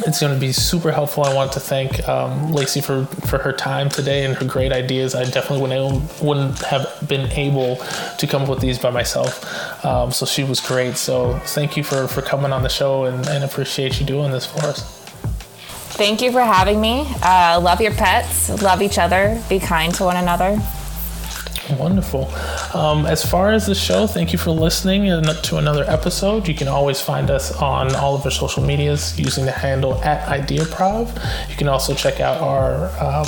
it's 0.06 0.20
going 0.20 0.32
to 0.32 0.38
be 0.38 0.52
super 0.52 0.92
helpful. 0.92 1.24
I 1.24 1.34
want 1.34 1.52
to 1.52 1.60
thank 1.60 2.06
um, 2.08 2.52
Lacey 2.52 2.80
for, 2.80 3.06
for 3.06 3.38
her 3.38 3.52
time 3.52 3.88
today 3.88 4.24
and 4.24 4.36
her 4.36 4.44
great 4.44 4.72
ideas. 4.72 5.14
I 5.14 5.24
definitely 5.24 5.62
wouldn't, 5.62 6.22
wouldn't 6.22 6.58
have 6.62 6.86
been 7.08 7.30
able 7.32 7.76
to 8.18 8.26
come 8.26 8.42
up 8.42 8.48
with 8.48 8.60
these 8.60 8.78
by 8.78 8.90
myself. 8.90 9.84
Um, 9.84 10.12
so 10.12 10.26
she 10.26 10.44
was 10.44 10.60
great. 10.60 10.96
So 10.96 11.38
thank 11.38 11.76
you 11.76 11.82
for, 11.82 12.06
for 12.06 12.22
coming 12.22 12.52
on 12.52 12.62
the 12.62 12.68
show 12.68 13.04
and, 13.04 13.26
and 13.26 13.44
appreciate 13.44 13.98
you 13.98 14.06
doing 14.06 14.30
this 14.30 14.46
for 14.46 14.60
us. 14.66 14.97
Thank 15.99 16.22
you 16.22 16.30
for 16.30 16.40
having 16.40 16.80
me. 16.80 17.09
Uh, 17.24 17.61
love 17.61 17.80
your 17.80 17.92
pets, 17.92 18.62
love 18.62 18.82
each 18.82 18.99
other, 18.99 19.42
be 19.49 19.59
kind 19.59 19.92
to 19.96 20.05
one 20.05 20.16
another. 20.16 20.57
Wonderful. 21.76 22.32
Um, 22.72 23.05
as 23.05 23.28
far 23.28 23.51
as 23.51 23.66
the 23.66 23.74
show, 23.74 24.07
thank 24.07 24.32
you 24.32 24.38
for 24.38 24.53
listening 24.53 25.07
to 25.24 25.57
another 25.57 25.82
episode. 25.88 26.46
You 26.46 26.55
can 26.55 26.68
always 26.68 27.01
find 27.01 27.32
us 27.32 27.51
on 27.61 27.96
all 27.96 28.14
of 28.14 28.24
our 28.24 28.30
social 28.30 28.62
medias 28.62 29.18
using 29.18 29.44
the 29.44 29.51
handle 29.51 30.01
at 30.05 30.24
IdeaProv. 30.28 31.51
You 31.51 31.57
can 31.57 31.66
also 31.66 31.94
check 31.94 32.20
out 32.20 32.40
our 32.40 32.86
um, 33.05 33.26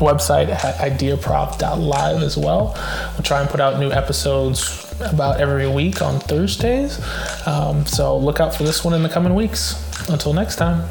website 0.00 0.48
at 0.48 0.76
ideaprov.live 0.76 2.22
as 2.22 2.38
well. 2.38 2.72
We'll 3.12 3.24
try 3.24 3.42
and 3.42 3.50
put 3.50 3.60
out 3.60 3.78
new 3.78 3.92
episodes 3.92 4.90
about 5.02 5.38
every 5.38 5.68
week 5.68 6.00
on 6.00 6.18
Thursdays. 6.18 6.98
Um, 7.46 7.84
so 7.84 8.16
look 8.16 8.40
out 8.40 8.54
for 8.54 8.62
this 8.62 8.82
one 8.82 8.94
in 8.94 9.02
the 9.02 9.10
coming 9.10 9.34
weeks. 9.34 9.86
Until 10.08 10.32
next 10.32 10.56
time. 10.56 10.88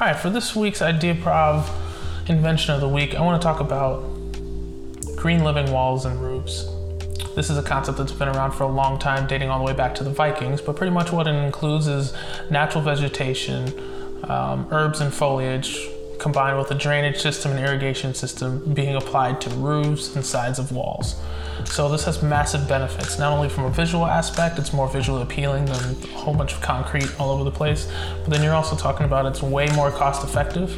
All 0.00 0.06
right, 0.06 0.14
for 0.14 0.30
this 0.30 0.54
week's 0.54 0.78
IdeaProv 0.78 1.68
invention 2.28 2.72
of 2.72 2.80
the 2.80 2.88
week, 2.88 3.16
I 3.16 3.20
want 3.20 3.42
to 3.42 3.44
talk 3.44 3.58
about 3.58 4.02
green 5.16 5.42
living 5.42 5.72
walls 5.72 6.04
and 6.04 6.22
roofs. 6.22 6.68
This 7.34 7.50
is 7.50 7.58
a 7.58 7.64
concept 7.64 7.98
that's 7.98 8.12
been 8.12 8.28
around 8.28 8.52
for 8.52 8.62
a 8.62 8.68
long 8.68 9.00
time, 9.00 9.26
dating 9.26 9.50
all 9.50 9.58
the 9.58 9.64
way 9.64 9.72
back 9.72 9.96
to 9.96 10.04
the 10.04 10.10
Vikings, 10.10 10.60
but 10.60 10.76
pretty 10.76 10.92
much 10.92 11.10
what 11.10 11.26
it 11.26 11.34
includes 11.34 11.88
is 11.88 12.14
natural 12.48 12.84
vegetation, 12.84 13.72
um, 14.30 14.68
herbs 14.70 15.00
and 15.00 15.12
foliage, 15.12 15.88
combined 16.18 16.58
with 16.58 16.70
a 16.70 16.74
drainage 16.74 17.20
system 17.20 17.52
and 17.52 17.60
irrigation 17.60 18.14
system 18.14 18.74
being 18.74 18.96
applied 18.96 19.40
to 19.42 19.50
roofs 19.50 20.14
and 20.14 20.24
sides 20.24 20.58
of 20.58 20.72
walls. 20.72 21.16
So 21.64 21.88
this 21.88 22.04
has 22.04 22.22
massive 22.22 22.68
benefits, 22.68 23.18
not 23.18 23.32
only 23.32 23.48
from 23.48 23.64
a 23.64 23.70
visual 23.70 24.06
aspect, 24.06 24.58
it's 24.58 24.72
more 24.72 24.88
visually 24.88 25.22
appealing 25.22 25.64
than 25.66 25.76
a 25.76 26.06
whole 26.16 26.34
bunch 26.34 26.54
of 26.54 26.60
concrete 26.60 27.08
all 27.18 27.30
over 27.30 27.44
the 27.44 27.50
place, 27.50 27.90
but 28.24 28.30
then 28.30 28.42
you're 28.42 28.54
also 28.54 28.76
talking 28.76 29.06
about 29.06 29.26
it's 29.26 29.42
way 29.42 29.68
more 29.70 29.90
cost 29.90 30.24
effective 30.24 30.76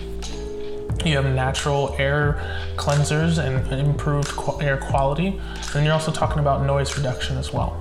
you 1.04 1.16
have 1.16 1.24
natural 1.24 1.94
air 1.98 2.40
cleansers 2.76 3.38
and 3.38 3.66
improved 3.72 4.32
air 4.62 4.76
quality. 4.76 5.40
And 5.74 5.84
you're 5.84 5.94
also 5.94 6.12
talking 6.12 6.40
about 6.40 6.64
noise 6.64 6.96
reduction 6.96 7.36
as 7.38 7.52
well. 7.52 7.80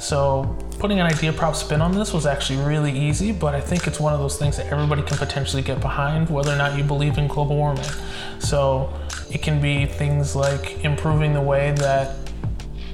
So 0.00 0.56
putting 0.84 1.00
an 1.00 1.10
IdeaProv 1.10 1.56
spin 1.56 1.80
on 1.80 1.92
this 1.92 2.12
was 2.12 2.26
actually 2.26 2.62
really 2.62 2.92
easy, 2.92 3.32
but 3.32 3.54
I 3.54 3.60
think 3.62 3.86
it's 3.86 3.98
one 3.98 4.12
of 4.12 4.20
those 4.20 4.36
things 4.36 4.58
that 4.58 4.66
everybody 4.66 5.00
can 5.00 5.16
potentially 5.16 5.62
get 5.62 5.80
behind, 5.80 6.28
whether 6.28 6.52
or 6.52 6.56
not 6.56 6.76
you 6.76 6.84
believe 6.84 7.16
in 7.16 7.26
global 7.26 7.56
warming. 7.56 7.88
So 8.38 8.92
it 9.32 9.40
can 9.40 9.62
be 9.62 9.86
things 9.86 10.36
like 10.36 10.84
improving 10.84 11.32
the 11.32 11.40
way 11.40 11.72
that 11.78 12.14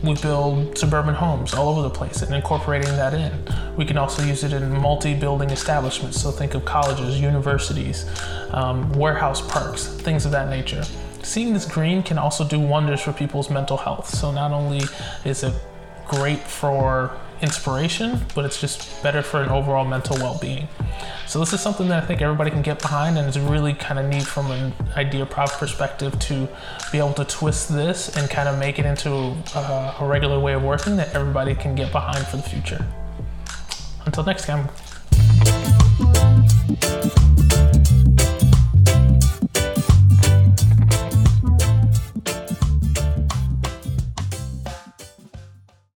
we 0.05 0.15
build 0.15 0.79
suburban 0.79 1.17
homes 1.17 1.53
all 1.53 1.69
over 1.69 1.83
the 1.83 1.91
place 1.91 2.23
and 2.23 2.33
incorporating 2.33 2.93
that 2.93 3.13
in. 3.13 3.33
We 3.77 3.85
can 3.85 3.99
also 3.99 4.23
use 4.23 4.45
it 4.45 4.53
in 4.53 4.71
multi 4.71 5.13
building 5.13 5.51
establishments, 5.51 6.23
so 6.23 6.31
think 6.31 6.55
of 6.55 6.65
colleges, 6.65 7.21
universities, 7.21 8.09
um, 8.53 8.93
warehouse 8.93 9.41
parks, 9.41 9.89
things 9.89 10.25
of 10.25 10.31
that 10.31 10.49
nature. 10.49 10.85
Seeing 11.25 11.53
this 11.53 11.67
green 11.67 12.05
can 12.05 12.19
also 12.19 12.47
do 12.47 12.61
wonders 12.61 13.01
for 13.01 13.13
people's 13.13 13.51
mental 13.51 13.77
health. 13.77 14.09
So, 14.09 14.31
not 14.31 14.53
only 14.53 14.83
is 15.25 15.43
it 15.43 15.55
great 16.07 16.39
for 16.39 17.19
inspiration, 17.43 18.21
but 18.35 18.45
it's 18.45 18.61
just 18.61 19.03
better 19.03 19.23
for 19.23 19.43
an 19.43 19.49
overall 19.49 19.85
mental 19.85 20.17
well 20.17 20.39
being. 20.41 20.69
So, 21.27 21.39
this 21.39 21.53
is 21.53 21.61
something 21.61 21.89
that 21.89 22.03
I 22.03 22.07
think 22.07 22.23
everybody 22.23 22.51
can 22.51 22.63
get 22.63 22.81
behind, 22.81 23.19
and 23.19 23.27
it's 23.29 23.37
really 23.37 23.75
kind 23.75 23.99
of 23.99 24.07
neat 24.07 24.25
from 24.25 24.51
an 24.51 24.73
IdeaProv 24.95 25.59
perspective 25.59 26.19
to 26.19 26.49
be 26.93 26.99
able 26.99 27.15
to 27.15 27.25
twist 27.25 27.73
this 27.73 28.17
and 28.17 28.29
kind 28.29 28.49
of 28.49 28.59
make 28.59 28.79
it 28.79 28.87
into 28.87 29.11
a, 29.11 29.95
a 30.01 30.07
regular 30.07 30.39
way 30.41 30.55
of 30.55 30.63
working 30.63 30.97
that 30.97 31.15
everybody 31.15 31.55
can 31.55 31.75
get 31.75 31.93
behind 31.93 32.27
for 32.27 32.37
the 32.37 32.43
future. 32.43 32.85
Until 34.07 34.25
next 34.25 34.47
time. 34.47 34.69